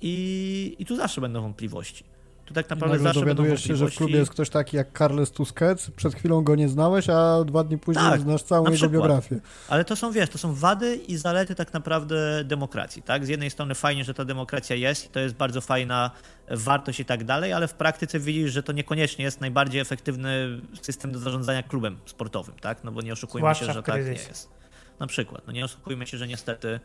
[0.00, 2.13] i, i tu zawsze będą wątpliwości.
[2.44, 5.90] Tu tak naprawdę zawsze dowiadujesz się, że w klubie jest ktoś taki jak Carles Tusquets,
[5.90, 9.40] przed chwilą go nie znałeś, a dwa dni później tak, znasz całą jego biografię.
[9.68, 13.26] Ale to są, wiesz, to są wady i zalety tak naprawdę demokracji, tak?
[13.26, 16.10] Z jednej strony fajnie, że ta demokracja jest i to jest bardzo fajna
[16.50, 21.12] wartość i tak dalej, ale w praktyce widzisz, że to niekoniecznie jest najbardziej efektywny system
[21.12, 22.84] do zarządzania klubem sportowym, tak?
[22.84, 24.48] No bo nie oszukujmy Zwłaszcza się, że tak nie jest.
[25.00, 26.80] Na przykład, no nie oszukujmy się, że niestety,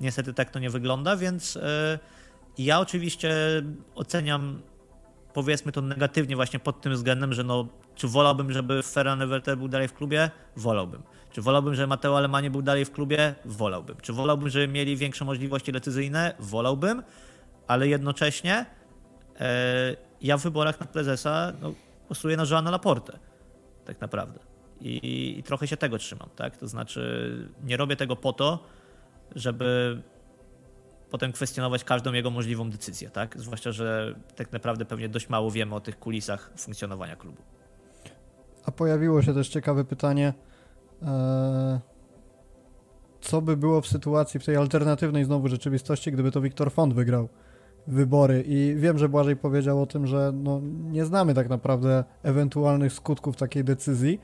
[0.00, 1.62] niestety tak to nie wygląda, więc yy,
[2.58, 3.32] ja oczywiście
[3.94, 4.62] oceniam
[5.34, 9.68] powiedzmy to negatywnie właśnie pod tym względem, że no, czy wolałbym, żeby Ferran Everter był
[9.68, 10.30] dalej w klubie?
[10.56, 11.02] Wolałbym.
[11.32, 13.34] Czy wolałbym, żeby Mateo Alemanie był dalej w klubie?
[13.44, 13.96] Wolałbym.
[14.02, 16.34] Czy wolałbym, żeby mieli większe możliwości decyzyjne?
[16.38, 17.02] Wolałbym,
[17.66, 18.66] ale jednocześnie
[19.40, 21.72] e, ja w wyborach na prezesa no,
[22.06, 23.18] głosuję na Joana Laporte.
[23.84, 24.38] Tak naprawdę.
[24.80, 26.56] I, I trochę się tego trzymam, tak?
[26.56, 28.64] To znaczy nie robię tego po to,
[29.36, 30.02] żeby
[31.10, 33.40] potem kwestionować każdą jego możliwą decyzję, tak?
[33.40, 37.42] Zwłaszcza, że tak naprawdę pewnie dość mało wiemy o tych kulisach funkcjonowania klubu.
[38.64, 40.32] A pojawiło się też ciekawe pytanie,
[41.02, 41.80] E,
[43.20, 47.28] co by było w sytuacji, w tej alternatywnej znowu rzeczywistości, gdyby to Wiktor Font wygrał
[47.86, 50.60] wybory i wiem, że Błażej powiedział o tym, że no,
[50.90, 54.20] nie znamy tak naprawdę ewentualnych skutków takiej decyzji,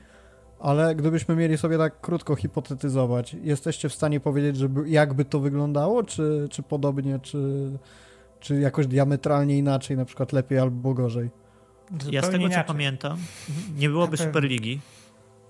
[0.59, 6.03] ale gdybyśmy mieli sobie tak krótko hipotetyzować, jesteście w stanie powiedzieć, żeby, jakby to wyglądało,
[6.03, 7.71] czy, czy podobnie, czy,
[8.39, 11.29] czy jakoś diametralnie inaczej, na przykład lepiej albo gorzej?
[11.91, 12.63] Zupełnie ja z tego inaczej.
[12.63, 13.17] co pamiętam,
[13.77, 14.79] nie byłoby Superligi,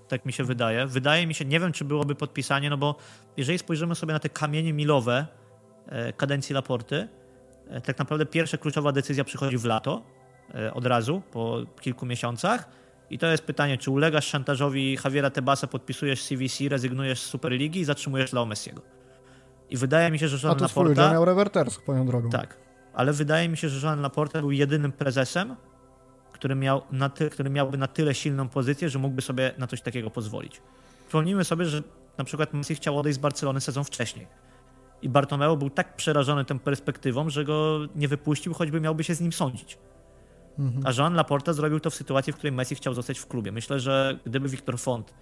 [0.08, 0.86] tak mi się wydaje.
[0.86, 2.94] Wydaje mi się, nie wiem czy byłoby podpisanie, no bo
[3.36, 5.26] jeżeli spojrzymy sobie na te kamienie milowe
[5.86, 7.08] e, kadencji Laporty,
[7.68, 10.02] e, tak naprawdę pierwsza kluczowa decyzja przychodzi w lato,
[10.54, 12.68] e, od razu, po kilku miesiącach.
[13.10, 17.84] I to jest pytanie, czy ulegasz szantażowi Javiera Tebasa, podpisujesz CVC, rezygnujesz z Superligi i
[17.84, 18.82] zatrzymujesz Leo Messiego.
[19.70, 21.12] I wydaje mi się, że Joan A to Laporta...
[21.12, 22.30] miał rewerters swoją drogą.
[22.30, 22.56] Tak,
[22.94, 25.56] ale wydaje mi się, że Joan Laporta był jedynym prezesem,
[26.32, 29.82] który, miał na ty, który miałby na tyle silną pozycję, że mógłby sobie na coś
[29.82, 30.62] takiego pozwolić.
[31.08, 31.82] Przypomnijmy sobie, że
[32.18, 34.26] na przykład Messi chciał odejść z Barcelony sezon wcześniej.
[35.02, 39.20] I Bartomeu był tak przerażony tą perspektywą, że go nie wypuścił, choćby miałby się z
[39.20, 39.78] nim sądzić.
[40.58, 40.86] Mhm.
[40.86, 43.52] A Jean Laporta zrobił to w sytuacji, w której Messi chciał zostać w klubie.
[43.52, 45.14] Myślę, że gdyby Victor Font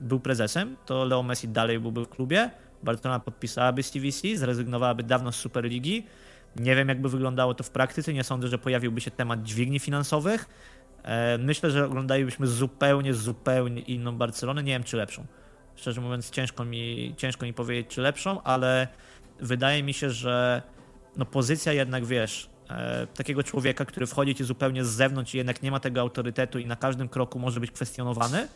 [0.00, 2.50] był prezesem, to Leo Messi dalej byłby w klubie,
[2.82, 6.06] Barcelona podpisałaby z TVC, zrezygnowałaby dawno z Superligi.
[6.56, 8.12] Nie wiem, jakby wyglądało to w praktyce.
[8.12, 10.48] Nie sądzę, że pojawiłby się temat dźwigni finansowych.
[11.02, 14.62] E, myślę, że oglądalibyśmy zupełnie, zupełnie inną Barcelonę.
[14.62, 15.26] Nie wiem, czy lepszą.
[15.76, 18.88] Szczerze mówiąc, ciężko mi, ciężko mi powiedzieć, czy lepszą, ale
[19.40, 20.62] wydaje mi się, że
[21.16, 22.50] no pozycja jednak, wiesz,
[23.14, 26.66] takiego człowieka, który wchodzi ci zupełnie z zewnątrz i jednak nie ma tego autorytetu i
[26.66, 28.48] na każdym kroku może być kwestionowany,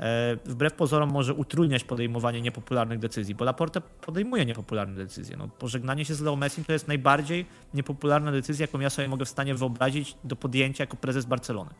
[0.00, 5.36] E, wbrew pozorom może utrudniać podejmowanie niepopularnych decyzji, bo Laporte podejmuje niepopularne decyzje.
[5.36, 9.24] No, pożegnanie się z Leo Messi to jest najbardziej niepopularna decyzja, jaką ja sobie mogę
[9.24, 11.70] w stanie wyobrazić do podjęcia jako prezes Barcelony.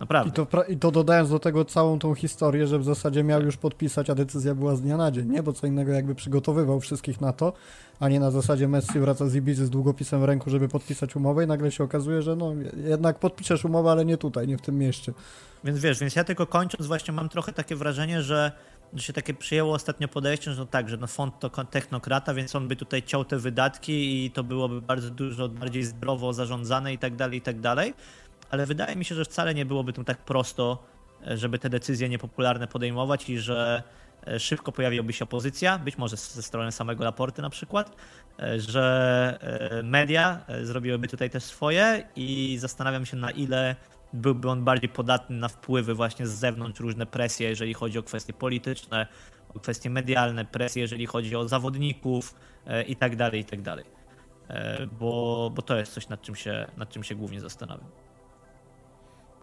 [0.00, 0.42] Naprawdę.
[0.42, 3.56] I to, I to dodając do tego całą tą historię, że w zasadzie miał już
[3.56, 5.42] podpisać, a decyzja była z dnia na dzień, nie?
[5.42, 7.52] Bo co innego jakby przygotowywał wszystkich na to,
[8.00, 11.44] a nie na zasadzie Messi wraca z Ibizy z długopisem w ręku, żeby podpisać umowę
[11.44, 12.52] i nagle się okazuje, że no
[12.84, 15.12] jednak podpiszesz umowę, ale nie tutaj, nie w tym mieście.
[15.64, 18.52] Więc wiesz, więc ja tylko kończąc właśnie mam trochę takie wrażenie, że,
[18.94, 22.56] że się takie przyjęło ostatnio podejście, że no tak, że no fond to technokrata, więc
[22.56, 26.98] on by tutaj ciął te wydatki i to byłoby bardzo dużo bardziej zdrowo zarządzane i
[26.98, 27.94] tak dalej, i tak dalej.
[28.50, 30.84] Ale wydaje mi się, że wcale nie byłoby tym tak prosto,
[31.26, 33.82] żeby te decyzje niepopularne podejmować i że
[34.26, 37.96] e, szybko pojawiłaby się opozycja, być może ze strony samego Laporty na przykład,
[38.38, 43.76] e, że e, media zrobiłyby tutaj też swoje i zastanawiam się na ile
[44.12, 48.32] byłby on bardziej podatny na wpływy właśnie z zewnątrz, różne presje, jeżeli chodzi o kwestie
[48.32, 49.06] polityczne,
[49.54, 52.34] o kwestie medialne, presje, jeżeli chodzi o zawodników
[52.66, 53.84] e, i tak dalej, i tak dalej.
[54.48, 57.88] E, bo, bo to jest coś, nad czym się, nad czym się głównie zastanawiam.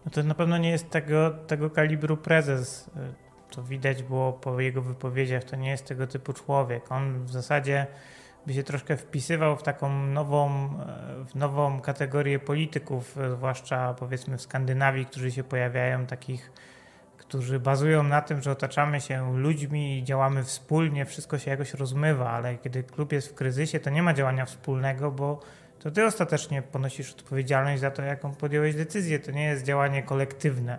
[0.06, 2.90] No to na pewno nie jest tego, tego kalibru prezes.
[3.50, 5.44] To widać było po jego wypowiedziach.
[5.44, 6.92] To nie jest tego typu człowiek.
[6.92, 7.86] On w zasadzie
[8.46, 14.38] by się troszkę wpisywał w taką nową, e, w nową kategorię polityków, e, zwłaszcza powiedzmy
[14.38, 16.52] w Skandynawii, którzy się pojawiają, takich,
[17.18, 22.30] którzy bazują na tym, że otaczamy się ludźmi i działamy wspólnie, wszystko się jakoś rozmywa,
[22.30, 25.40] ale kiedy klub jest w kryzysie, to nie ma działania wspólnego, bo
[25.86, 29.18] to ty ostatecznie ponosisz odpowiedzialność za to, jaką podjąłeś decyzję.
[29.18, 30.78] To nie jest działanie kolektywne.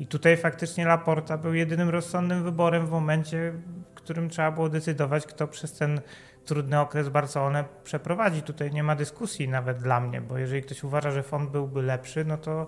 [0.00, 3.52] I tutaj faktycznie Laporta był jedynym rozsądnym wyborem w momencie,
[3.90, 6.00] w którym trzeba było decydować, kto przez ten
[6.44, 8.42] trudny okres Barcelonę przeprowadzi.
[8.42, 12.24] Tutaj nie ma dyskusji nawet dla mnie, bo jeżeli ktoś uważa, że fond byłby lepszy,
[12.24, 12.66] no to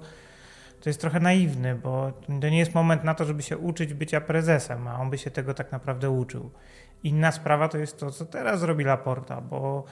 [0.81, 4.21] to jest trochę naiwny, bo to nie jest moment na to, żeby się uczyć bycia
[4.21, 6.51] prezesem, a on by się tego tak naprawdę uczył.
[7.03, 9.85] Inna sprawa to jest to, co teraz robi Laporta, bo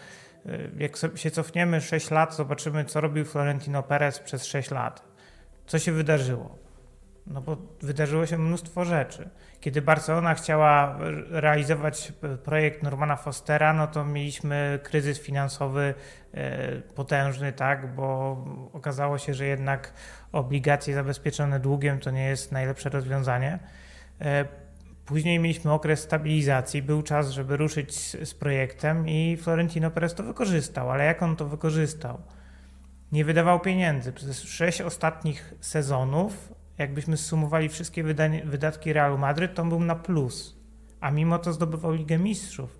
[0.79, 5.03] jak się cofniemy 6 lat, zobaczymy, co robił Florentino Perez przez 6 lat.
[5.67, 6.59] Co się wydarzyło?
[7.27, 9.29] No bo wydarzyło się mnóstwo rzeczy.
[9.61, 10.99] Kiedy Barcelona chciała
[11.31, 12.13] realizować
[12.45, 15.95] projekt Normana Fostera, no to mieliśmy kryzys finansowy
[16.35, 18.37] e, potężny, tak, bo
[18.73, 19.93] okazało się, że jednak
[20.33, 23.59] obligacje zabezpieczone długiem to nie jest najlepsze rozwiązanie.
[25.07, 30.23] Później mieliśmy okres stabilizacji, był czas, żeby ruszyć z, z projektem i Florentino Perez to
[30.23, 32.19] wykorzystał, ale jak on to wykorzystał?
[33.13, 34.13] Nie wydawał pieniędzy.
[34.13, 38.05] Przez sześć ostatnich sezonów jakbyśmy zsumowali wszystkie
[38.45, 40.57] wydatki Realu Madryt, to on był na plus,
[41.01, 42.79] a mimo to zdobywał Ligę Mistrzów.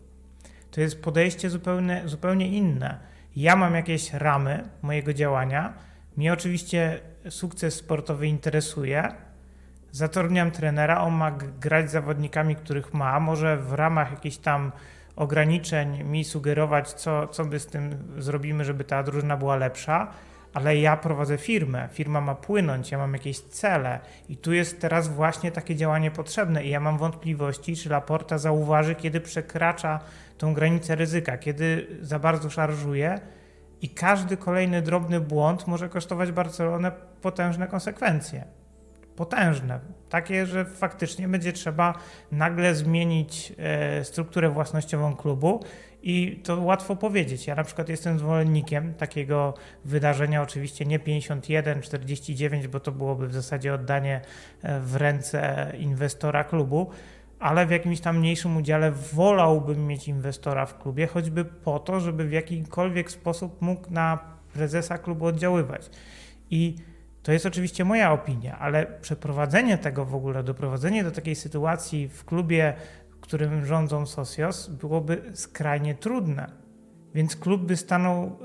[0.71, 3.01] To jest podejście zupełnie, zupełnie inne.
[3.37, 5.75] Ja mam jakieś ramy mojego działania.
[6.17, 9.26] Mnie oczywiście sukces sportowy interesuje.
[9.97, 13.21] Zatrudniam trenera, on ma grać z zawodnikami, których ma.
[13.21, 14.73] Może w ramach jakichś tam
[15.17, 20.13] ograniczeń mi sugerować, co, co by z tym zrobimy, żeby ta drużyna była lepsza
[20.57, 25.09] ale ja prowadzę firmę, firma ma płynąć, ja mam jakieś cele i tu jest teraz
[25.09, 30.01] właśnie takie działanie potrzebne i ja mam wątpliwości, czy Laporta zauważy, kiedy przekracza
[30.39, 33.21] tą granicę ryzyka, kiedy za bardzo szarżuje
[33.83, 36.93] i każdy kolejny drobny błąd może kosztować Barcelonę
[37.23, 38.45] potężne konsekwencje.
[39.17, 39.81] Potężne.
[40.09, 41.95] Takie, że faktycznie będzie trzeba
[42.33, 45.61] nagle zmienić e, strukturę własnościową klubu
[46.03, 47.47] i to łatwo powiedzieć.
[47.47, 53.75] Ja na przykład jestem zwolennikiem takiego wydarzenia, oczywiście nie 51-49, bo to byłoby w zasadzie
[53.75, 54.21] oddanie
[54.63, 56.91] e, w ręce inwestora klubu,
[57.39, 62.25] ale w jakimś tam mniejszym udziale wolałbym mieć inwestora w klubie, choćby po to, żeby
[62.25, 64.19] w jakikolwiek sposób mógł na
[64.53, 65.91] prezesa klubu oddziaływać.
[66.51, 66.77] I
[67.27, 72.25] to jest oczywiście moja opinia, ale przeprowadzenie tego w ogóle, doprowadzenie do takiej sytuacji w
[72.25, 72.75] klubie,
[73.11, 76.53] w którym rządzą Socios, byłoby skrajnie trudne.
[77.15, 78.39] Więc klub by stanął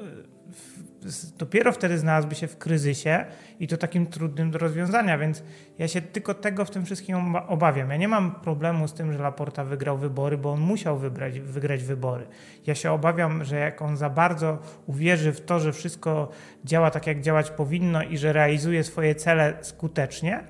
[1.38, 3.26] dopiero wtedy znalazłby się w kryzysie
[3.60, 5.44] i to takim trudnym do rozwiązania, więc
[5.78, 7.90] ja się tylko tego w tym wszystkim obawiam.
[7.90, 11.84] Ja nie mam problemu z tym, że Laporta wygrał wybory, bo on musiał wybrać, wygrać
[11.84, 12.28] wybory.
[12.68, 16.30] Ja się obawiam, że jak on za bardzo uwierzy w to, że wszystko
[16.66, 20.44] działa tak, jak działać powinno i że realizuje swoje cele skutecznie,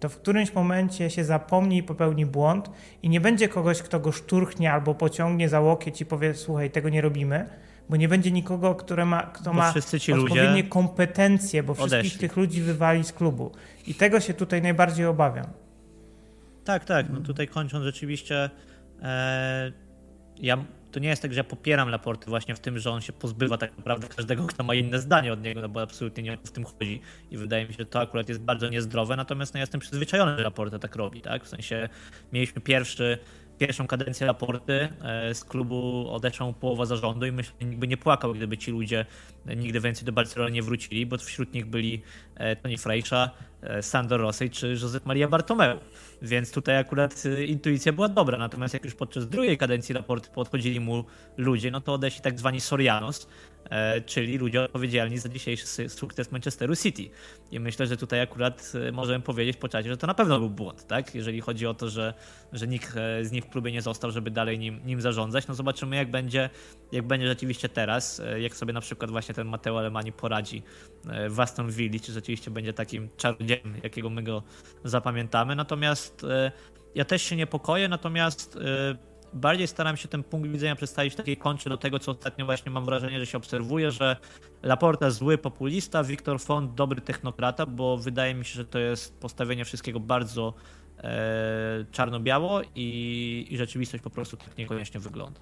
[0.00, 2.70] to w którymś momencie się zapomni i popełni błąd
[3.02, 6.88] i nie będzie kogoś, kto go szturchnie albo pociągnie za łokieć i powie, słuchaj, tego
[6.88, 7.46] nie robimy,
[7.88, 9.74] bo nie będzie nikogo, który ma, kto ma
[10.14, 12.18] odpowiednie kompetencje, bo wszystkich odeszli.
[12.18, 13.52] tych ludzi wywali z klubu.
[13.86, 15.46] I tego się tutaj najbardziej obawiam.
[16.64, 17.06] Tak, tak.
[17.10, 18.50] No tutaj kończąc rzeczywiście,
[19.02, 19.72] e,
[20.36, 23.12] ja to nie jest tak, że ja popieram Laporty właśnie w tym, że on się
[23.12, 26.36] pozbywa tak naprawdę każdego, kto ma inne zdanie od niego, no bo absolutnie nie o
[26.44, 27.00] w tym chodzi
[27.30, 30.36] i wydaje mi się, że to akurat jest bardzo niezdrowe, natomiast no, ja jestem przyzwyczajony,
[30.36, 31.44] że Laporta tak robi, tak?
[31.44, 31.88] W sensie
[32.32, 33.18] mieliśmy pierwszy
[33.66, 37.96] pierwszą kadencję raporty e, z klubu odeszła połowa zarządu i myślę, że nikt by nie
[37.96, 39.06] płakał, gdyby ci ludzie
[39.56, 42.02] nigdy więcej do Barcelony nie wrócili, bo wśród nich byli
[42.34, 43.30] e, Toni Frejsza,
[43.80, 45.78] Sandor Rossi czy Josep Maria Bartomeu.
[46.22, 48.38] Więc tutaj akurat intuicja była dobra.
[48.38, 51.04] Natomiast jak już podczas drugiej kadencji raportu podchodzili mu
[51.36, 53.26] ludzie, no to odeszli tak zwani Sorianos,
[53.70, 57.10] E, czyli ludzie odpowiedzialni za dzisiejszy sukces Manchesteru City.
[57.50, 60.50] I myślę, że tutaj akurat e, możemy powiedzieć po czasie, że to na pewno był
[60.50, 61.14] błąd, tak?
[61.14, 62.14] Jeżeli chodzi o to, że,
[62.52, 65.46] że nikt e, z nich w klubie nie został, żeby dalej nim, nim zarządzać.
[65.46, 66.50] No zobaczymy, jak będzie,
[66.92, 70.62] jak będzie rzeczywiście teraz, jak sobie na przykład właśnie ten Mateo Alemani poradzi
[71.28, 73.51] w Aston Villa, czy rzeczywiście będzie takim czarodziejem,
[73.82, 74.42] jakiego my go
[74.84, 75.56] zapamiętamy.
[75.56, 76.26] Natomiast
[76.94, 78.58] ja też się niepokoję, natomiast
[79.32, 82.72] bardziej staram się ten punkt widzenia przedstawić w takiej kontrze do tego, co ostatnio właśnie
[82.72, 84.16] mam wrażenie, że się obserwuje, że
[84.62, 89.64] Laporta zły populista, Wiktor Font dobry technokrata, bo wydaje mi się, że to jest postawienie
[89.64, 90.54] wszystkiego bardzo
[90.98, 95.40] e, czarno-biało i, i rzeczywistość po prostu tak niekoniecznie wygląda.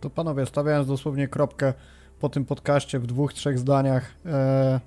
[0.00, 1.74] To panowie, stawiając dosłownie kropkę
[2.20, 4.80] po tym podcaście w dwóch, trzech zdaniach, e,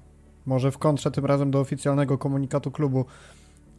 [0.47, 3.05] może w kontrze tym razem do oficjalnego komunikatu klubu,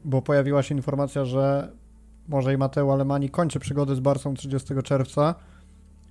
[0.04, 1.72] bo pojawiła się informacja, że
[2.28, 5.34] może i Mateo Alemani kończy przygodę z Barsą 30 czerwca,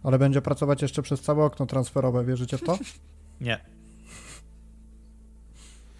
[0.03, 2.25] ale będzie pracować jeszcze przez całe okno transferowe.
[2.25, 2.77] Wierzycie w to?
[3.41, 3.59] Nie.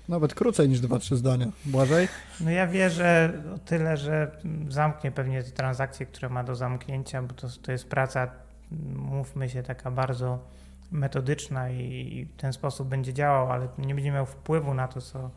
[0.10, 1.48] Nawet krócej niż 2-3 zdania.
[1.66, 2.08] Błażej?
[2.42, 4.32] No ja wierzę o tyle, że
[4.70, 8.32] zamknie pewnie te transakcje, które ma do zamknięcia, bo to, to jest praca,
[8.96, 10.40] mówmy się, taka bardzo
[10.92, 15.32] metodyczna i w ten sposób będzie działał, ale nie będzie miał wpływu na to, co,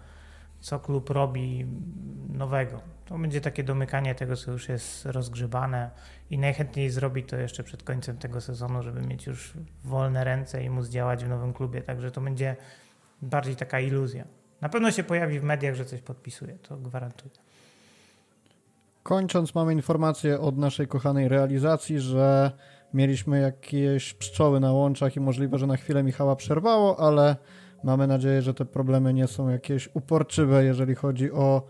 [0.60, 1.66] co klub robi
[2.28, 2.80] nowego.
[3.06, 5.90] To będzie takie domykanie tego, co już jest rozgrzebane
[6.30, 9.54] i najchętniej zrobi to jeszcze przed końcem tego sezonu, żeby mieć już
[9.84, 11.82] wolne ręce i móc działać w nowym klubie.
[11.82, 12.56] Także to będzie
[13.22, 14.24] bardziej taka iluzja.
[14.60, 17.34] Na pewno się pojawi w mediach, że coś podpisuje, to gwarantuję.
[19.02, 22.52] Kończąc, mamy informację od naszej kochanej realizacji, że
[22.94, 27.36] mieliśmy jakieś pszczoły na łączach i możliwe, że na chwilę Michała przerwało, ale
[27.84, 31.62] mamy nadzieję, że te problemy nie są jakieś uporczywe, jeżeli chodzi o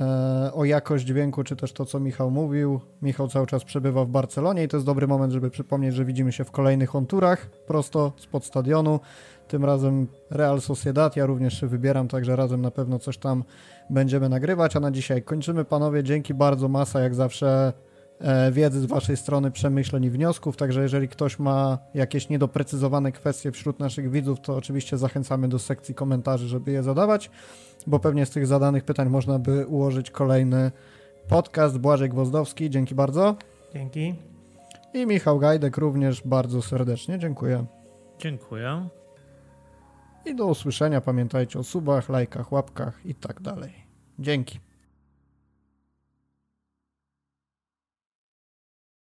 [0.00, 2.80] E, o jakość dźwięku, czy też to, co Michał mówił.
[3.02, 6.32] Michał cały czas przebywa w Barcelonie i to jest dobry moment, żeby przypomnieć, że widzimy
[6.32, 9.00] się w kolejnych konturach prosto spod stadionu.
[9.48, 13.44] Tym razem Real Sociedad, ja również się wybieram, także razem na pewno coś tam
[13.90, 16.02] będziemy nagrywać, a na dzisiaj kończymy panowie.
[16.02, 17.72] Dzięki bardzo, masa jak zawsze
[18.52, 23.80] wiedzy z waszej strony, przemyśleń i wniosków, także jeżeli ktoś ma jakieś niedoprecyzowane kwestie wśród
[23.80, 27.30] naszych widzów, to oczywiście zachęcamy do sekcji komentarzy, żeby je zadawać
[27.86, 30.70] bo pewnie z tych zadanych pytań można by ułożyć kolejny
[31.28, 31.78] podcast.
[31.78, 33.36] Błażej Gwozdowski, dzięki bardzo.
[33.74, 34.14] Dzięki.
[34.94, 37.64] I Michał Gajdek również bardzo serdecznie dziękuję.
[38.18, 38.88] Dziękuję.
[40.24, 41.00] I do usłyszenia.
[41.00, 43.72] Pamiętajcie o subach, lajkach, łapkach i tak dalej.
[44.18, 44.65] Dzięki.